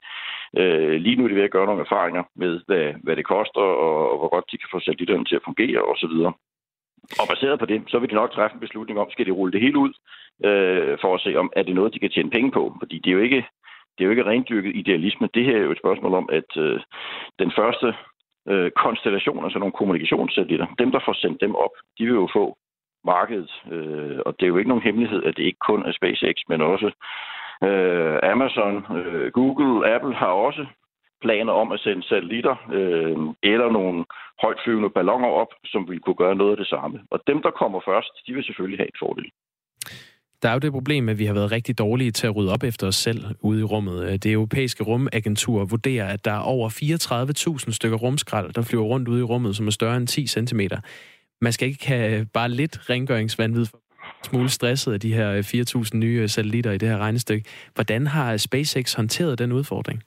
øh, 0.61 0.95
lige 1.05 1.15
nu 1.15 1.23
er 1.23 1.31
de 1.31 1.39
ved 1.39 1.49
at 1.49 1.55
gøre 1.55 1.69
nogle 1.69 1.85
erfaringer 1.87 2.23
med, 2.41 2.53
hvad, 2.67 2.87
hvad 3.03 3.15
det 3.15 3.25
koster, 3.33 3.65
og, 3.87 4.11
og 4.11 4.17
hvor 4.19 4.29
godt 4.35 4.45
de 4.51 4.57
kan 4.57 4.69
få 4.71 4.79
satellitterne 4.79 5.25
til 5.25 5.39
at 5.39 5.47
fungere 5.47 5.81
osv. 5.91 6.15
Og 7.19 7.27
baseret 7.27 7.59
på 7.59 7.65
det, 7.65 7.83
så 7.87 7.99
vil 7.99 8.09
de 8.09 8.15
nok 8.15 8.31
træffe 8.31 8.53
en 8.55 8.59
beslutning 8.59 8.99
om, 8.99 9.11
skal 9.11 9.25
de 9.25 9.31
rulle 9.31 9.53
det 9.53 9.61
hele 9.61 9.77
ud, 9.77 9.93
øh, 10.45 10.97
for 11.01 11.15
at 11.15 11.21
se, 11.21 11.35
om 11.35 11.51
er 11.55 11.63
det 11.63 11.75
noget, 11.75 11.93
de 11.93 11.99
kan 11.99 12.09
tjene 12.11 12.29
penge 12.29 12.51
på. 12.51 12.75
Fordi 12.79 12.99
det 12.99 13.09
er 13.09 13.13
jo 13.13 13.21
ikke, 13.21 13.45
det 13.93 14.01
er 14.01 14.05
jo 14.05 14.11
ikke 14.11 14.25
rendyrket 14.25 14.75
idealisme. 14.75 15.29
Det 15.33 15.45
her 15.45 15.57
er 15.57 15.63
jo 15.63 15.71
et 15.71 15.83
spørgsmål 15.83 16.13
om, 16.13 16.29
at 16.31 16.57
øh, 16.57 16.79
den 17.39 17.51
første 17.57 17.87
øh, 18.47 18.71
konstellation, 18.71 19.43
altså 19.43 19.59
nogle 19.59 19.77
kommunikationssatellitter, 19.79 20.67
dem, 20.79 20.91
der 20.91 20.99
får 21.05 21.13
sendt 21.13 21.41
dem 21.41 21.55
op, 21.55 21.75
de 21.97 22.03
vil 22.05 22.13
jo 22.13 22.29
få 22.33 22.57
markedet. 23.05 23.51
Øh, 23.71 24.19
og 24.25 24.35
det 24.39 24.45
er 24.45 24.53
jo 24.53 24.57
ikke 24.57 24.69
nogen 24.69 24.83
hemmelighed, 24.83 25.23
at 25.23 25.37
det 25.37 25.43
ikke 25.43 25.65
kun 25.67 25.85
er 25.85 25.91
SpaceX, 25.91 26.35
men 26.49 26.61
også 26.61 26.91
øh, 27.63 28.19
Amazon, 28.23 28.75
øh, 28.97 29.31
Google, 29.31 29.93
Apple 29.95 30.15
har 30.15 30.27
også 30.27 30.65
planer 31.21 31.53
om 31.53 31.71
at 31.71 31.79
sende 31.79 32.03
satellitter 32.07 32.55
øh, 32.77 33.17
eller 33.51 33.69
nogle 33.71 34.05
højtflyvende 34.41 34.89
balloner 34.89 35.27
op, 35.27 35.51
som 35.65 35.89
vil 35.89 35.99
kunne 35.99 36.21
gøre 36.23 36.35
noget 36.35 36.51
af 36.51 36.57
det 36.57 36.67
samme. 36.67 36.99
Og 37.11 37.19
dem, 37.27 37.41
der 37.41 37.51
kommer 37.51 37.79
først, 37.89 38.11
de 38.27 38.33
vil 38.33 38.43
selvfølgelig 38.43 38.79
have 38.79 38.87
et 38.93 39.01
fordel. 39.03 39.27
Der 40.41 40.49
er 40.49 40.53
jo 40.53 40.59
det 40.59 40.71
problem, 40.71 41.09
at 41.09 41.19
vi 41.19 41.25
har 41.25 41.33
været 41.33 41.51
rigtig 41.51 41.77
dårlige 41.77 42.11
til 42.11 42.27
at 42.27 42.35
rydde 42.35 42.53
op 42.53 42.63
efter 42.63 42.87
os 42.87 42.95
selv 42.95 43.23
ude 43.41 43.59
i 43.59 43.63
rummet. 43.63 44.03
Øh, 44.05 44.13
det 44.13 44.31
europæiske 44.31 44.83
rumagentur 44.83 45.65
vurderer, 45.65 46.07
at 46.13 46.25
der 46.25 46.31
er 46.31 46.39
over 46.39 46.69
34.000 46.69 47.71
stykker 47.71 47.97
rumskrald, 47.97 48.53
der 48.53 48.61
flyver 48.61 48.83
rundt 48.83 49.07
ude 49.07 49.19
i 49.19 49.23
rummet, 49.23 49.55
som 49.55 49.67
er 49.67 49.71
større 49.71 49.97
end 49.97 50.07
10 50.07 50.27
cm. 50.27 50.61
Man 51.41 51.53
skal 51.53 51.67
ikke 51.67 51.87
have 51.87 52.25
bare 52.33 52.49
lidt 52.49 52.89
rengøringsvandvid 52.89 53.65
for 53.65 53.77
smule 54.23 54.49
stresset 54.49 54.93
af 54.93 54.99
de 54.99 55.13
her 55.13 55.31
øh, 55.31 55.39
4.000 55.39 55.97
nye 55.97 56.19
øh, 56.21 56.29
satellitter 56.29 56.71
i 56.71 56.77
det 56.77 56.89
her 56.89 56.97
regnestykke. 56.97 57.49
Hvordan 57.75 58.07
har 58.07 58.37
SpaceX 58.37 58.93
håndteret 58.93 59.39
den 59.39 59.51
udfordring? 59.51 60.03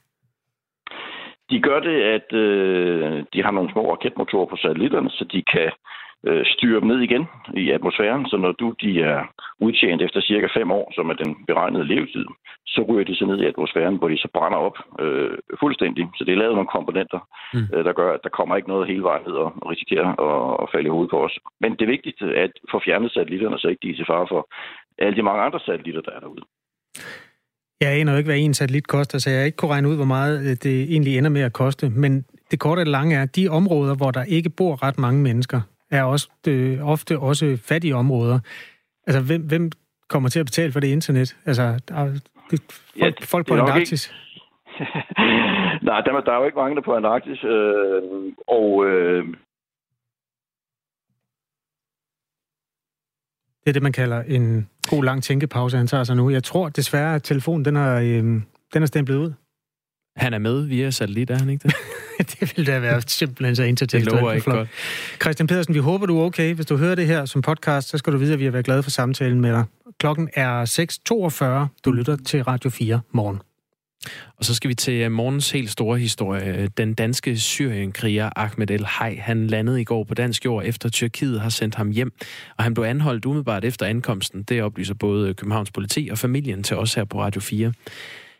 De 1.51 1.61
gør 1.61 1.80
det, 1.80 2.03
at 2.03 2.32
øh, 2.32 3.24
de 3.32 3.42
har 3.42 3.51
nogle 3.51 3.72
små 3.72 3.92
raketmotorer 3.92 4.47
på 4.47 4.57
satellitterne, 4.57 5.11
så 5.11 5.24
de 5.32 5.42
kan 5.42 5.70
øh, 6.26 6.45
styre 6.47 6.80
dem 6.80 6.88
ned 6.88 7.01
igen 7.01 7.24
i 7.57 7.70
atmosfæren, 7.70 8.26
så 8.28 8.36
når 8.36 8.53
du 8.53 8.74
de 8.80 9.03
er 9.03 9.24
udtjent 9.61 10.03
efter 10.03 10.20
cirka 10.20 10.49
5 10.55 10.70
år, 10.70 10.92
som 10.95 11.11
er 11.11 11.14
den 11.14 11.36
beregnede 11.47 11.88
levetid, 11.88 12.26
så 12.66 12.82
ryger 12.88 13.05
de 13.05 13.16
så 13.16 13.26
ned 13.26 13.38
i 13.40 13.47
atmosfæren, 13.47 13.97
hvor 13.97 14.09
de 14.09 14.18
så 14.18 14.28
brænder 14.34 14.59
op 14.59 14.78
øh, 15.01 15.38
fuldstændig. 15.61 16.09
Så 16.16 16.24
det 16.24 16.32
er 16.32 16.42
lavet 16.42 16.55
nogle 16.55 16.74
komponenter, 16.76 17.20
mm. 17.55 17.66
øh, 17.74 17.84
der 17.84 17.92
gør, 17.92 18.12
at 18.14 18.20
der 18.24 18.28
kommer 18.28 18.57
ikke 18.57 18.68
noget 18.68 18.88
hele 18.88 19.03
vejen 19.03 19.24
ned 19.26 19.34
og 19.34 19.70
risikerer 19.70 20.11
at, 20.28 20.57
at 20.62 20.70
falde 20.72 20.86
i 20.86 20.95
hovedet 20.95 21.11
på 21.11 21.24
os. 21.24 21.38
Men 21.61 21.72
det 21.72 21.82
er 21.82 21.95
vigtigt 21.97 22.22
at 22.22 22.53
få 22.70 22.80
fjernet 22.84 23.12
satellitterne, 23.12 23.59
så 23.59 23.68
ikke 23.68 23.82
de 23.82 23.90
er 23.90 23.97
til 23.97 24.07
fare 24.07 24.26
for 24.28 24.49
alle 24.99 25.16
de 25.16 25.22
mange 25.22 25.42
andre 25.42 25.61
satellitter, 25.61 26.01
der 26.01 26.12
er 26.12 26.20
derude. 26.20 26.45
Jeg 27.80 27.92
aner 27.92 28.12
jo 28.12 28.18
ikke, 28.18 28.28
hvad 28.28 28.38
en 28.38 28.54
satellit 28.54 28.88
koster, 28.88 29.18
så 29.18 29.30
jeg 29.30 29.46
ikke 29.46 29.56
kunne 29.56 29.70
regne 29.70 29.88
ud, 29.88 29.96
hvor 29.96 30.04
meget 30.04 30.40
øh, 30.40 30.56
det 30.62 30.82
egentlig 30.82 31.18
ender 31.18 31.30
med 31.30 31.40
at 31.40 31.52
koste. 31.52 31.90
Men 31.90 32.24
det 32.50 32.58
korte 32.60 32.80
og 32.80 32.86
lange 32.86 33.16
er, 33.16 33.22
at 33.22 33.36
de 33.36 33.48
områder, 33.48 33.94
hvor 33.96 34.10
der 34.10 34.24
ikke 34.24 34.50
bor 34.50 34.82
ret 34.82 34.98
mange 34.98 35.22
mennesker, 35.22 35.60
er 35.90 36.02
også 36.02 36.28
øh, 36.48 36.88
ofte 36.88 37.18
også 37.18 37.58
fattige 37.68 37.96
områder. 37.96 38.38
Altså, 39.06 39.22
hvem, 39.22 39.42
hvem 39.42 39.70
kommer 40.08 40.28
til 40.28 40.40
at 40.40 40.46
betale 40.46 40.72
for 40.72 40.80
det 40.80 40.88
internet? 40.88 41.36
Altså, 41.46 41.62
det, 42.50 42.60
folk, 42.70 43.00
ja, 43.00 43.10
folk 43.22 43.46
på 43.48 43.54
Antarktis? 43.54 44.14
Nej, 45.88 46.00
der, 46.00 46.20
der 46.26 46.32
er 46.32 46.38
jo 46.38 46.44
ikke 46.44 46.58
mange 46.58 46.76
der 46.76 46.82
på 46.82 46.94
Antarktis, 46.94 47.44
øh, 47.44 48.02
og... 48.48 48.86
Øh... 48.86 49.24
Det 53.64 53.70
er 53.70 53.72
det, 53.72 53.82
man 53.82 53.92
kalder 53.92 54.22
en 54.22 54.68
god 54.88 55.04
lang 55.04 55.22
tænkepause, 55.22 55.76
han 55.76 55.86
tager 55.86 56.04
sig 56.04 56.16
nu. 56.16 56.30
Jeg 56.30 56.44
tror 56.44 56.68
desværre, 56.68 57.14
at 57.14 57.22
telefonen 57.22 57.64
den 57.64 57.76
er, 57.76 57.94
øh, 57.94 58.22
den 58.74 58.82
er 58.82 58.86
stemplet 58.86 59.16
ud. 59.16 59.32
Han 60.16 60.34
er 60.34 60.38
med 60.38 60.62
via 60.66 60.90
satellit, 60.90 61.30
er 61.30 61.38
han 61.38 61.50
ikke 61.50 61.68
det? 61.68 61.74
det 62.40 62.56
vil 62.56 62.66
da 62.66 62.78
være 62.78 63.02
simpelthen 63.06 63.56
så 63.56 63.62
intertekstuelt. 63.62 64.14
Det 64.14 64.20
lover 64.20 64.32
ikke 64.32 64.50
godt. 64.50 64.68
Christian 65.22 65.46
Pedersen, 65.46 65.74
vi 65.74 65.78
håber, 65.78 66.06
du 66.06 66.18
er 66.18 66.24
okay. 66.24 66.54
Hvis 66.54 66.66
du 66.66 66.76
hører 66.76 66.94
det 66.94 67.06
her 67.06 67.24
som 67.24 67.42
podcast, 67.42 67.88
så 67.88 67.98
skal 67.98 68.12
du 68.12 68.18
vide, 68.18 68.32
at 68.32 68.38
vi 68.38 68.44
har 68.44 68.50
været 68.50 68.64
glade 68.64 68.82
for 68.82 68.90
samtalen 68.90 69.40
med 69.40 69.52
dig. 69.52 69.64
Klokken 69.98 70.28
er 70.34 70.64
6.42. 71.66 71.80
Du 71.84 71.92
lytter 71.92 72.16
til 72.26 72.44
Radio 72.44 72.70
4 72.70 73.00
morgen. 73.12 73.40
Og 74.36 74.45
så 74.45 74.55
skal 74.55 74.68
vi 74.68 74.74
til 74.74 74.95
øh, 74.95 75.12
morgens 75.12 75.51
helt 75.51 75.70
store 75.70 75.99
historie. 75.99 76.68
Den 76.76 76.95
danske 76.95 77.38
Syrienkriger 77.38 78.30
Ahmed 78.36 78.70
El 78.70 78.86
Hay, 78.86 79.18
han 79.18 79.47
landede 79.47 79.80
i 79.80 79.84
går 79.84 80.05
på 80.05 80.14
dansk 80.14 80.45
jord, 80.45 80.64
efter 80.66 80.88
Tyrkiet 80.88 81.40
har 81.40 81.49
sendt 81.49 81.74
ham 81.74 81.90
hjem. 81.90 82.12
Og 82.59 82.64
han 82.64 82.74
blev 82.74 82.84
anholdt 82.84 83.24
umiddelbart 83.24 83.64
efter 83.64 83.86
ankomsten. 83.86 84.42
Det 84.42 84.62
oplyser 84.62 84.95
både 84.95 85.28
øh, 85.28 85.34
Københavns 85.34 85.70
politi 85.70 86.09
og 86.12 86.18
familien 86.18 86.62
til 86.62 86.76
os 86.76 86.95
her 86.95 87.05
på 87.05 87.20
Radio 87.20 87.40
4. 87.40 87.72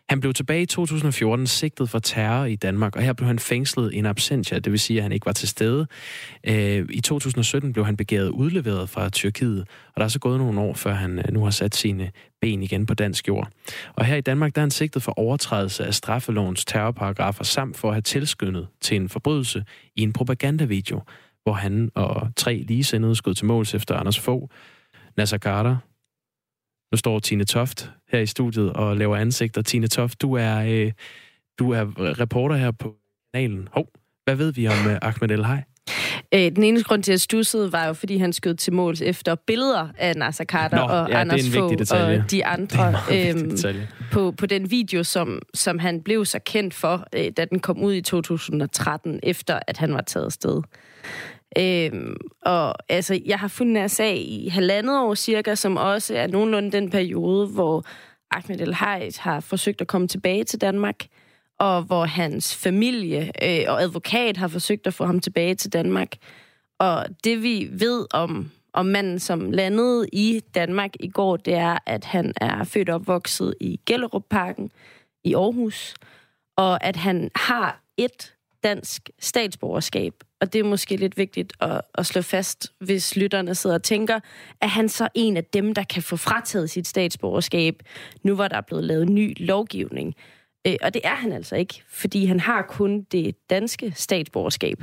Han 0.09 0.19
blev 0.19 0.33
tilbage 0.33 0.61
i 0.61 0.65
2014 0.65 1.47
sigtet 1.47 1.89
for 1.89 1.99
terror 1.99 2.45
i 2.45 2.55
Danmark, 2.55 2.95
og 2.95 3.01
her 3.01 3.13
blev 3.13 3.27
han 3.27 3.39
fængslet 3.39 3.93
in 3.93 4.05
absentia, 4.05 4.59
det 4.59 4.71
vil 4.71 4.79
sige, 4.79 4.97
at 4.97 5.03
han 5.03 5.11
ikke 5.11 5.25
var 5.25 5.31
til 5.31 5.47
stede. 5.47 5.87
Øh, 6.47 6.85
I 6.89 7.01
2017 7.01 7.73
blev 7.73 7.85
han 7.85 7.97
begæret 7.97 8.29
udleveret 8.29 8.89
fra 8.89 9.09
Tyrkiet, 9.09 9.61
og 9.61 9.93
der 9.97 10.03
er 10.03 10.07
så 10.07 10.19
gået 10.19 10.39
nogle 10.39 10.59
år, 10.59 10.73
før 10.73 10.93
han 10.93 11.25
nu 11.31 11.43
har 11.43 11.51
sat 11.51 11.75
sine 11.75 12.11
ben 12.45 12.63
igen 12.63 12.85
på 12.85 12.93
dansk 12.93 13.27
jord. 13.27 13.49
Og 13.93 14.05
her 14.05 14.15
i 14.15 14.21
Danmark 14.21 14.55
der 14.55 14.61
er 14.61 14.63
han 14.63 14.71
sigtet 14.71 15.03
for 15.03 15.19
overtrædelse 15.19 15.85
af 15.85 15.93
straffelovens 15.93 16.65
terrorparagrafer, 16.65 17.43
samt 17.43 17.77
for 17.77 17.87
at 17.87 17.93
have 17.93 18.01
tilskyndet 18.01 18.67
til 18.81 18.95
en 18.97 19.09
forbrydelse 19.09 19.65
i 19.95 20.01
en 20.01 20.13
propagandavideo, 20.13 21.01
hvor 21.43 21.53
han 21.53 21.91
og 21.95 22.27
tre 22.35 22.63
ligesindede 22.67 23.15
skød 23.15 23.33
til 23.33 23.45
måls 23.45 23.73
efter 23.73 23.95
Anders 23.95 24.19
Fogh, 24.19 24.49
Nasser 25.17 25.37
Carter, 25.37 25.77
nu 26.91 26.97
står 26.97 27.19
Tine 27.19 27.43
Toft 27.43 27.91
her 28.11 28.19
i 28.19 28.25
studiet 28.25 28.73
og 28.73 28.97
laver 28.97 29.17
ansigter. 29.17 29.61
Tine 29.61 29.87
Toft, 29.87 30.21
du 30.21 30.33
er, 30.33 30.57
øh, 30.57 30.91
du 31.59 31.71
er 31.71 31.85
reporter 32.19 32.55
her 32.55 32.71
på 32.71 32.95
kanalen. 33.33 33.67
Hov, 33.71 33.87
hvad 34.23 34.35
ved 34.35 34.51
vi 34.53 34.67
om 34.67 34.87
øh, 34.89 34.97
Ahmed 35.01 35.31
El 35.31 35.45
Hay? 35.45 35.61
Øh, 36.33 36.51
den 36.55 36.63
eneste 36.63 36.87
grund 36.87 37.03
til, 37.03 37.13
at 37.13 37.21
stussede, 37.21 37.71
var 37.71 37.87
jo, 37.87 37.93
fordi 37.93 38.17
han 38.17 38.33
skød 38.33 38.55
til 38.55 38.73
måls 38.73 39.01
efter 39.01 39.35
billeder 39.35 39.87
af 39.97 40.15
Nasser 40.15 40.45
Carter 40.45 40.77
Nå, 40.77 40.83
og 40.83 41.09
ja, 41.09 41.19
Anders 41.19 41.49
Fogh 41.53 41.77
og 41.91 42.31
de 42.31 42.45
andre 42.45 42.95
øhm, 43.13 43.57
på, 44.11 44.31
på 44.31 44.45
den 44.45 44.71
video, 44.71 45.03
som, 45.03 45.41
som 45.53 45.79
han 45.79 46.01
blev 46.01 46.25
så 46.25 46.39
kendt 46.45 46.73
for, 46.73 47.07
øh, 47.15 47.31
da 47.37 47.45
den 47.45 47.59
kom 47.59 47.83
ud 47.83 47.93
i 47.93 48.01
2013, 48.01 49.19
efter 49.23 49.59
at 49.67 49.77
han 49.77 49.93
var 49.93 50.01
taget 50.01 50.33
sted. 50.33 50.61
Øhm, 51.57 52.17
og 52.41 52.75
altså, 52.89 53.19
jeg 53.25 53.39
har 53.39 53.47
fundet 53.47 53.83
en 53.83 53.89
sag 53.89 54.17
i 54.17 54.47
halvandet 54.47 54.99
år 54.99 55.15
cirka, 55.15 55.55
som 55.55 55.77
også 55.77 56.15
er 56.15 56.27
nogenlunde 56.27 56.71
den 56.71 56.89
periode, 56.89 57.47
hvor 57.47 57.85
Ahmed 58.31 58.59
El 58.59 58.73
Hayat 58.73 59.17
har 59.17 59.39
forsøgt 59.39 59.81
at 59.81 59.87
komme 59.87 60.07
tilbage 60.07 60.43
til 60.43 60.61
Danmark, 60.61 60.95
og 61.59 61.81
hvor 61.81 62.05
hans 62.05 62.55
familie 62.55 63.31
øh, 63.43 63.65
og 63.67 63.81
advokat 63.81 64.37
har 64.37 64.47
forsøgt 64.47 64.87
at 64.87 64.93
få 64.93 65.05
ham 65.05 65.19
tilbage 65.19 65.55
til 65.55 65.73
Danmark. 65.73 66.09
Og 66.79 67.05
det 67.23 67.43
vi 67.43 67.69
ved 67.71 68.05
om, 68.11 68.51
om 68.73 68.85
manden, 68.85 69.19
som 69.19 69.51
landede 69.51 70.07
i 70.13 70.41
Danmark 70.55 70.91
i 70.99 71.07
går, 71.07 71.37
det 71.37 71.53
er, 71.53 71.77
at 71.85 72.05
han 72.05 72.33
er 72.41 72.63
født 72.63 72.89
og 72.89 72.95
opvokset 72.95 73.53
i 73.61 73.79
Gellerup-parken 73.85 74.71
i 75.23 75.33
Aarhus, 75.33 75.93
og 76.55 76.83
at 76.83 76.95
han 76.95 77.31
har 77.35 77.81
et 77.97 78.33
dansk 78.63 79.09
statsborgerskab. 79.19 80.13
Og 80.41 80.53
det 80.53 80.59
er 80.59 80.63
måske 80.63 80.95
lidt 80.95 81.17
vigtigt 81.17 81.53
at, 81.59 81.81
at 81.95 82.05
slå 82.05 82.21
fast, 82.21 82.73
hvis 82.79 83.15
lytterne 83.15 83.55
sidder 83.55 83.75
og 83.75 83.83
tænker, 83.83 84.19
at 84.61 84.69
han 84.69 84.89
så 84.89 85.07
en 85.13 85.37
af 85.37 85.43
dem, 85.43 85.73
der 85.73 85.83
kan 85.83 86.03
få 86.03 86.15
frataget 86.15 86.69
sit 86.69 86.87
statsborgerskab, 86.87 87.83
nu 88.23 88.35
hvor 88.35 88.47
der 88.47 88.57
er 88.57 88.61
blevet 88.61 88.83
lavet 88.83 89.09
ny 89.09 89.33
lovgivning. 89.37 90.15
Øh, 90.67 90.75
og 90.83 90.93
det 90.93 91.01
er 91.03 91.15
han 91.15 91.31
altså 91.31 91.55
ikke, 91.55 91.83
fordi 91.89 92.25
han 92.25 92.39
har 92.39 92.61
kun 92.61 93.03
det 93.11 93.35
danske 93.49 93.91
statsborgerskab. 93.95 94.77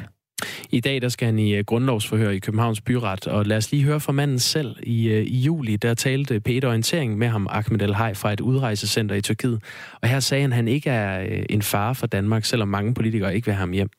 I 0.70 0.80
dag 0.80 1.02
der 1.02 1.08
skal 1.08 1.26
han 1.26 1.38
i 1.38 1.58
uh, 1.58 1.64
grundlovsforhør 1.64 2.30
i 2.30 2.38
Københavns 2.38 2.80
Byret, 2.80 3.26
og 3.34 3.44
lad 3.44 3.56
os 3.56 3.72
lige 3.72 3.84
høre 3.84 4.00
fra 4.00 4.12
manden 4.12 4.38
selv. 4.38 4.70
I, 4.82 4.98
uh, 5.14 5.22
i 5.36 5.38
juli 5.46 5.76
der 5.76 5.94
talte 5.94 6.40
Peter 6.40 6.68
Orientering 6.68 7.18
med 7.18 7.28
ham, 7.28 7.46
Ahmed 7.50 7.82
El 7.82 7.94
Hay, 7.94 8.14
fra 8.22 8.32
et 8.32 8.40
udrejsecenter 8.40 9.14
i 9.14 9.20
Tyrkiet. 9.20 9.58
Og 10.02 10.08
her 10.08 10.20
sagde 10.20 10.42
han, 10.42 10.52
at 10.52 10.56
han 10.56 10.68
ikke 10.68 10.90
er 10.90 11.12
uh, 11.20 11.56
en 11.56 11.62
fare 11.62 11.94
for 11.94 12.06
Danmark, 12.06 12.44
selvom 12.44 12.68
mange 12.68 12.94
politikere 12.94 13.34
ikke 13.34 13.46
vil 13.46 13.54
have 13.54 13.66
ham 13.66 13.72
hjem. 13.78 13.90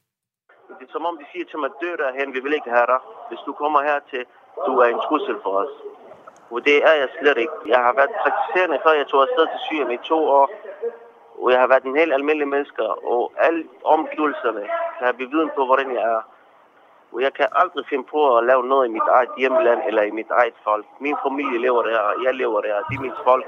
Det 0.79 0.86
er 0.88 0.91
som 0.91 1.05
om 1.09 1.15
de 1.21 1.25
siger 1.31 1.45
til 1.51 1.59
mig, 1.63 1.69
dø 1.84 1.91
derhen, 2.03 2.29
vi 2.36 2.39
vil 2.45 2.53
ikke 2.59 2.71
have 2.77 2.88
dig. 2.93 2.99
Hvis 3.29 3.41
du 3.47 3.51
kommer 3.61 3.79
her 3.89 3.99
til, 4.11 4.23
du 4.67 4.73
er 4.84 4.88
en 4.95 5.01
trussel 5.07 5.38
for 5.43 5.53
os. 5.63 5.73
Og 6.53 6.59
det 6.67 6.77
er 6.89 6.95
jeg 7.01 7.09
slet 7.17 7.38
ikke. 7.43 7.55
Jeg 7.73 7.81
har 7.86 7.93
været 7.99 8.13
praktiserende, 8.23 8.77
før 8.86 8.93
jeg 8.99 9.07
tog 9.11 9.21
afsted 9.25 9.45
til 9.51 9.59
Syrien 9.67 9.91
i 9.97 9.99
to 10.11 10.19
år. 10.39 10.47
Og 11.41 11.51
jeg 11.51 11.59
har 11.59 11.67
været 11.67 11.84
en 11.84 11.97
helt 12.01 12.13
almindelig 12.13 12.47
menneske, 12.47 12.84
og 13.13 13.34
alle 13.38 13.63
omgivelserne 13.84 14.63
har 14.97 15.05
have 15.05 15.13
beviden 15.13 15.51
på, 15.55 15.65
hvordan 15.65 15.95
jeg 15.95 16.03
er. 16.15 16.21
Og 17.13 17.21
jeg 17.21 17.34
kan 17.34 17.47
aldrig 17.61 17.86
finde 17.89 18.03
på 18.03 18.38
at 18.38 18.45
lave 18.45 18.63
noget 18.71 18.88
i 18.88 18.91
mit 18.97 19.07
eget 19.17 19.29
hjemland 19.38 19.81
eller 19.88 20.01
i 20.01 20.11
mit 20.11 20.31
eget 20.31 20.57
folk. 20.63 20.86
Min 20.99 21.17
familie 21.25 21.59
lever 21.65 21.84
der, 21.84 22.01
jeg 22.25 22.34
lever 22.34 22.61
der, 22.61 22.75
det 22.89 22.95
er 22.97 23.01
mit 23.07 23.19
folk. 23.23 23.45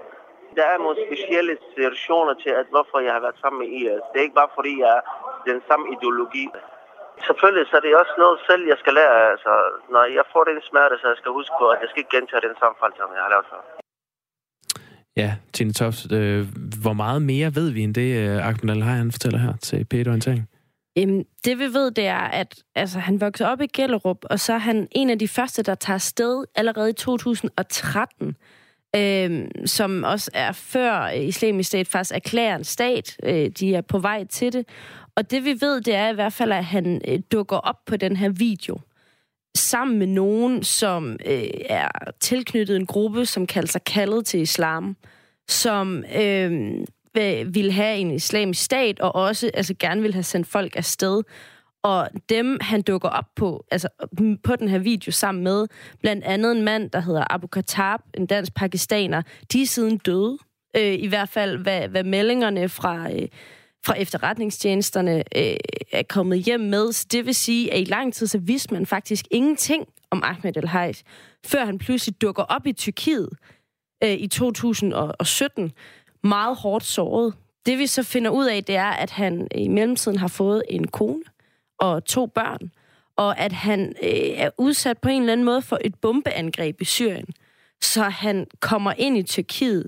Der 0.55 0.65
er 0.73 0.77
nogle 0.77 0.97
specielle 1.07 1.57
situationer 1.69 2.33
til, 2.33 2.49
at 2.49 2.67
hvorfor 2.69 2.99
jeg 2.99 3.13
har 3.13 3.19
været 3.19 3.41
sammen 3.41 3.59
med 3.61 3.69
IS. 3.77 4.03
Det 4.11 4.17
er 4.19 4.27
ikke 4.27 4.41
bare 4.41 4.55
fordi, 4.55 4.79
jeg 4.79 4.91
er 4.97 5.01
den 5.51 5.61
samme 5.67 5.86
ideologi. 5.93 6.45
Selvfølgelig, 7.27 7.67
så 7.67 7.75
er 7.77 7.81
det 7.81 7.95
også 7.95 8.15
noget 8.17 8.39
selv, 8.49 8.63
jeg 8.67 8.77
skal 8.77 8.93
lære. 8.93 9.31
Altså, 9.31 9.53
når 9.89 10.03
jeg 10.17 10.25
får 10.33 10.43
den 10.43 10.61
smerte, 10.61 10.97
så 10.97 11.07
jeg 11.07 11.17
skal 11.17 11.31
huske 11.31 11.55
på, 11.59 11.65
at 11.69 11.81
jeg 11.81 11.89
skal 11.89 11.99
ikke 11.99 12.17
gentage 12.17 12.47
den 12.47 12.57
samme 12.59 12.75
fejl, 12.79 12.93
som 12.97 13.09
jeg 13.15 13.23
har 13.23 13.29
lavet 13.29 13.45
før. 13.51 13.84
Ja, 15.18 15.36
Tine 15.53 15.74
Toft, 15.74 16.11
øh, 16.11 16.47
hvor 16.82 16.93
meget 16.93 17.22
mere 17.22 17.55
ved 17.55 17.70
vi 17.70 17.82
end 17.82 17.95
det, 17.95 18.16
øh, 18.16 18.47
Ahmed 18.47 18.76
al 18.76 18.82
han 18.82 19.11
fortæller 19.11 19.39
her 19.39 19.53
til 19.61 19.86
Peter 19.86 20.11
Orientering? 20.11 20.49
Øhm, 20.97 21.24
det 21.45 21.59
vi 21.59 21.63
ved, 21.63 21.91
det 21.91 22.07
er, 22.07 22.18
at 22.18 22.55
altså, 22.76 22.99
han 22.99 23.22
voksede 23.22 23.49
op 23.49 23.61
i 23.61 23.68
Gellerup, 23.68 24.18
og 24.24 24.39
så 24.39 24.53
er 24.53 24.57
han 24.57 24.88
en 24.91 25.09
af 25.09 25.20
de 25.20 25.28
første, 25.28 25.63
der 25.63 25.76
tager 25.76 25.97
sted 25.97 26.45
allerede 26.55 26.89
i 26.89 26.93
2013, 26.93 28.36
øh, 28.95 29.47
som 29.66 30.03
også 30.03 30.32
er 30.34 30.51
før 30.51 31.07
islamisk 31.09 31.68
stat 31.68 31.88
faktisk 31.88 32.16
erklærer 32.16 32.55
en 32.55 32.63
stat. 32.63 33.18
Øh, 33.24 33.49
de 33.49 33.76
er 33.76 33.82
på 33.82 33.99
vej 33.99 34.26
til 34.26 34.53
det. 34.53 34.68
Og 35.16 35.32
det 35.32 35.45
vi 35.45 35.57
ved, 35.61 35.82
det 35.82 35.95
er 35.95 36.09
i 36.09 36.13
hvert 36.13 36.34
fald, 36.34 36.51
at 36.51 36.66
han 36.66 37.01
øh, 37.07 37.20
dukker 37.32 37.57
op 37.57 37.86
på 37.86 37.97
den 37.97 38.18
her 38.18 38.30
video 38.30 38.78
sammen 39.55 39.99
med 39.99 40.07
nogen, 40.07 40.63
som 40.63 41.17
øh, 41.25 41.47
er 41.69 41.87
tilknyttet 42.19 42.75
en 42.75 42.85
gruppe, 42.85 43.25
som 43.25 43.47
kalder 43.47 43.67
sig 43.67 43.83
kaldet 43.83 44.25
til 44.25 44.41
islam, 44.41 44.95
som 45.47 46.03
øh, 46.15 46.71
vil 47.53 47.71
have 47.71 47.97
en 47.97 48.11
islamisk 48.11 48.63
stat, 48.63 48.99
og 48.99 49.15
også 49.15 49.51
altså, 49.53 49.75
gerne 49.79 50.01
vil 50.01 50.13
have 50.13 50.23
sendt 50.23 50.47
folk 50.47 50.75
afsted. 50.75 51.23
Og 51.83 52.09
dem, 52.29 52.57
han 52.61 52.81
dukker 52.81 53.09
op 53.09 53.25
på, 53.35 53.65
altså 53.71 53.89
på 54.43 54.55
den 54.55 54.67
her 54.67 54.79
video 54.79 55.11
sammen 55.11 55.43
med, 55.43 55.67
blandt 56.01 56.23
andet 56.23 56.51
en 56.51 56.63
mand, 56.63 56.89
der 56.89 56.99
hedder 56.99 57.33
Abu 57.33 57.47
Khattab, 57.47 57.99
en 58.13 58.25
dansk 58.25 58.55
pakistaner, 58.55 59.21
de 59.53 59.61
er 59.61 59.65
siden 59.65 59.97
døde. 59.97 60.37
Øh, 60.77 60.93
I 60.93 61.07
hvert 61.07 61.29
fald, 61.29 61.57
hvad, 61.57 61.87
hvad 61.87 62.03
meldingerne 62.03 62.69
fra... 62.69 63.11
Øh, 63.11 63.27
fra 63.86 63.93
efterretningstjenesterne 63.97 65.23
øh, 65.36 65.55
er 65.91 66.03
kommet 66.09 66.39
hjem 66.39 66.59
med. 66.59 66.91
Så 66.93 67.05
det 67.11 67.25
vil 67.25 67.36
sige, 67.36 67.73
at 67.73 67.81
i 67.81 67.83
lang 67.83 68.13
tid 68.13 68.27
så 68.27 68.38
vidste 68.38 68.73
man 68.73 68.86
faktisk 68.86 69.25
ingenting 69.31 69.88
om 70.11 70.21
Ahmed 70.23 70.57
el 70.57 70.67
Hajj, 70.67 70.93
før 71.45 71.65
han 71.65 71.77
pludselig 71.77 72.21
dukker 72.21 72.43
op 72.43 72.67
i 72.67 72.73
Tyrkiet 72.73 73.29
øh, 74.03 74.11
i 74.11 74.27
2017, 74.27 75.71
meget 76.23 76.55
hårdt 76.55 76.86
såret. 76.86 77.33
Det 77.65 77.77
vi 77.77 77.88
så 77.88 78.03
finder 78.03 78.31
ud 78.31 78.45
af, 78.45 78.63
det 78.63 78.75
er, 78.75 78.89
at 78.89 79.11
han 79.11 79.47
øh, 79.55 79.61
i 79.61 79.67
mellemtiden 79.67 80.17
har 80.17 80.27
fået 80.27 80.63
en 80.69 80.88
kone 80.88 81.23
og 81.79 82.05
to 82.05 82.25
børn, 82.25 82.71
og 83.17 83.39
at 83.39 83.51
han 83.51 83.93
øh, 84.03 84.09
er 84.36 84.49
udsat 84.57 84.97
på 84.97 85.09
en 85.09 85.21
eller 85.21 85.33
anden 85.33 85.45
måde 85.45 85.61
for 85.61 85.79
et 85.81 85.95
bombeangreb 85.95 86.81
i 86.81 86.86
Syrien. 86.86 87.25
Så 87.81 88.03
han 88.03 88.47
kommer 88.59 88.93
ind 88.97 89.17
i 89.17 89.23
Tyrkiet 89.23 89.88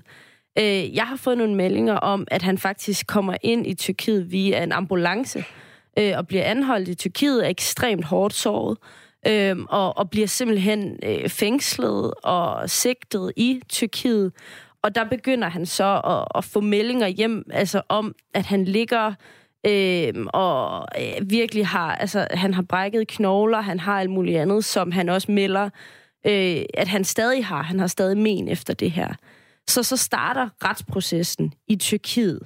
Øh, 0.59 0.95
jeg 0.95 1.03
har 1.03 1.15
fået 1.15 1.37
nogle 1.37 1.55
meldinger 1.55 1.93
om, 1.93 2.27
at 2.31 2.41
han 2.41 2.57
faktisk 2.57 3.07
kommer 3.07 3.35
ind 3.41 3.67
i 3.67 3.73
Tyrkiet 3.73 4.31
via 4.31 4.63
en 4.63 4.71
ambulance 4.71 5.43
øh, 5.99 6.13
og 6.17 6.27
bliver 6.27 6.43
anholdt 6.43 6.89
i 6.89 6.95
Tyrkiet, 6.95 7.45
er 7.45 7.49
ekstremt 7.49 8.05
hårdt 8.05 8.33
såret. 8.33 8.77
Øh, 9.27 9.57
og, 9.69 9.97
og 9.97 10.09
bliver 10.09 10.27
simpelthen 10.27 10.99
øh, 11.03 11.29
fængslet 11.29 12.13
og 12.23 12.69
sigtet 12.69 13.33
i 13.35 13.61
Tyrkiet. 13.69 14.31
Og 14.81 14.95
der 14.95 15.03
begynder 15.03 15.49
han 15.49 15.65
så 15.65 16.01
at, 16.05 16.37
at 16.37 16.43
få 16.43 16.61
meldinger 16.61 17.07
hjem 17.07 17.45
altså 17.53 17.81
om, 17.89 18.15
at 18.33 18.45
han 18.45 18.65
ligger 18.65 19.13
øh, 19.65 20.13
og 20.27 20.87
øh, 20.99 21.29
virkelig 21.29 21.67
har, 21.67 21.95
altså 21.95 22.27
han 22.31 22.53
har 22.53 22.61
brækket 22.61 23.07
knogler, 23.07 23.61
han 23.61 23.79
har 23.79 23.99
alt 23.99 24.09
muligt 24.09 24.37
andet, 24.37 24.65
som 24.65 24.91
han 24.91 25.09
også 25.09 25.31
melder, 25.31 25.69
øh, 26.25 26.61
at 26.73 26.87
han 26.87 27.03
stadig 27.03 27.45
har. 27.45 27.61
Han 27.61 27.79
har 27.79 27.87
stadig 27.87 28.17
men 28.17 28.47
efter 28.47 28.73
det 28.73 28.91
her. 28.91 29.13
Så 29.69 29.83
så 29.83 29.97
starter 29.97 30.49
retsprocessen 30.63 31.53
i 31.67 31.75
Tyrkiet. 31.75 32.39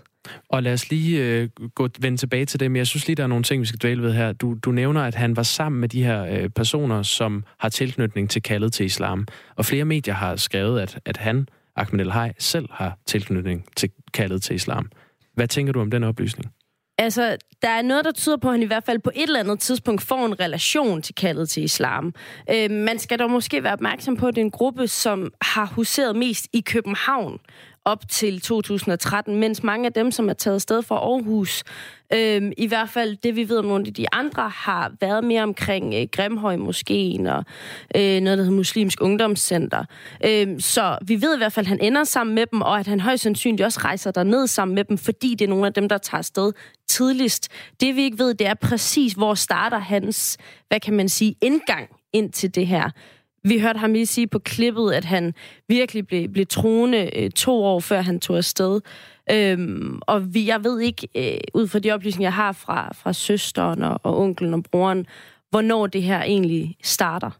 Og 0.49 0.63
lad 0.63 0.73
os 0.73 0.89
lige 0.89 1.25
øh, 1.25 1.49
gå, 1.75 1.89
vende 1.99 2.17
tilbage 2.17 2.45
til 2.45 2.59
det, 2.59 2.71
men 2.71 2.75
jeg 2.75 2.87
synes 2.87 3.07
lige, 3.07 3.15
der 3.15 3.23
er 3.23 3.27
nogle 3.27 3.43
ting, 3.43 3.61
vi 3.61 3.65
skal 3.65 3.79
dvæle 3.79 4.01
ved 4.01 4.13
her. 4.13 4.33
Du, 4.33 4.53
du 4.53 4.71
nævner, 4.71 5.01
at 5.01 5.15
han 5.15 5.35
var 5.35 5.43
sammen 5.43 5.81
med 5.81 5.89
de 5.89 6.03
her 6.03 6.25
øh, 6.25 6.49
personer, 6.49 7.03
som 7.03 7.43
har 7.59 7.69
tilknytning 7.69 8.29
til 8.29 8.41
kaldet 8.41 8.73
til 8.73 8.85
islam. 8.85 9.27
Og 9.55 9.65
flere 9.65 9.85
medier 9.85 10.13
har 10.13 10.35
skrevet, 10.35 10.79
at, 10.79 10.99
at 11.05 11.17
han, 11.17 11.47
Ahmed 11.75 12.05
El 12.05 12.11
Hay, 12.11 12.29
selv 12.39 12.67
har 12.71 12.97
tilknytning 13.05 13.65
til 13.75 13.89
kaldet 14.13 14.41
til 14.41 14.55
islam. 14.55 14.89
Hvad 15.33 15.47
tænker 15.47 15.73
du 15.73 15.81
om 15.81 15.91
den 15.91 16.03
oplysning? 16.03 16.51
Altså, 17.01 17.37
der 17.61 17.69
er 17.69 17.81
noget, 17.81 18.05
der 18.05 18.11
tyder 18.11 18.37
på, 18.37 18.47
at 18.47 18.53
han 18.53 18.63
i 18.63 18.65
hvert 18.65 18.83
fald 18.83 18.99
på 18.99 19.11
et 19.15 19.23
eller 19.23 19.39
andet 19.39 19.59
tidspunkt 19.59 20.01
får 20.01 20.25
en 20.25 20.39
relation 20.39 21.01
til 21.01 21.15
kaldet 21.15 21.49
til 21.49 21.63
islam. 21.63 22.13
Øh, 22.49 22.71
man 22.71 22.99
skal 22.99 23.19
dog 23.19 23.29
måske 23.29 23.63
være 23.63 23.73
opmærksom 23.73 24.17
på, 24.17 24.27
at 24.27 24.35
det 24.35 24.41
er 24.41 24.45
en 24.45 24.51
gruppe, 24.51 24.87
som 24.87 25.33
har 25.41 25.65
huseret 25.65 26.15
mest 26.15 26.47
i 26.53 26.61
København 26.61 27.39
op 27.85 28.07
til 28.09 28.41
2013, 28.41 29.35
mens 29.35 29.63
mange 29.63 29.85
af 29.85 29.93
dem, 29.93 30.11
som 30.11 30.29
er 30.29 30.33
taget 30.33 30.61
sted 30.61 30.81
fra 30.81 30.95
Aarhus, 30.95 31.63
øh, 32.13 32.51
i 32.57 32.67
hvert 32.67 32.89
fald 32.89 33.17
det, 33.23 33.35
vi 33.35 33.49
ved 33.49 33.57
om 33.57 33.65
nogle 33.65 33.87
af 33.87 33.93
de 33.93 34.05
andre, 34.11 34.49
har 34.49 34.91
været 35.01 35.23
mere 35.23 35.43
omkring 35.43 35.93
øh, 35.93 36.07
Grimhøj 36.11 36.55
måske, 36.55 37.17
og 37.19 37.45
øh, 37.95 38.21
noget, 38.21 38.37
der 38.37 38.43
hedder 38.43 38.51
Muslimsk 38.51 39.01
Ungdomscenter. 39.01 39.83
Øh, 40.25 40.59
så 40.59 40.97
vi 41.07 41.21
ved 41.21 41.35
i 41.35 41.37
hvert 41.37 41.53
fald, 41.53 41.65
at 41.65 41.69
han 41.69 41.81
ender 41.81 42.03
sammen 42.03 42.35
med 42.35 42.45
dem, 42.45 42.61
og 42.61 42.79
at 42.79 42.87
han 42.87 42.99
højst 42.99 43.23
sandsynligt 43.23 43.65
også 43.65 43.79
rejser 43.83 44.11
der 44.11 44.23
ned 44.23 44.47
sammen 44.47 44.75
med 44.75 44.83
dem, 44.83 44.97
fordi 44.97 45.35
det 45.35 45.45
er 45.45 45.49
nogle 45.49 45.67
af 45.67 45.73
dem, 45.73 45.89
der 45.89 45.97
tager 45.97 46.21
sted 46.21 46.53
tidligst. 46.89 47.49
Det 47.79 47.95
vi 47.95 48.03
ikke 48.03 48.19
ved, 48.19 48.33
det 48.33 48.47
er 48.47 48.53
præcis, 48.53 49.13
hvor 49.13 49.33
starter 49.33 49.79
hans, 49.79 50.37
hvad 50.67 50.79
kan 50.79 50.93
man 50.93 51.09
sige, 51.09 51.35
indgang 51.41 51.89
ind 52.13 52.31
til 52.31 52.55
det 52.55 52.67
her. 52.67 52.89
Vi 53.43 53.59
hørte 53.59 53.79
ham 53.79 53.93
lige 53.93 54.05
sige 54.05 54.27
på 54.27 54.39
klippet, 54.39 54.91
at 54.91 55.05
han 55.05 55.33
virkelig 55.67 56.07
blev, 56.07 56.29
blev 56.29 56.45
troende 56.45 57.23
øh, 57.23 57.29
to 57.31 57.63
år 57.63 57.79
før 57.79 58.01
han 58.01 58.19
tog 58.19 58.37
afsted. 58.37 58.81
Øhm, 59.31 59.99
og 60.07 60.33
vi, 60.33 60.47
jeg 60.47 60.63
ved 60.63 60.79
ikke, 60.79 61.07
øh, 61.15 61.39
ud 61.53 61.67
fra 61.67 61.79
de 61.79 61.91
oplysninger, 61.91 62.27
jeg 62.27 62.33
har 62.33 62.51
fra, 62.51 62.89
fra 62.93 63.13
søsteren 63.13 63.83
og, 63.83 63.99
og 64.03 64.19
onkelen 64.19 64.53
og 64.53 64.63
broren, 64.71 65.07
hvornår 65.49 65.87
det 65.87 66.03
her 66.03 66.21
egentlig 66.23 66.77
starter. 66.83 67.31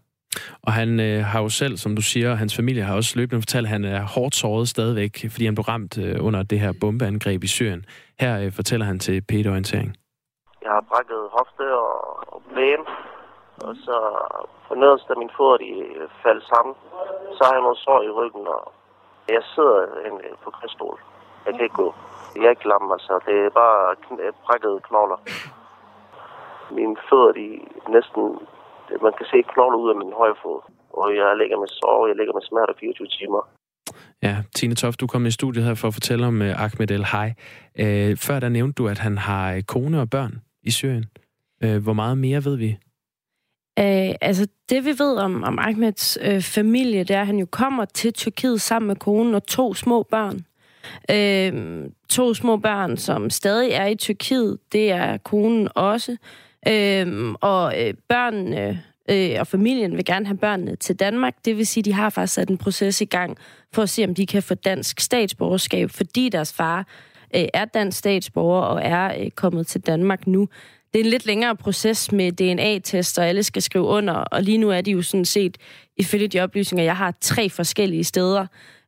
Og 0.62 0.74
han 0.74 1.00
øh, 1.00 1.26
har 1.26 1.42
jo 1.42 1.50
selv, 1.50 1.78
som 1.78 1.96
du 1.96 2.02
siger, 2.02 2.36
hans 2.36 2.56
familie 2.56 2.84
har 2.84 2.96
også 2.96 3.20
løbende 3.20 3.42
fortalt, 3.42 3.66
at 3.66 3.70
han 3.70 3.86
er 3.86 4.02
hårdt 4.16 4.36
såret 4.36 4.68
stadigvæk, 4.68 5.26
fordi 5.32 5.46
han 5.46 5.56
blev 5.56 5.64
ramt 5.64 5.98
øh, 5.98 6.16
under 6.20 6.44
det 6.44 6.60
her 6.60 6.74
bombeangreb 6.82 7.44
i 7.44 7.48
Syrien. 7.48 7.86
Her 8.20 8.42
øh, 8.42 8.52
fortæller 8.52 8.86
han 8.86 9.00
til 9.00 9.22
Peter 9.22 9.50
Orientering. 9.50 9.96
Jeg 10.64 10.72
har 10.72 10.84
brækket 10.90 11.22
hofte 11.38 11.66
og, 11.86 11.98
og 12.34 12.42
ben, 12.56 12.82
og 13.68 13.74
så 13.86 13.98
på 14.68 14.74
nederst 14.82 15.08
af 15.14 15.18
min 15.22 15.32
fod, 15.38 15.54
de 15.64 15.72
øh, 16.00 16.08
faldt 16.24 16.44
sammen. 16.52 16.74
Så 17.36 17.42
har 17.46 17.54
jeg 17.54 17.66
noget 17.68 17.84
sår 17.86 18.02
i 18.10 18.12
ryggen, 18.20 18.46
og 18.58 18.64
jeg 19.36 19.44
sidder 19.54 19.78
øh, 20.02 20.36
på 20.44 20.50
kriststol. 20.58 20.98
Jeg 21.46 21.54
kan 21.54 21.64
ikke 21.64 21.82
gå. 21.84 21.90
Jeg 22.36 22.46
er 22.46 22.56
ikke 22.56 22.68
lam, 22.72 22.92
altså. 22.96 23.14
Det 23.28 23.36
er 23.46 23.50
bare 23.62 23.80
øh, 24.24 24.34
brækkede 24.46 24.80
knogler. 24.88 25.20
Mine 26.78 26.96
fødder, 27.10 27.32
de 27.40 27.48
næsten... 27.96 28.24
Man 29.06 29.14
kan 29.18 29.26
se 29.32 29.38
knogler 29.54 29.78
ud 29.84 29.90
af 29.94 29.98
min 30.02 30.14
højre 30.20 30.40
fod. 30.44 30.60
Og 31.00 31.16
jeg 31.16 31.38
ligger 31.42 31.58
med 31.64 31.68
sår, 31.68 32.08
jeg 32.08 32.16
ligger 32.16 32.34
med 32.34 32.42
smerter 32.42 32.74
24 32.80 33.08
timer. 33.08 33.42
Ja, 34.24 34.36
Tine 34.56 34.76
Toft, 34.76 35.00
du 35.00 35.08
kom 35.08 35.26
i 35.26 35.32
studiet 35.32 35.66
her 35.66 35.76
for 35.76 35.88
at 35.88 35.94
fortælle 35.94 36.28
om 36.28 36.42
uh, 36.42 36.64
Ahmed 36.64 36.92
El 36.92 37.06
Hay. 37.14 37.30
Uh, 37.84 38.18
før 38.18 38.40
der 38.40 38.50
nævnte 38.50 38.84
du, 38.84 38.88
at 38.88 39.00
han 39.00 39.18
har 39.18 39.62
kone 39.68 40.02
og 40.02 40.10
børn 40.10 40.34
i 40.64 40.72
Syrien. 40.72 41.06
Uh, 41.66 41.78
hvor 41.84 41.94
meget 41.94 42.18
mere 42.18 42.46
ved 42.46 42.56
vi? 42.58 42.78
Øh, 43.80 44.16
altså, 44.22 44.48
det 44.70 44.86
vi 44.86 44.90
ved 44.90 45.18
om, 45.18 45.44
om 45.44 45.60
Ahmeds 45.60 46.18
øh, 46.22 46.42
familie, 46.42 47.04
det 47.04 47.16
er, 47.16 47.22
at 47.22 47.28
han 47.28 47.40
jo 47.40 47.46
kommer 47.46 47.86
til 47.86 48.14
Tyrkiet 48.14 48.62
sammen 48.62 48.88
med 48.88 48.96
konen 48.96 49.36
og 49.36 49.48
to 49.48 49.74
små 49.74 50.04
børn. 50.04 50.46
Øh, 51.12 51.84
to 52.10 52.34
små 52.34 52.58
børn, 52.58 52.98
som 52.98 53.30
stadig 53.30 53.72
er 53.72 53.86
i 53.86 53.96
Tyrkiet, 53.96 54.58
det 54.72 54.92
er 54.92 55.18
konen 55.18 55.68
også. 55.76 56.18
Øh, 56.68 57.34
og 57.42 57.74
øh, 57.82 57.94
børnene 58.10 58.84
øh, 59.10 59.36
og 59.40 59.48
familien 59.48 59.98
vil 59.98 60.06
gerne 60.06 60.26
have 60.26 60.38
børnene 60.38 60.76
til 60.76 60.96
Danmark. 60.96 61.36
Det 61.46 61.58
vil 61.58 61.68
sige, 61.68 61.82
at 61.82 61.86
de 61.86 61.94
har 61.94 62.10
faktisk 62.10 62.34
sat 62.34 62.50
en 62.50 62.58
proces 62.58 63.02
i 63.02 63.06
gang 63.06 63.38
for 63.74 63.82
at 63.82 63.90
se, 63.90 64.04
om 64.04 64.16
de 64.16 64.26
kan 64.26 64.44
få 64.44 64.54
dansk 64.54 65.00
statsborgerskab, 65.00 65.92
fordi 65.92 66.30
deres 66.30 66.54
far 66.54 66.88
øh, 67.36 67.46
er 67.54 67.66
dansk 67.66 67.98
statsborger 67.98 68.62
og 68.62 68.82
er 68.84 69.24
øh, 69.24 69.32
kommet 69.32 69.68
til 69.68 69.82
Danmark 69.82 70.28
nu 70.28 70.48
det 70.94 71.00
er 71.00 71.04
en 71.04 71.10
lidt 71.10 71.26
længere 71.26 71.56
proces 71.56 72.12
med 72.12 72.32
DNA-test, 72.32 73.20
og 73.20 73.28
alle 73.28 73.44
skal 73.44 73.62
skrive 73.62 73.86
under, 73.86 74.14
og 74.14 74.44
lige 74.44 74.58
nu 74.58 74.70
er 74.70 74.82
de 74.82 74.92
jo 74.92 75.02
sådan 75.02 75.26
set, 75.26 75.58
ifølge 75.98 76.28
de 76.28 76.40
oplysninger, 76.40 76.84
jeg 76.84 76.98
har 76.98 77.14
tre 77.22 77.50
forskellige 77.50 78.04
steder, 78.04 78.46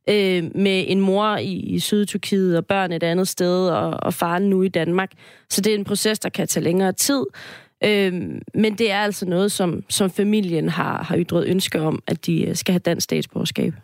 øh, 0.08 0.44
med 0.54 0.84
en 0.88 1.00
mor 1.00 1.36
i, 1.36 1.52
i 1.52 1.78
Sydtyrkiet 1.78 2.56
og 2.56 2.66
børn 2.66 2.92
et 2.92 3.02
andet 3.02 3.28
sted, 3.28 3.68
og, 3.68 3.90
og 3.90 4.14
faren 4.14 4.42
nu 4.42 4.62
i 4.62 4.68
Danmark. 4.68 5.12
Så 5.50 5.60
det 5.60 5.70
er 5.70 5.78
en 5.78 5.84
proces, 5.84 6.18
der 6.18 6.28
kan 6.28 6.48
tage 6.48 6.64
længere 6.64 6.92
tid. 6.92 7.24
Øh, 7.84 8.12
men 8.54 8.78
det 8.78 8.90
er 8.90 8.98
altså 8.98 9.26
noget, 9.26 9.52
som, 9.52 9.84
som 9.88 10.10
familien 10.10 10.68
har, 10.68 11.02
har 11.02 11.18
ytret 11.18 11.46
ønske 11.46 11.80
om, 11.80 12.02
at 12.06 12.26
de 12.26 12.42
øh, 12.42 12.56
skal 12.56 12.72
have 12.72 12.78
dansk 12.78 13.04
statsborgerskab. 13.04 13.74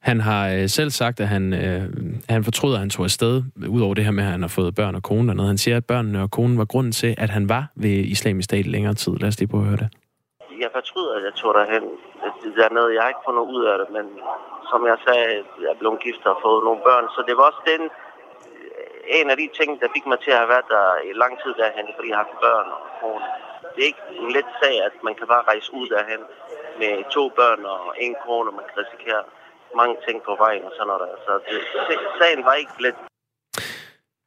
Han 0.00 0.20
har 0.20 0.42
øh, 0.54 0.68
selv 0.68 0.90
sagt, 0.90 1.20
at 1.20 1.28
han, 1.28 1.52
øh, 1.52 1.82
han 2.28 2.44
fortryder, 2.44 2.74
at 2.74 2.80
han 2.80 2.90
tog 2.90 3.04
afsted, 3.04 3.42
udover 3.68 3.94
det 3.94 4.04
her 4.04 4.12
med, 4.18 4.24
at 4.24 4.30
han 4.30 4.42
har 4.42 4.48
fået 4.58 4.74
børn 4.74 4.94
og 4.94 5.02
kone 5.02 5.28
dernede. 5.28 5.46
Han 5.46 5.58
siger, 5.58 5.76
at 5.76 5.84
børnene 5.84 6.22
og 6.22 6.30
konen 6.30 6.58
var 6.58 6.64
grunden 6.64 6.92
til, 6.92 7.14
at 7.18 7.30
han 7.30 7.48
var 7.48 7.64
ved 7.74 7.96
islamisk 8.14 8.44
stat 8.44 8.66
længere 8.66 8.94
tid. 8.94 9.12
Lad 9.20 9.28
os 9.28 9.38
lige 9.38 9.48
prøve 9.48 9.62
at 9.62 9.68
høre 9.68 9.82
det. 9.84 9.88
Jeg 10.64 10.70
fortryder, 10.78 11.12
at 11.18 11.22
jeg 11.28 11.34
tog 11.40 11.52
derhen. 11.58 11.84
Det 12.56 12.64
er 12.68 12.74
noget, 12.78 12.94
jeg 12.94 13.02
har 13.02 13.10
ikke 13.12 13.26
fået 13.26 13.38
noget 13.38 13.50
ud 13.56 13.64
af 13.72 13.76
det, 13.80 13.88
men 13.96 14.06
som 14.70 14.80
jeg 14.90 14.98
sagde, 15.06 15.26
jeg 15.62 15.70
er 15.74 15.78
blevet 15.80 15.98
gift 16.06 16.22
og 16.30 16.36
fået 16.44 16.64
nogle 16.66 16.80
børn. 16.88 17.06
Så 17.14 17.20
det 17.28 17.34
var 17.38 17.44
også 17.50 17.62
den, 17.72 17.82
øh, 18.50 19.18
en 19.18 19.26
af 19.32 19.36
de 19.42 19.48
ting, 19.58 19.70
der 19.80 19.88
fik 19.96 20.06
mig 20.10 20.18
til 20.20 20.32
at 20.34 20.40
have 20.42 20.52
været 20.54 20.68
der 20.74 20.86
i 21.10 21.12
lang 21.22 21.34
tid 21.42 21.52
derhen, 21.62 21.86
fordi 21.96 22.08
jeg 22.08 22.16
har 22.16 22.24
haft 22.24 22.44
børn 22.46 22.68
og 22.76 22.82
kone. 23.00 23.26
det 23.72 23.80
er 23.82 23.90
ikke 23.92 24.06
en 24.22 24.30
let 24.36 24.50
sag, 24.60 24.74
at 24.88 24.94
man 25.06 25.14
kan 25.18 25.26
bare 25.32 25.48
rejse 25.50 25.68
ud 25.78 25.86
derhen 25.94 26.22
med 26.80 26.92
to 27.16 27.24
børn 27.38 27.60
og 27.74 27.82
en 28.04 28.14
kone, 28.24 28.50
man 28.58 28.66
kan 28.68 28.76
risikere 28.82 29.22
mange 29.80 29.96
ting 30.06 30.16
på 30.28 30.32
vejen 30.44 30.62
og 30.68 30.72
sådan 30.76 30.88
noget. 30.92 31.10
Så 31.26 31.32
det, 31.48 31.58
sagen 32.20 32.44
var 32.44 32.54
ikke 32.62 32.76
let. 32.84 32.94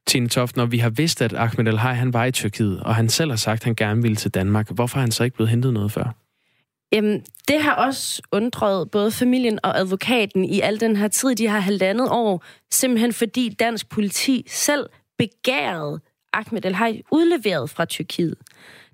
Tine 0.08 0.30
Toft, 0.30 0.56
når 0.58 0.66
vi 0.66 0.78
har 0.78 0.90
vidst, 0.90 1.22
at 1.22 1.34
Ahmed 1.34 1.68
El 1.68 1.80
han 1.80 2.14
var 2.14 2.26
i 2.26 2.32
Tyrkiet, 2.32 2.84
og 2.84 2.96
han 2.96 3.10
selv 3.10 3.30
har 3.30 3.38
sagt, 3.38 3.60
at 3.62 3.64
han 3.64 3.76
gerne 3.76 4.02
ville 4.02 4.16
til 4.16 4.32
Danmark, 4.32 4.70
hvorfor 4.72 4.98
er 4.98 5.02
han 5.02 5.12
så 5.12 5.24
ikke 5.24 5.36
blevet 5.36 5.50
hentet 5.50 5.74
noget 5.74 5.92
før? 5.92 6.08
Jamen, 6.92 7.26
det 7.48 7.62
har 7.62 7.76
også 7.76 8.22
undret 8.32 8.92
både 8.92 9.12
familien 9.12 9.60
og 9.64 9.80
advokaten 9.80 10.46
i 10.46 10.62
al 10.62 10.80
den 10.80 10.96
her 10.96 11.08
tid, 11.08 11.36
de 11.36 11.48
har 11.48 11.60
halvandet 11.60 12.08
år, 12.12 12.44
simpelthen 12.72 13.14
fordi 13.14 13.50
dansk 13.50 13.90
politi 13.90 14.46
selv 14.48 14.90
begærede 15.18 16.00
Ahmed 16.34 16.66
El 16.66 17.04
udleveret 17.12 17.70
fra 17.70 17.86
Tyrkiet. 17.86 18.38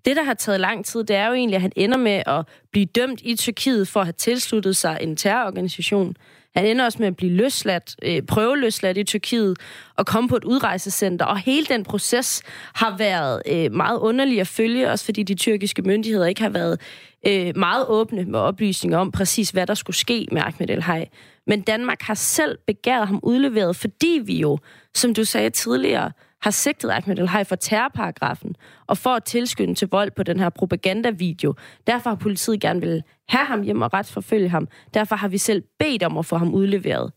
Det, 0.06 0.16
der 0.16 0.24
har 0.24 0.34
taget 0.34 0.60
lang 0.60 0.86
tid, 0.86 1.04
det 1.04 1.16
er 1.16 1.28
jo 1.28 1.34
egentlig, 1.34 1.56
at 1.56 1.62
han 1.62 1.72
ender 1.76 1.98
med 1.98 2.24
at 2.28 2.46
blive 2.72 2.86
dømt 2.86 3.22
i 3.24 3.36
Tyrkiet 3.36 3.88
for 3.88 4.00
at 4.00 4.06
have 4.06 4.14
tilsluttet 4.14 4.76
sig 4.76 4.98
en 5.02 5.16
terrororganisation. 5.16 6.16
Han 6.56 6.66
ender 6.66 6.86
også 6.86 6.98
med 7.00 7.08
at 7.08 7.16
blive 7.16 7.32
løsladt, 7.32 7.96
øh, 8.04 8.22
prøveløsladt 8.22 8.98
i 8.98 9.04
Tyrkiet 9.04 9.58
og 9.96 10.06
komme 10.06 10.30
på 10.30 10.36
et 10.36 10.44
udrejsecenter. 10.44 11.26
Og 11.26 11.38
hele 11.38 11.66
den 11.66 11.84
proces 11.84 12.44
har 12.76 12.98
været 12.98 13.42
øh, 13.46 13.72
meget 13.72 14.00
underlig 14.00 14.42
at 14.42 14.48
følge, 14.48 14.92
også 14.92 15.06
fordi 15.06 15.24
de 15.24 15.36
tyrkiske 15.36 15.82
myndigheder 15.82 16.26
ikke 16.26 16.42
har 16.42 16.50
været 16.50 16.82
øh, 17.28 17.58
meget 17.58 17.86
åbne 17.88 18.26
med 18.26 18.40
oplysninger 18.40 18.98
om 18.98 19.12
præcis, 19.12 19.50
hvad 19.50 19.68
der 19.68 19.74
skulle 19.74 19.96
ske 19.96 20.28
med 20.32 20.42
Ahmed 20.42 20.70
El 20.70 20.80
-Hay. 20.80 21.06
Men 21.48 21.62
Danmark 21.62 22.02
har 22.02 22.14
selv 22.14 22.58
begæret 22.68 23.08
ham 23.08 23.20
udleveret, 23.24 23.76
fordi 23.76 24.22
vi 24.26 24.40
jo, 24.40 24.58
som 24.94 25.14
du 25.14 25.24
sagde 25.24 25.50
tidligere, 25.50 26.12
har 26.46 26.52
sigtet 26.52 26.90
Ahmed 26.90 27.20
El 27.20 27.46
for 27.46 27.56
terrorparagrafen 27.56 28.56
og 28.88 28.98
for 28.98 29.10
at 29.10 29.24
tilskynde 29.24 29.76
til 29.76 29.88
vold 29.88 30.12
på 30.12 30.24
den 30.24 30.40
her 30.40 30.50
propagandavideo. 30.50 31.54
Derfor 31.88 32.10
har 32.10 32.18
politiet 32.18 32.62
gerne 32.62 32.82
vil 32.82 33.04
have 33.30 33.46
ham 33.46 33.62
hjem 33.62 33.82
og 33.82 33.94
retsforfølge 33.94 34.50
ham. 34.50 34.68
Derfor 34.94 35.16
har 35.16 35.28
vi 35.28 35.38
selv 35.38 35.64
bedt 35.80 36.04
om 36.04 36.18
at 36.18 36.26
få 36.26 36.38
ham 36.38 36.54
udleveret. 36.54 37.12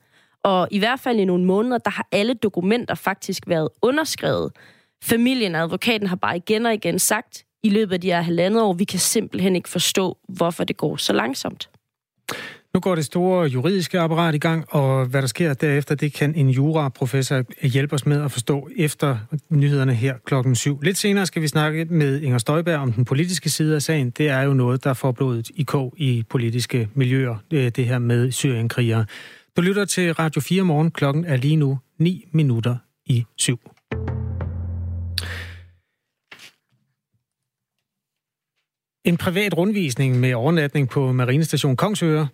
Og 0.45 0.69
i 0.71 0.79
hvert 0.79 1.01
fald 1.01 1.19
i 1.19 1.25
nogle 1.25 1.45
måneder, 1.45 1.79
der 1.79 1.91
har 1.91 2.09
alle 2.13 2.35
dokumenter 2.35 2.95
faktisk 2.95 3.49
været 3.49 3.69
underskrevet. 3.83 4.53
Familien 5.05 5.55
og 5.55 5.63
advokaten 5.63 6.07
har 6.07 6.17
bare 6.17 6.37
igen 6.37 6.67
og 6.67 6.75
igen 6.75 6.99
sagt, 6.99 7.45
i 7.63 7.69
løbet 7.69 7.95
af 7.95 8.01
de 8.01 8.07
her 8.07 8.21
halvandet 8.21 8.63
år, 8.63 8.73
vi 8.73 8.85
kan 8.85 8.99
simpelthen 8.99 9.57
ikke 9.57 9.69
forstå, 9.69 10.19
hvorfor 10.29 10.65
det 10.65 10.77
går 10.77 10.97
så 10.97 11.13
langsomt. 11.13 11.71
Nu 12.79 12.83
går 12.83 12.95
det 12.95 13.05
store 13.05 13.47
juridiske 13.47 14.01
apparat 14.01 14.35
i 14.35 14.39
gang, 14.39 14.65
og 14.69 15.07
hvad 15.07 15.23
der 15.23 15.29
sker 15.29 15.55
derefter, 15.55 15.95
det 15.95 16.13
kan 16.13 16.35
en 16.35 16.51
juraprofessor 16.51 17.67
hjælpe 17.67 17.95
os 17.95 18.07
med 18.07 18.23
at 18.23 18.33
forstå 18.33 18.69
efter 18.77 19.19
nyhederne 19.51 19.95
her 19.95 20.15
klokken 20.25 20.55
syv. 20.55 20.81
Lidt 20.83 20.99
senere 20.99 21.27
skal 21.27 21.43
vi 21.43 21.49
snakke 21.49 21.85
med 21.85 22.21
Inger 22.21 22.39
Støjberg 22.39 22.79
om 22.79 22.93
den 22.93 23.05
politiske 23.05 23.51
side 23.51 23.75
af 23.75 23.83
sagen. 23.83 24.11
Det 24.11 24.29
er 24.29 24.43
jo 24.43 24.53
noget, 24.55 24.85
der 24.85 24.95
får 24.95 25.13
blodet 25.13 25.51
i 25.55 25.63
kog 25.63 25.95
i 25.97 26.25
politiske 26.31 26.89
miljøer, 26.95 27.37
øh, 27.53 27.69
det 27.69 27.87
her 27.87 27.99
med 27.99 28.33
syrienkrigere. 28.33 29.05
Du 29.57 29.63
lytter 29.63 29.85
til 29.85 30.13
Radio 30.13 30.41
4 30.41 30.63
morgen. 30.63 30.91
Klokken 30.91 31.25
er 31.25 31.37
lige 31.37 31.57
nu 31.57 31.79
9 31.99 32.25
minutter 32.33 32.77
i 33.07 33.25
syv. 33.37 33.59
En 39.05 39.17
privat 39.17 39.57
rundvisning 39.57 40.21
med 40.21 40.35
overnatning 40.35 40.89
på 40.89 41.13
Marinestation 41.13 41.77
Kongsøre 41.77 42.29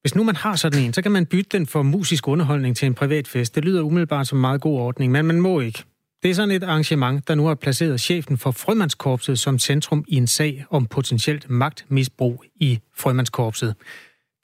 hvis 0.00 0.14
nu 0.14 0.24
man 0.24 0.36
har 0.36 0.56
sådan 0.56 0.82
en, 0.82 0.92
så 0.92 1.02
kan 1.02 1.12
man 1.12 1.26
bytte 1.26 1.58
den 1.58 1.66
for 1.66 1.82
musisk 1.82 2.28
underholdning 2.28 2.76
til 2.76 2.86
en 2.86 2.94
privat 2.94 3.28
fest. 3.28 3.54
Det 3.54 3.64
lyder 3.64 3.82
umiddelbart 3.82 4.26
som 4.28 4.38
en 4.38 4.40
meget 4.40 4.60
god 4.60 4.80
ordning, 4.80 5.12
men 5.12 5.26
man 5.26 5.40
må 5.40 5.60
ikke. 5.60 5.84
Det 6.22 6.30
er 6.30 6.34
sådan 6.34 6.50
et 6.50 6.62
arrangement, 6.62 7.28
der 7.28 7.34
nu 7.34 7.46
har 7.46 7.54
placeret 7.54 8.00
chefen 8.00 8.38
for 8.38 8.50
Frømandskorpset 8.50 9.38
som 9.38 9.58
centrum 9.58 10.04
i 10.08 10.16
en 10.16 10.26
sag 10.26 10.64
om 10.70 10.86
potentielt 10.86 11.50
magtmisbrug 11.50 12.44
i 12.56 12.80
Frømandskorpset. 12.96 13.74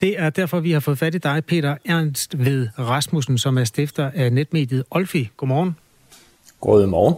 Det 0.01 0.21
er 0.21 0.31
derfor, 0.31 0.61
vi 0.61 0.71
har 0.71 0.81
fået 0.81 0.99
fat 0.99 1.15
i 1.15 1.19
dig, 1.19 1.45
Peter 1.45 1.77
Ernst 1.85 2.39
ved 2.39 2.69
Rasmussen, 2.79 3.39
som 3.39 3.59
er 3.59 3.65
stifter 3.65 4.11
af 4.15 4.33
netmediet 4.33 4.85
Olfi. 4.91 5.31
Godmorgen. 5.37 5.77
Godmorgen. 6.61 7.15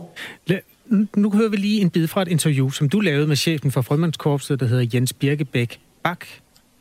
Nu 1.16 1.30
hører 1.30 1.48
vi 1.48 1.56
lige 1.56 1.80
en 1.80 1.90
bid 1.90 2.06
fra 2.06 2.22
et 2.22 2.28
interview, 2.28 2.70
som 2.70 2.88
du 2.88 3.00
lavede 3.00 3.26
med 3.26 3.36
chefen 3.36 3.70
for 3.72 3.82
Frømandskorpset, 3.82 4.60
der 4.60 4.66
hedder 4.66 4.86
Jens 4.94 5.12
Birkebæk 5.12 5.80
Bak 6.02 6.24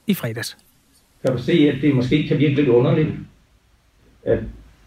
i 0.08 0.14
fredags 0.14 0.58
kan 1.28 1.38
du 1.38 1.44
se, 1.44 1.72
at 1.76 1.82
det 1.82 1.96
måske 1.96 2.28
kan 2.28 2.40
virke 2.40 2.56
lidt 2.56 2.68
underligt, 2.68 3.10
at 4.26 4.40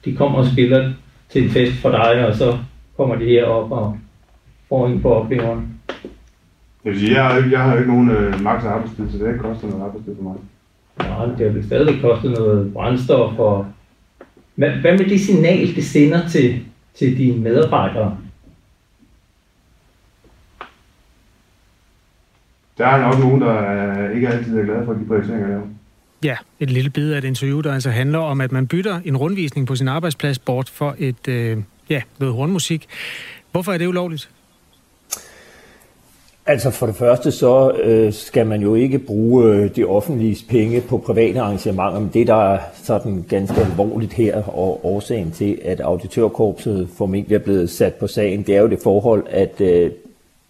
de 0.05 0.16
kommer 0.16 0.38
og 0.38 0.47
spiller 0.47 0.93
til 1.28 1.45
en 1.45 1.51
fest 1.51 1.72
for 1.82 1.91
dig, 1.91 2.26
og 2.26 2.34
så 2.34 2.59
kommer 2.97 3.14
de 3.14 3.24
her 3.24 3.45
op 3.45 3.72
og 3.72 3.99
får 4.68 4.86
en 4.86 5.03
på 5.03 5.14
opleveren. 5.14 5.80
Jeg, 6.84 6.93
vil 6.93 7.01
sige, 7.01 7.14
jeg, 7.14 7.24
har, 7.24 7.36
ikke, 7.36 7.51
jeg 7.51 7.61
har 7.62 7.76
ikke 7.76 7.93
nogen 7.93 8.11
øh, 8.11 8.43
maks 8.43 8.64
arbejdstid, 8.64 9.11
så 9.11 9.18
det 9.18 9.26
har 9.26 9.32
ikke 9.32 9.45
kostet 9.45 9.70
noget 9.70 9.84
arbejdstid 9.84 10.16
for 10.16 10.22
mig. 10.22 10.36
Nej, 10.99 11.26
det 11.26 11.47
har 11.47 11.53
vel 11.53 11.66
stadig 11.66 12.01
kostet 12.01 12.30
noget 12.30 12.72
brændstof. 12.72 13.38
Og... 13.38 13.66
Hvad, 14.55 14.70
hvad 14.70 14.93
med 14.99 15.05
det 15.05 15.20
signal, 15.20 15.74
det 15.76 15.84
sender 15.84 16.28
til, 16.28 16.61
til 16.95 17.18
dine 17.18 17.43
medarbejdere? 17.43 18.18
Der 22.78 22.86
er 22.86 23.01
nok 23.01 23.18
nogen, 23.18 23.41
der 23.41 24.11
ikke 24.11 24.28
altid 24.28 24.59
er 24.59 24.64
glade 24.64 24.84
for 24.84 24.93
de 24.93 25.05
prioriteringer, 25.07 25.47
jeg 25.47 25.49
laver. 25.49 25.66
Ja, 26.25 26.37
et 26.61 26.71
lille 26.71 26.91
bid 26.91 27.12
af 27.12 27.18
et 27.18 27.25
interview, 27.25 27.61
der 27.61 27.73
altså 27.73 27.91
handler 27.91 28.18
om, 28.18 28.41
at 28.41 28.53
man 28.53 28.66
bytter 28.66 29.01
en 29.05 29.16
rundvisning 29.16 29.66
på 29.66 29.77
sin 29.77 29.89
arbejdsplads 29.89 30.39
bort 30.39 30.68
for 30.68 30.95
et, 30.99 31.29
øh, 31.29 31.59
ja, 31.91 32.03
noget 32.18 32.35
hornmusik. 32.35 32.87
Hvorfor 33.53 33.73
er 33.73 33.79
det 33.79 33.87
ulovligt? 33.87 34.31
Altså 36.47 36.71
for 36.71 36.87
det 36.87 36.97
første 36.97 37.31
så 37.33 37.73
øh, 37.83 38.12
skal 38.12 38.47
man 38.47 38.62
jo 38.62 38.75
ikke 38.75 38.99
bruge 38.99 39.45
øh, 39.45 39.77
de 39.77 39.85
offentlige 39.85 40.45
penge 40.49 40.81
på 40.81 40.99
private 40.99 41.41
arrangementer, 41.41 42.01
men 42.01 42.11
det 42.14 42.27
der 42.27 42.53
er 42.53 42.59
sådan 42.83 43.25
ganske 43.29 43.61
alvorligt 43.61 44.12
her, 44.12 44.43
og 44.43 44.81
årsagen 44.87 45.31
til, 45.31 45.59
at 45.64 45.81
auditørkorpset 45.81 46.89
formentlig 46.97 47.35
er 47.35 47.39
blevet 47.39 47.71
sat 47.71 47.95
på 47.95 48.07
sagen, 48.07 48.43
det 48.43 48.57
er 48.57 48.61
jo 48.61 48.68
det 48.68 48.79
forhold, 48.83 49.27
at 49.31 49.61
øh, 49.61 49.91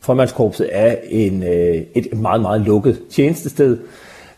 formandskorpset 0.00 0.68
er 0.72 0.96
en, 1.08 1.42
øh, 1.42 1.82
et 1.94 2.18
meget, 2.18 2.40
meget 2.40 2.60
lukket 2.60 3.00
tjenestested, 3.10 3.78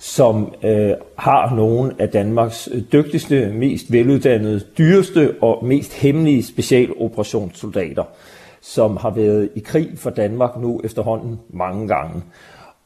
som 0.02 0.54
øh, 0.62 0.92
har 1.18 1.54
nogle 1.54 1.94
af 1.98 2.08
Danmarks 2.08 2.68
øh, 2.72 2.82
dygtigste, 2.92 3.52
mest 3.54 3.92
veluddannede, 3.92 4.60
dyreste 4.78 5.34
og 5.40 5.64
mest 5.64 5.94
hemmelige 5.94 6.42
specialoperationssoldater, 6.42 8.04
som 8.60 8.96
har 8.96 9.10
været 9.10 9.48
i 9.54 9.60
krig 9.60 9.90
for 9.96 10.10
Danmark 10.10 10.60
nu 10.60 10.80
efterhånden 10.84 11.40
mange 11.50 11.88
gange. 11.88 12.22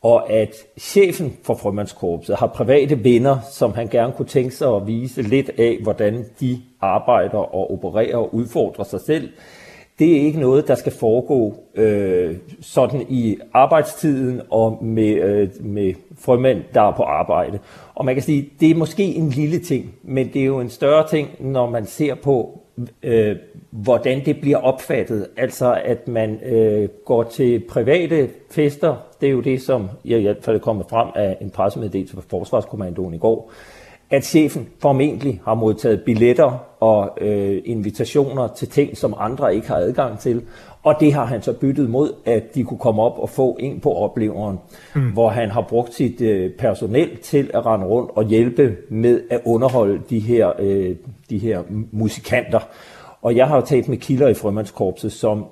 Og 0.03 0.31
at 0.33 0.55
chefen 0.79 1.37
for 1.43 1.55
frømandskorpset 1.55 2.37
har 2.37 2.47
private 2.47 3.05
venner, 3.05 3.39
som 3.53 3.75
han 3.75 3.89
gerne 3.89 4.13
kunne 4.13 4.29
tænke 4.29 4.55
sig 4.55 4.77
at 4.77 4.87
vise 4.87 5.23
lidt 5.23 5.51
af, 5.59 5.79
hvordan 5.83 6.25
de 6.41 6.61
arbejder 6.81 7.55
og 7.55 7.73
opererer 7.73 8.17
og 8.17 8.35
udfordrer 8.35 8.85
sig 8.85 9.01
selv, 9.01 9.29
det 9.99 10.17
er 10.17 10.21
ikke 10.21 10.41
noget, 10.41 10.69
der 10.69 10.75
skal 10.75 10.93
foregå 10.93 11.55
øh, 11.75 12.37
sådan 12.61 13.07
i 13.09 13.39
arbejdstiden 13.53 14.41
og 14.51 14.85
med, 14.85 15.15
øh, 15.15 15.49
med 15.61 15.95
frømænd, 16.19 16.63
der 16.75 16.83
er 16.83 16.97
på 16.97 17.03
arbejde. 17.03 17.59
Og 17.95 18.05
man 18.05 18.15
kan 18.15 18.23
sige, 18.23 18.51
det 18.61 18.71
er 18.71 18.75
måske 18.75 19.03
en 19.03 19.29
lille 19.29 19.59
ting, 19.59 19.95
men 20.03 20.31
det 20.33 20.43
er 20.43 20.47
jo 20.47 20.61
en 20.61 20.71
større 20.71 21.09
ting, 21.09 21.29
når 21.41 21.71
man 21.71 21.87
ser 21.87 22.15
på, 22.15 22.61
øh, 23.03 23.37
hvordan 23.71 24.25
det 24.25 24.41
bliver 24.41 24.59
opfattet. 24.59 25.27
Altså 25.37 25.81
at 25.85 26.09
man 26.09 26.41
øh, 26.45 26.89
går 27.05 27.23
til 27.23 27.63
private 27.69 28.29
fester, 28.51 28.97
det 29.21 29.27
er 29.27 29.33
jo 29.33 29.41
det, 29.41 29.63
som 29.63 29.89
jeg 30.05 30.19
i 30.19 30.23
hvert 30.23 30.45
fald 30.45 30.61
kommer 30.61 30.85
frem 30.91 31.09
af 31.15 31.37
en 31.41 31.51
pressemeddelelse 31.51 32.15
fra 32.15 32.23
Forsvarskommandoen 32.29 33.15
i 33.15 33.19
går, 33.19 33.53
at 34.11 34.25
chefen 34.25 34.69
formentlig 34.79 35.41
har 35.45 35.55
modtaget 35.55 36.03
billetter 36.03 36.67
og 36.81 37.19
øh, 37.21 37.63
invitationer 37.65 38.49
til 38.49 38.69
ting, 38.69 38.97
som 38.97 39.15
andre 39.19 39.55
ikke 39.55 39.69
har 39.69 39.77
adgang 39.77 40.19
til. 40.19 40.43
Og 40.83 40.95
det 41.01 41.13
har 41.13 41.25
han 41.25 41.43
så 41.43 41.53
byttet 41.53 41.91
mod, 41.91 42.13
at 42.25 42.55
de 42.55 42.65
kunne 42.65 42.79
komme 42.79 43.03
op 43.03 43.19
og 43.19 43.31
få 43.31 43.57
en 43.61 43.81
på 43.81 43.93
opleveren, 43.93 44.59
mm. 44.95 45.13
hvor 45.13 45.29
han 45.29 45.51
har 45.51 45.67
brugt 45.69 45.95
sit 45.95 46.21
øh, 46.21 46.51
personel 46.59 47.17
til 47.17 47.51
at 47.55 47.67
rende 47.67 47.87
rundt 47.87 48.11
og 48.15 48.25
hjælpe 48.25 48.77
med 48.89 49.21
at 49.31 49.41
underholde 49.45 50.03
de 50.11 50.19
her, 50.19 50.53
øh, 50.59 50.97
de 51.31 51.39
her 51.39 51.63
musikanter. 51.93 52.61
Og 53.23 53.37
jeg 53.37 53.49
har 53.49 53.57
jo 53.57 53.63
talt 53.63 53.89
med 53.89 53.97
kilder 53.97 54.29
i 54.29 54.35
Frømandskorpset, 54.35 55.13
som 55.13 55.47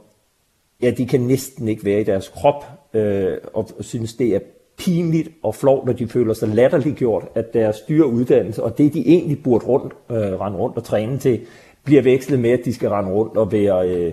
ja, 0.83 0.91
de 0.91 1.07
kan 1.07 1.21
næsten 1.21 1.69
ikke 1.69 1.85
være 1.85 2.01
i 2.01 2.05
deres 2.05 2.29
krop, 2.29 2.65
øh, 2.95 3.37
og 3.55 3.69
synes, 3.81 4.15
det 4.15 4.35
er 4.35 4.41
pinligt 4.79 5.29
og 5.43 5.55
flot, 5.55 5.87
når 5.87 5.93
de 5.93 6.09
føler 6.09 6.35
sig 6.35 6.49
latterligt 6.49 6.97
gjort, 6.97 7.25
at 7.35 7.55
deres 7.55 7.77
dyre 7.89 8.07
uddannelse, 8.07 8.63
og 8.63 8.79
det 8.79 8.95
de 8.95 9.09
egentlig 9.09 9.43
burde 9.43 9.67
rundt, 9.67 9.93
øh, 10.11 10.17
rende 10.17 10.59
rundt 10.59 10.77
og 10.77 10.85
træne 10.85 11.19
til, 11.19 11.41
bliver 11.85 12.03
vekslet 12.03 12.41
med, 12.41 12.51
at 12.51 12.61
de 12.65 12.75
skal 12.75 12.89
rende 12.89 13.11
rundt 13.11 13.37
og 13.37 13.53
være 13.53 13.89
øh, 13.89 14.13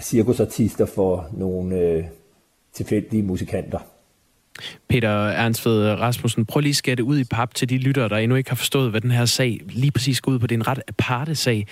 cirkusartister 0.00 0.86
for 0.86 1.28
nogle 1.32 1.78
øh, 1.78 2.04
tilfældige 2.72 3.22
musikanter. 3.22 3.78
Peter 4.88 5.10
Ernstved 5.28 5.92
Rasmussen, 5.92 6.46
prøv 6.46 6.60
lige 6.60 6.70
at 6.70 6.76
skære 6.76 6.94
det 6.94 7.02
ud 7.02 7.18
i 7.18 7.24
pap 7.24 7.54
til 7.54 7.70
de 7.70 7.78
lyttere, 7.78 8.08
der 8.08 8.16
endnu 8.16 8.36
ikke 8.36 8.50
har 8.50 8.56
forstået, 8.56 8.90
hvad 8.90 9.00
den 9.00 9.10
her 9.10 9.24
sag 9.24 9.60
lige 9.68 9.90
præcis 9.90 10.20
går 10.20 10.32
ud 10.32 10.38
på. 10.38 10.46
Det 10.46 10.54
er 10.54 10.58
en 10.58 10.68
ret 10.68 10.82
aparte 10.88 11.34
sag. 11.34 11.66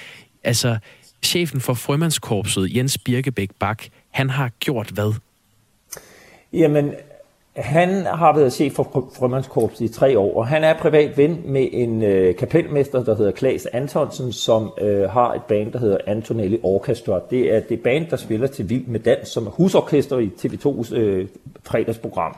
Altså, 0.45 0.79
chefen 1.23 1.61
for 1.61 1.75
frømandskorpset, 1.75 2.77
Jens 2.77 2.99
Birkebæk 2.99 3.51
Bak, 3.59 3.85
han 4.11 4.31
har 4.31 4.51
gjort 4.61 4.91
hvad? 4.91 5.15
Jamen, 6.53 6.93
han 7.57 8.07
har 8.07 8.37
været 8.37 8.53
chef 8.53 8.73
for 8.73 9.09
frømandskorpset 9.19 9.85
i 9.85 9.89
tre 9.89 10.19
år, 10.19 10.37
og 10.37 10.47
han 10.47 10.65
er 10.65 10.79
privat 10.79 11.17
ven 11.17 11.43
med 11.45 11.69
en 11.73 12.03
øh, 12.03 12.37
kapelmester, 12.37 13.05
der 13.05 13.17
hedder 13.17 13.33
Klaas 13.33 13.67
Antonsen, 13.67 14.33
som 14.33 14.73
øh, 14.81 15.11
har 15.11 15.35
et 15.35 15.43
band, 15.43 15.73
der 15.73 15.79
hedder 15.79 15.99
Antonelli 16.07 16.61
Orchestra. 16.63 17.21
Det 17.31 17.55
er 17.55 17.61
det 17.61 17.81
band, 17.81 18.07
der 18.11 18.17
spiller 18.17 18.47
til 18.47 18.71
Vild 18.71 18.87
med 18.87 19.01
Dans, 19.01 19.29
som 19.29 19.47
er 19.47 19.51
husorkester 19.51 20.19
i 20.19 20.31
TV2's 20.39 20.97
øh, 20.97 21.29
fredagsprogram. 21.65 22.37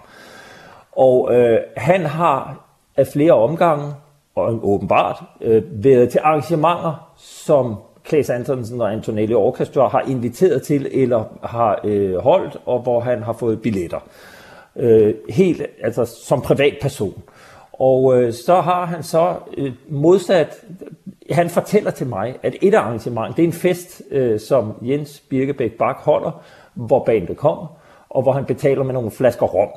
Og 0.92 1.34
øh, 1.34 1.58
han 1.76 2.06
har 2.06 2.66
af 2.96 3.06
flere 3.06 3.32
omgange, 3.32 3.94
og 4.34 4.68
åbenbart, 4.68 5.22
øh, 5.40 5.62
været 5.84 6.10
til 6.10 6.20
arrangementer, 6.24 7.12
som 7.16 7.74
Klaas 8.04 8.30
Antonsen 8.30 8.80
og 8.80 8.92
Antonelli 8.92 9.34
Orchestra 9.34 9.88
har 9.88 10.00
inviteret 10.00 10.62
til 10.62 10.88
eller 10.92 11.24
har 11.42 11.80
øh, 11.84 12.16
holdt, 12.16 12.56
og 12.66 12.82
hvor 12.82 13.00
han 13.00 13.22
har 13.22 13.32
fået 13.32 13.62
billetter 13.62 13.98
øh, 14.76 15.14
helt, 15.28 15.62
altså 15.82 16.04
som 16.04 16.40
privatperson. 16.40 17.22
Og 17.72 18.22
øh, 18.22 18.32
så 18.32 18.60
har 18.60 18.84
han 18.84 19.02
så 19.02 19.34
øh, 19.58 19.72
modsat, 19.88 20.64
han 21.30 21.50
fortæller 21.50 21.90
til 21.90 22.06
mig, 22.06 22.36
at 22.42 22.54
et 22.62 22.74
arrangement, 22.74 23.36
det 23.36 23.42
er 23.42 23.46
en 23.46 23.52
fest, 23.52 24.02
øh, 24.10 24.40
som 24.40 24.72
Jens 24.82 25.22
Birkebæk 25.28 25.72
Bak 25.72 25.96
holder, 25.96 26.42
hvor 26.74 27.04
bandet 27.04 27.36
kommer, 27.36 27.66
og 28.08 28.22
hvor 28.22 28.32
han 28.32 28.44
betaler 28.44 28.82
med 28.82 28.94
nogle 28.94 29.10
flasker 29.10 29.46
rom. 29.46 29.68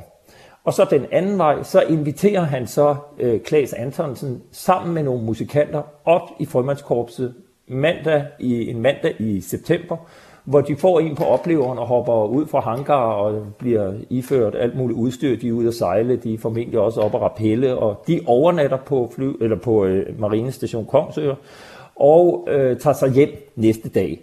Og 0.63 0.73
så 0.73 0.87
den 0.89 1.05
anden 1.11 1.37
vej, 1.37 1.63
så 1.63 1.81
inviterer 1.81 2.41
han 2.41 2.67
så 2.67 2.95
øh, 3.19 3.41
Klaas 3.41 3.73
Antonsen 3.73 4.41
sammen 4.51 4.93
med 4.93 5.03
nogle 5.03 5.23
musikanter 5.23 5.81
op 6.05 6.29
i 6.39 6.45
Frømandskorpset 6.45 7.33
mandag 7.67 8.25
i, 8.39 8.69
en 8.69 8.81
mandag 8.81 9.15
i 9.19 9.41
september, 9.41 9.97
hvor 10.43 10.61
de 10.61 10.75
får 10.75 10.99
en 10.99 11.15
på 11.15 11.23
opleveren 11.23 11.77
og 11.77 11.87
hopper 11.87 12.25
ud 12.25 12.47
fra 12.47 12.59
hangar 12.59 12.95
og 12.95 13.43
bliver 13.57 13.93
iført 14.09 14.55
alt 14.55 14.77
muligt 14.77 14.99
udstyr. 14.99 15.39
De 15.39 15.47
er 15.47 15.51
ude 15.51 15.67
at 15.67 15.73
sejle, 15.73 16.15
de 16.15 16.33
er 16.33 16.37
formentlig 16.37 16.79
også 16.79 17.01
op 17.01 17.15
at 17.15 17.21
rappelle, 17.21 17.77
og 17.77 18.03
de 18.07 18.21
overnatter 18.25 18.77
på, 18.77 19.11
fly, 19.15 19.31
eller 19.41 19.57
på 19.57 19.85
øh, 19.85 20.19
Marinestation 20.19 20.85
Kongsør 20.85 21.35
og 21.95 22.47
øh, 22.51 22.79
tager 22.79 22.93
sig 22.93 23.11
hjem 23.11 23.51
næste 23.55 23.89
dag. 23.89 24.21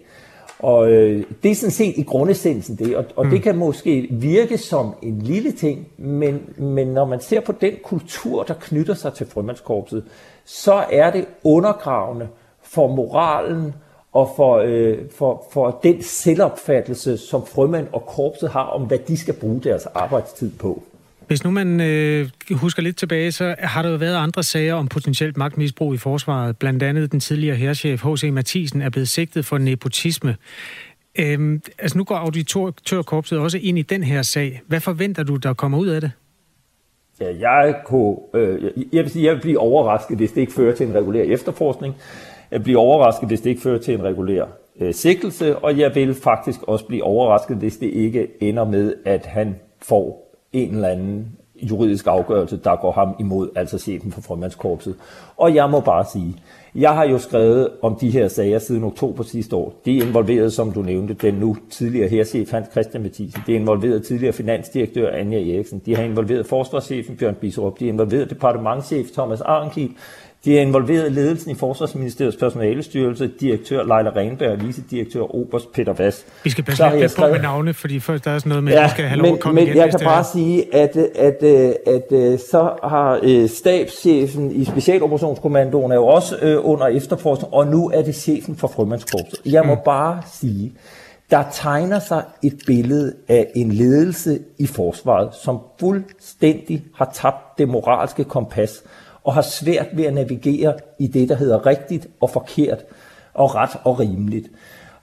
Og 0.59 0.91
øh, 0.91 1.23
det 1.43 1.51
er 1.51 1.55
sådan 1.55 1.71
set 1.71 1.97
i 1.97 2.03
grundessensen 2.03 2.75
det, 2.75 2.95
og, 2.95 3.05
og 3.15 3.25
mm. 3.25 3.31
det 3.31 3.43
kan 3.43 3.57
måske 3.57 4.07
virke 4.11 4.57
som 4.57 4.95
en 5.01 5.19
lille 5.19 5.51
ting, 5.51 5.87
men, 5.97 6.41
men 6.57 6.87
når 6.87 7.05
man 7.05 7.19
ser 7.19 7.39
på 7.39 7.51
den 7.51 7.73
kultur, 7.83 8.43
der 8.43 8.53
knytter 8.53 8.93
sig 8.93 9.13
til 9.13 9.27
frømandskorpset, 9.27 10.03
så 10.45 10.83
er 10.91 11.11
det 11.11 11.25
undergravende 11.43 12.27
for 12.61 12.87
moralen 12.87 13.73
og 14.13 14.33
for, 14.35 14.57
øh, 14.57 14.97
for, 15.17 15.47
for 15.53 15.79
den 15.83 16.03
selvopfattelse, 16.03 17.17
som 17.17 17.45
frømand 17.45 17.87
og 17.91 18.05
korpset 18.05 18.49
har 18.49 18.63
om, 18.63 18.81
hvad 18.81 18.97
de 19.07 19.17
skal 19.17 19.33
bruge 19.33 19.61
deres 19.63 19.85
arbejdstid 19.85 20.51
på. 20.59 20.83
Hvis 21.27 21.43
nu 21.43 21.51
man 21.51 21.81
øh, 21.81 22.29
husker 22.51 22.81
lidt 22.81 22.97
tilbage, 22.97 23.31
så 23.31 23.55
har 23.59 23.81
der 23.81 23.89
jo 23.89 23.95
været 23.95 24.15
andre 24.15 24.43
sager 24.43 24.73
om 24.73 24.87
potentielt 24.87 25.37
magtmisbrug 25.37 25.93
i 25.93 25.97
forsvaret. 25.97 26.57
Blandt 26.57 26.83
andet 26.83 27.11
den 27.11 27.19
tidligere 27.19 27.55
herrchef 27.55 28.03
H.C. 28.03 28.29
Mathisen 28.33 28.81
er 28.81 28.89
blevet 28.89 29.07
sigtet 29.07 29.45
for 29.45 29.57
nepotisme. 29.57 30.35
Øhm, 31.19 31.61
altså 31.79 31.97
nu 31.97 32.03
går 32.03 32.15
auditørkorpset 32.15 33.39
også 33.39 33.57
ind 33.57 33.79
i 33.79 33.81
den 33.81 34.03
her 34.03 34.21
sag. 34.21 34.61
Hvad 34.67 34.79
forventer 34.79 35.23
du, 35.23 35.35
der 35.35 35.53
kommer 35.53 35.77
ud 35.77 35.87
af 35.87 36.01
det? 36.01 36.11
Ja, 37.19 37.39
jeg, 37.39 37.75
kunne, 37.85 38.17
øh, 38.33 38.71
jeg, 38.93 39.03
vil 39.03 39.11
sige, 39.11 39.25
jeg 39.25 39.33
vil 39.33 39.41
blive 39.41 39.59
overrasket, 39.59 40.17
hvis 40.17 40.31
det 40.31 40.41
ikke 40.41 40.53
fører 40.53 40.75
til 40.75 40.87
en 40.87 40.93
regulær 40.93 41.23
efterforskning 41.23 41.95
blive 42.49 42.63
bliver 42.63 42.79
overrasket, 42.79 43.29
hvis 43.29 43.41
det 43.41 43.49
ikke 43.49 43.61
fører 43.61 43.79
til 43.79 43.93
en 43.93 44.03
regulær 44.03 44.45
øh, 44.79 44.93
sigtelse, 44.93 45.57
og 45.57 45.79
jeg 45.79 45.95
vil 45.95 46.13
faktisk 46.13 46.63
også 46.63 46.85
blive 46.85 47.03
overrasket, 47.03 47.57
hvis 47.57 47.77
det 47.77 47.87
ikke 47.87 48.27
ender 48.39 48.65
med, 48.65 48.93
at 49.05 49.25
han 49.25 49.55
får 49.81 50.33
en 50.53 50.75
eller 50.75 50.87
anden 50.87 51.37
juridisk 51.61 52.07
afgørelse, 52.07 52.59
der 52.63 52.75
går 52.75 52.91
ham 52.91 53.15
imod, 53.19 53.49
altså 53.55 53.77
chefen 53.77 54.11
for 54.11 54.21
frømandskorpset. 54.21 54.95
Og 55.37 55.55
jeg 55.55 55.69
må 55.69 55.79
bare 55.79 56.05
sige, 56.13 56.35
jeg 56.75 56.95
har 56.95 57.05
jo 57.05 57.17
skrevet 57.17 57.69
om 57.81 57.95
de 57.95 58.09
her 58.09 58.27
sager 58.27 58.59
siden 58.59 58.83
oktober 58.83 59.23
sidste 59.23 59.55
år. 59.55 59.73
Det 59.85 59.97
er 59.97 60.05
involveret, 60.05 60.53
som 60.53 60.71
du 60.71 60.81
nævnte, 60.81 61.13
den 61.13 61.33
nu 61.33 61.55
tidligere 61.69 62.09
herrchef 62.09 62.51
Hans 62.51 62.67
Christian 62.71 63.03
Mathisen. 63.03 63.41
Det 63.45 63.55
er 63.55 63.59
involveret 63.59 64.05
tidligere 64.05 64.33
finansdirektør 64.33 65.11
Anja 65.11 65.55
Eriksen. 65.55 65.81
De 65.85 65.95
har 65.95 66.03
involveret 66.03 66.45
forsvarschefen 66.45 67.17
Bjørn 67.17 67.35
Bisrup. 67.35 67.79
De 67.79 67.85
har 67.85 67.93
involveret 67.93 68.29
departementchef 68.29 69.11
Thomas 69.11 69.41
Arnkiel. 69.41 69.91
De 70.45 70.57
er 70.57 70.61
involveret 70.61 71.11
i 71.11 71.13
ledelsen 71.13 71.51
i 71.51 71.55
Forsvarsministeriets 71.55 72.37
personalestyrelse, 72.37 73.29
direktør 73.39 73.77
Leila 73.77 74.09
Renberg 74.15 74.51
og 74.51 74.65
vicedirektør 74.65 75.35
Oberst 75.35 75.71
Peter 75.71 75.93
Vass. 75.93 76.25
Vi 76.43 76.49
skal 76.49 76.63
passe 76.63 76.83
lidt 76.99 77.15
på 77.15 77.27
med 77.27 77.39
navne, 77.39 77.73
fordi 77.73 77.99
først 77.99 78.25
der 78.25 78.31
er 78.31 78.39
sådan 78.39 78.49
noget 78.49 78.63
med, 78.63 78.73
ja, 78.73 78.79
at 78.79 78.83
vi 78.85 78.89
skal 78.89 79.05
have 79.05 79.21
lov 79.21 79.33
at 79.33 79.39
komme 79.39 79.61
men 79.61 79.67
igen. 79.67 79.77
jeg 79.77 79.89
kan 79.89 79.99
bare 80.03 80.23
sige, 80.23 80.75
at, 80.75 80.97
at, 80.97 81.43
at, 81.43 81.43
at, 81.87 82.11
at 82.11 82.41
så 82.51 82.71
har 82.83 83.19
øh, 83.23 83.49
stabschefen 83.49 84.51
i 84.51 84.65
Specialoperationskommandoen 84.65 85.91
er 85.91 85.95
jo 85.95 86.07
også 86.07 86.37
øh, 86.41 86.57
under 86.61 86.87
efterforskning, 86.87 87.53
og 87.53 87.67
nu 87.67 87.89
er 87.89 88.01
det 88.01 88.15
chefen 88.15 88.55
for 88.57 88.67
frømandskorpset. 88.67 89.39
Jeg 89.45 89.63
må 89.65 89.75
mm. 89.75 89.81
bare 89.85 90.21
sige, 90.33 90.73
der 91.29 91.43
tegner 91.51 91.99
sig 91.99 92.23
et 92.43 92.59
billede 92.67 93.13
af 93.27 93.47
en 93.55 93.71
ledelse 93.71 94.39
i 94.57 94.67
forsvaret, 94.67 95.29
som 95.43 95.59
fuldstændig 95.79 96.83
har 96.95 97.11
tabt 97.13 97.57
det 97.57 97.69
moralske 97.69 98.23
kompas, 98.23 98.83
og 99.27 99.33
har 99.33 99.41
svært 99.41 99.87
ved 99.93 100.05
at 100.05 100.13
navigere 100.13 100.73
i 100.99 101.07
det, 101.07 101.29
der 101.29 101.35
hedder 101.35 101.65
rigtigt 101.65 102.07
og 102.21 102.29
forkert 102.29 102.79
og 103.33 103.55
ret 103.55 103.69
og 103.83 103.99
rimeligt. 103.99 104.47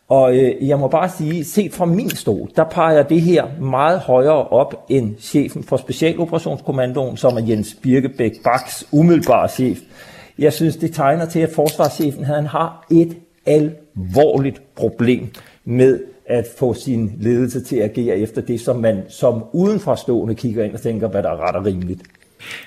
Og 0.08 0.36
øh, 0.36 0.68
jeg 0.68 0.78
må 0.78 0.88
bare 0.88 1.08
sige, 1.08 1.44
set 1.44 1.72
fra 1.72 1.84
min 1.84 2.10
stol, 2.10 2.50
der 2.56 2.64
peger 2.64 3.02
det 3.02 3.20
her 3.20 3.44
meget 3.60 4.00
højere 4.00 4.48
op 4.48 4.86
end 4.88 5.18
chefen 5.18 5.62
for 5.62 5.76
Specialoperationskommandoen, 5.76 7.16
som 7.16 7.36
er 7.36 7.42
Jens 7.48 7.76
Birkebæk 7.82 8.32
Baks 8.44 8.88
umiddelbare 8.92 9.48
chef. 9.48 9.78
Jeg 10.38 10.52
synes, 10.52 10.76
det 10.76 10.94
tegner 10.94 11.26
til, 11.26 11.40
at 11.40 11.50
forsvarschefen 11.50 12.24
han 12.24 12.46
har 12.46 12.86
et 12.90 13.16
alvorligt 13.46 14.62
problem 14.74 15.28
med 15.64 16.00
at 16.26 16.46
få 16.58 16.74
sin 16.74 17.12
ledelse 17.20 17.64
til 17.64 17.76
at 17.76 17.90
agere 17.90 18.18
efter 18.18 18.42
det, 18.42 18.60
som 18.60 18.76
man 18.76 19.02
som 19.08 19.44
udenforstående 19.52 20.34
kigger 20.34 20.64
ind 20.64 20.74
og 20.74 20.80
tænker, 20.80 21.08
hvad 21.08 21.22
der 21.22 21.30
er 21.30 21.48
ret 21.48 21.56
og 21.56 21.66
rimeligt. 21.66 22.02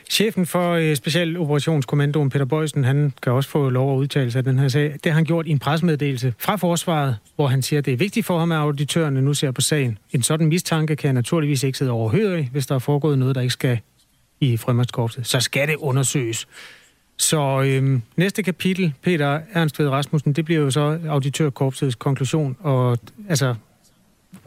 Chefen 0.10 0.46
for 0.46 0.72
øh, 0.72 0.96
Specialoperationskommandoen, 0.96 2.30
Peter 2.30 2.46
Bøjsen, 2.46 2.84
han 2.84 3.14
kan 3.24 3.32
også 3.32 3.50
få 3.50 3.70
lov 3.70 3.94
at 3.94 3.98
udtale 3.98 4.32
sig 4.32 4.40
af 4.40 4.44
den 4.44 4.60
her 4.60 4.68
sag. 4.68 4.94
Det 5.04 5.12
har 5.12 5.14
han 5.14 5.26
gjort 5.26 5.48
i 5.48 5.50
en 5.52 5.60
presmeddelelse 5.60 6.34
fra 6.40 6.56
forsvaret, 6.56 7.18
hvor 7.36 7.48
han 7.48 7.62
siger, 7.62 7.80
at 7.80 7.86
det 7.86 7.94
er 7.94 7.98
vigtigt 7.98 8.26
for 8.26 8.40
ham, 8.40 8.52
at 8.52 8.58
auditørerne 8.58 9.22
nu 9.22 9.34
ser 9.34 9.52
på 9.52 9.62
sagen. 9.62 9.98
En 10.12 10.24
sådan 10.24 10.48
mistanke 10.48 10.96
kan 10.96 11.16
naturligvis 11.16 11.64
ikke 11.64 11.78
sidde 11.78 11.92
overhørig, 11.92 12.50
hvis 12.52 12.68
der 12.68 12.76
er 12.76 12.80
foregået 12.80 13.20
noget, 13.20 13.36
der 13.36 13.42
ikke 13.42 13.54
skal 13.54 13.80
i 14.40 14.58
frømandskorpset. 14.58 15.28
Så 15.28 15.40
skal 15.40 15.68
det 15.68 15.76
undersøges. 15.76 16.48
Så 17.18 17.62
øhm, 17.62 18.02
næste 18.16 18.44
kapitel, 18.44 18.94
Peter 19.02 19.40
Ernst 19.54 19.80
Ved 19.80 19.90
Rasmussen, 19.90 20.34
det 20.34 20.46
bliver 20.46 20.62
jo 20.62 20.72
så 20.72 21.00
auditørkorpsets 21.10 21.96
konklusion, 21.96 22.58
og 22.60 22.98
altså 23.30 23.56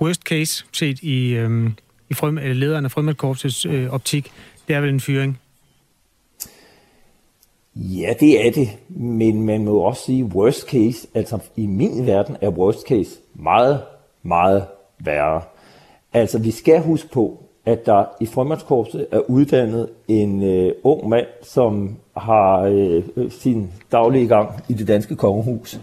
worst 0.00 0.22
case 0.22 0.64
set 0.72 1.02
i, 1.02 1.32
øhm, 1.32 1.74
i 2.10 2.14
frem, 2.14 2.36
lederen 2.36 2.84
af 2.84 2.90
frømandskorpsets 2.90 3.66
øh, 3.66 3.90
optik, 3.90 4.32
det 4.70 4.76
er 4.76 4.80
vel 4.80 4.90
en 4.90 5.00
fyring? 5.00 5.40
Ja, 7.74 8.12
det 8.20 8.46
er 8.46 8.50
det, 8.50 8.68
men 8.88 9.42
man 9.42 9.64
må 9.64 9.78
også 9.78 10.02
sige 10.02 10.24
worst 10.24 10.68
case, 10.68 11.08
altså 11.14 11.38
i 11.56 11.66
min 11.66 12.06
verden 12.06 12.36
er 12.40 12.48
worst 12.48 12.88
case 12.88 13.10
meget, 13.34 13.80
meget 14.22 14.64
værre. 14.98 15.42
Altså 16.12 16.38
vi 16.38 16.50
skal 16.50 16.80
huske 16.80 17.08
på, 17.08 17.44
at 17.66 17.86
der 17.86 18.04
i 18.20 18.26
frømandskorpset 18.26 19.06
er 19.12 19.18
uddannet 19.18 19.88
en 20.08 20.42
øh, 20.42 20.72
ung 20.82 21.08
mand, 21.08 21.26
som 21.42 21.96
har 22.16 22.60
øh, 22.60 23.02
sin 23.30 23.72
daglige 23.92 24.26
gang 24.26 24.50
i 24.68 24.72
det 24.72 24.88
danske 24.88 25.16
kongehus 25.16 25.80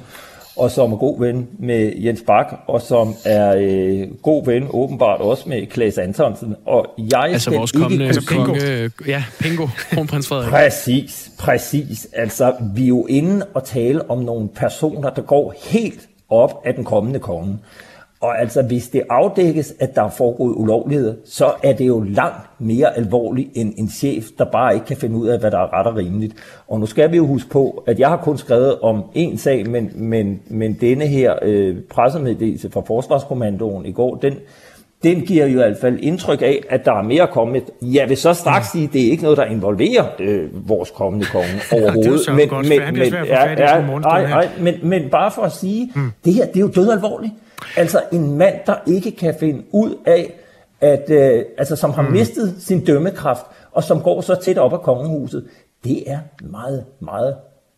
og 0.58 0.72
som 0.72 0.94
er 0.94 0.98
god 0.98 1.20
ven 1.20 1.48
med 1.60 1.94
Jens 1.96 2.24
Bak, 2.28 2.54
og 2.68 2.82
som 2.82 3.16
er 3.26 3.56
øh, 3.60 4.08
god 4.22 4.46
ven 4.46 4.68
åbenbart 4.70 5.22
også 5.22 5.50
med 5.50 5.66
Klaas 5.66 5.98
Antonsen. 5.98 6.56
Og 6.66 6.86
jeg 6.98 7.24
altså 7.24 7.52
vores 7.52 7.72
kommende 7.72 8.06
ikke... 8.06 8.06
altså, 8.06 8.36
konge, 8.36 8.92
ja, 9.08 9.24
Pingo, 9.40 9.68
kronprins 9.92 10.28
Frederik. 10.28 10.50
præcis, 10.50 11.32
præcis. 11.40 12.08
Altså, 12.14 12.54
vi 12.76 12.84
er 12.84 12.88
jo 12.88 13.06
inde 13.06 13.46
og 13.54 13.64
tale 13.64 14.10
om 14.10 14.20
nogle 14.20 14.48
personer, 14.56 15.10
der 15.10 15.22
går 15.22 15.54
helt 15.70 16.00
op 16.30 16.62
af 16.66 16.74
den 16.74 16.84
kommende 16.84 17.20
konge. 17.20 17.58
Og 18.22 18.42
altså, 18.42 18.62
hvis 18.62 18.88
det 18.88 19.04
afdækkes, 19.10 19.74
at 19.80 19.96
der 19.96 20.04
er 20.04 20.10
foregået 20.10 20.56
ulovligheder, 20.56 21.14
så 21.26 21.54
er 21.64 21.74
det 21.74 21.88
jo 21.88 22.00
langt 22.00 22.50
mere 22.60 22.98
alvorligt 22.98 23.50
end 23.54 23.74
en 23.78 23.90
chef, 23.90 24.26
der 24.38 24.46
bare 24.46 24.74
ikke 24.74 24.86
kan 24.86 24.98
finde 24.98 25.16
ud 25.16 25.28
af, 25.28 25.40
hvad 25.40 25.52
der 25.52 25.60
er 25.60 25.74
ret 25.74 25.88
og 25.88 25.96
rimeligt. 25.96 26.34
Og 26.68 26.80
nu 26.80 26.86
skal 26.86 27.12
vi 27.12 27.18
jo 27.18 27.26
huske 27.26 27.50
på, 27.50 27.84
at 27.88 28.00
jeg 28.00 28.10
har 28.10 28.18
kun 28.18 28.38
skrevet 28.38 28.80
om 28.80 29.04
én 29.16 29.38
sag, 29.38 29.70
men, 29.70 29.92
men, 29.96 30.40
men 30.48 30.74
denne 30.74 31.08
her 31.08 31.36
øh, 31.42 31.78
pressemeddelelse 31.90 32.72
fra 32.72 32.82
Forsvarskommandoen 32.82 33.86
i 33.86 33.92
går, 33.92 34.16
den, 34.16 34.34
den 35.04 35.22
giver 35.22 35.46
jo 35.46 35.52
i 35.52 35.54
hvert 35.54 35.78
fald 35.82 36.00
indtryk 36.00 36.42
af, 36.42 36.64
at 36.70 36.86
der 36.86 36.94
er 36.94 37.02
mere 37.02 37.28
kommet. 37.28 37.64
Jeg 37.82 38.10
vil 38.10 38.18
så 38.18 38.34
straks 38.34 38.72
sige, 38.72 38.84
at 38.84 38.94
det 38.94 39.08
er 39.08 39.12
ikke 39.12 39.24
noget, 39.24 39.38
der 39.38 39.46
involverer 39.46 40.06
øh, 40.20 40.70
vores 40.70 40.92
kommende 40.92 41.26
konge 41.26 41.62
overhovedet. 41.72 42.28
ja, 42.28 42.36
det 42.36 42.52
er 42.52 42.62
men, 42.62 42.70
men, 42.70 42.94
men, 42.94 43.14
ja, 43.26 43.50
ja, 43.50 43.82
nej, 44.00 44.30
nej, 44.30 44.50
men, 44.60 44.74
men 44.84 45.10
bare 45.10 45.32
for 45.32 45.42
at 45.42 45.52
sige, 45.52 45.92
mm. 45.96 46.12
det 46.26 46.34
her 46.34 46.46
det 46.46 46.56
er 46.56 46.60
jo 46.60 46.68
død 46.68 46.92
alvorligt. 46.92 47.34
Altså 47.78 48.02
en 48.12 48.38
mand, 48.38 48.56
der 48.66 48.76
ikke 48.88 49.12
kan 49.12 49.36
finde 49.40 49.64
ud 49.72 49.96
af 50.06 50.34
at, 50.82 51.10
øh, 51.10 51.44
altså, 51.58 51.76
som 51.76 51.92
har 51.92 52.02
mm. 52.02 52.12
mistet 52.12 52.56
sin 52.60 52.86
dømmekraft, 52.86 53.46
og 53.72 53.84
som 53.84 54.02
går 54.02 54.22
så 54.22 54.36
tæt 54.36 54.58
op 54.58 54.74
af 54.74 54.82
kongehuset. 54.82 55.46
Det 55.84 56.12
er 56.12 56.20
meget, 56.42 56.86
meget 57.00 57.36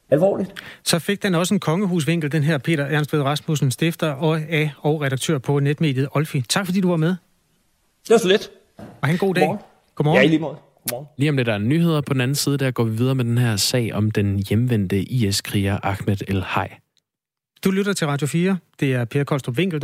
alvorligt. 0.10 0.54
Så 0.84 1.00
fik 1.00 1.24
den 1.24 1.36
også 1.36 1.54
en 1.54 1.60
kongehusvinkel, 1.60 2.32
den 2.32 2.44
her 2.44 2.58
Peter 2.58 2.86
Ernst 2.86 3.14
Ved 3.14 3.22
Rasmussen, 3.22 3.72
stifter 3.72 4.12
og 4.12 4.40
af 4.40 4.72
og 4.78 5.02
redaktør 5.02 5.38
på 5.38 5.60
netmediet 5.60 6.08
Olfi. 6.12 6.42
Tak 6.42 6.66
fordi 6.66 6.82
du 6.82 6.90
var 6.90 6.98
med. 6.98 7.10
Det 7.10 8.10
var 8.10 8.18
så 8.18 8.28
lidt. 8.28 8.52
Og 8.78 8.86
have 9.04 9.14
en 9.14 9.18
god 9.18 9.36
dag. 9.36 9.42
Godmorgen. 9.42 9.60
Godmorgen. 9.96 10.22
Ja, 10.22 10.26
i 10.26 10.30
lige 10.30 10.40
måde. 10.40 10.56
Godmorgen. 10.90 11.08
Lige 11.18 11.30
om 11.30 11.38
lidt 11.38 11.46
der 11.46 11.54
er 11.54 11.58
nyheder 11.58 12.02
på 12.02 12.14
den 12.14 12.22
anden 12.22 12.36
side, 12.36 12.58
der 12.58 12.72
går 12.72 12.84
vi 12.84 12.98
videre 12.98 13.16
med 13.16 13.26
den 13.26 13.38
her 13.38 13.56
sag 13.56 13.94
om 13.94 14.12
den 14.12 14.44
hjemvendte 14.50 15.02
IS-kriger 15.02 15.78
Ahmed 15.84 16.18
El 16.28 16.44
Hay. 16.44 16.68
Du 17.64 17.72
lytter 17.72 17.94
til 17.94 18.08
Radio 18.08 18.28
4. 18.28 18.58
Det 18.80 18.94
er 18.94 19.06
Per 19.06 19.24
Kolstrup 19.24 19.58
Winkel, 19.58 19.82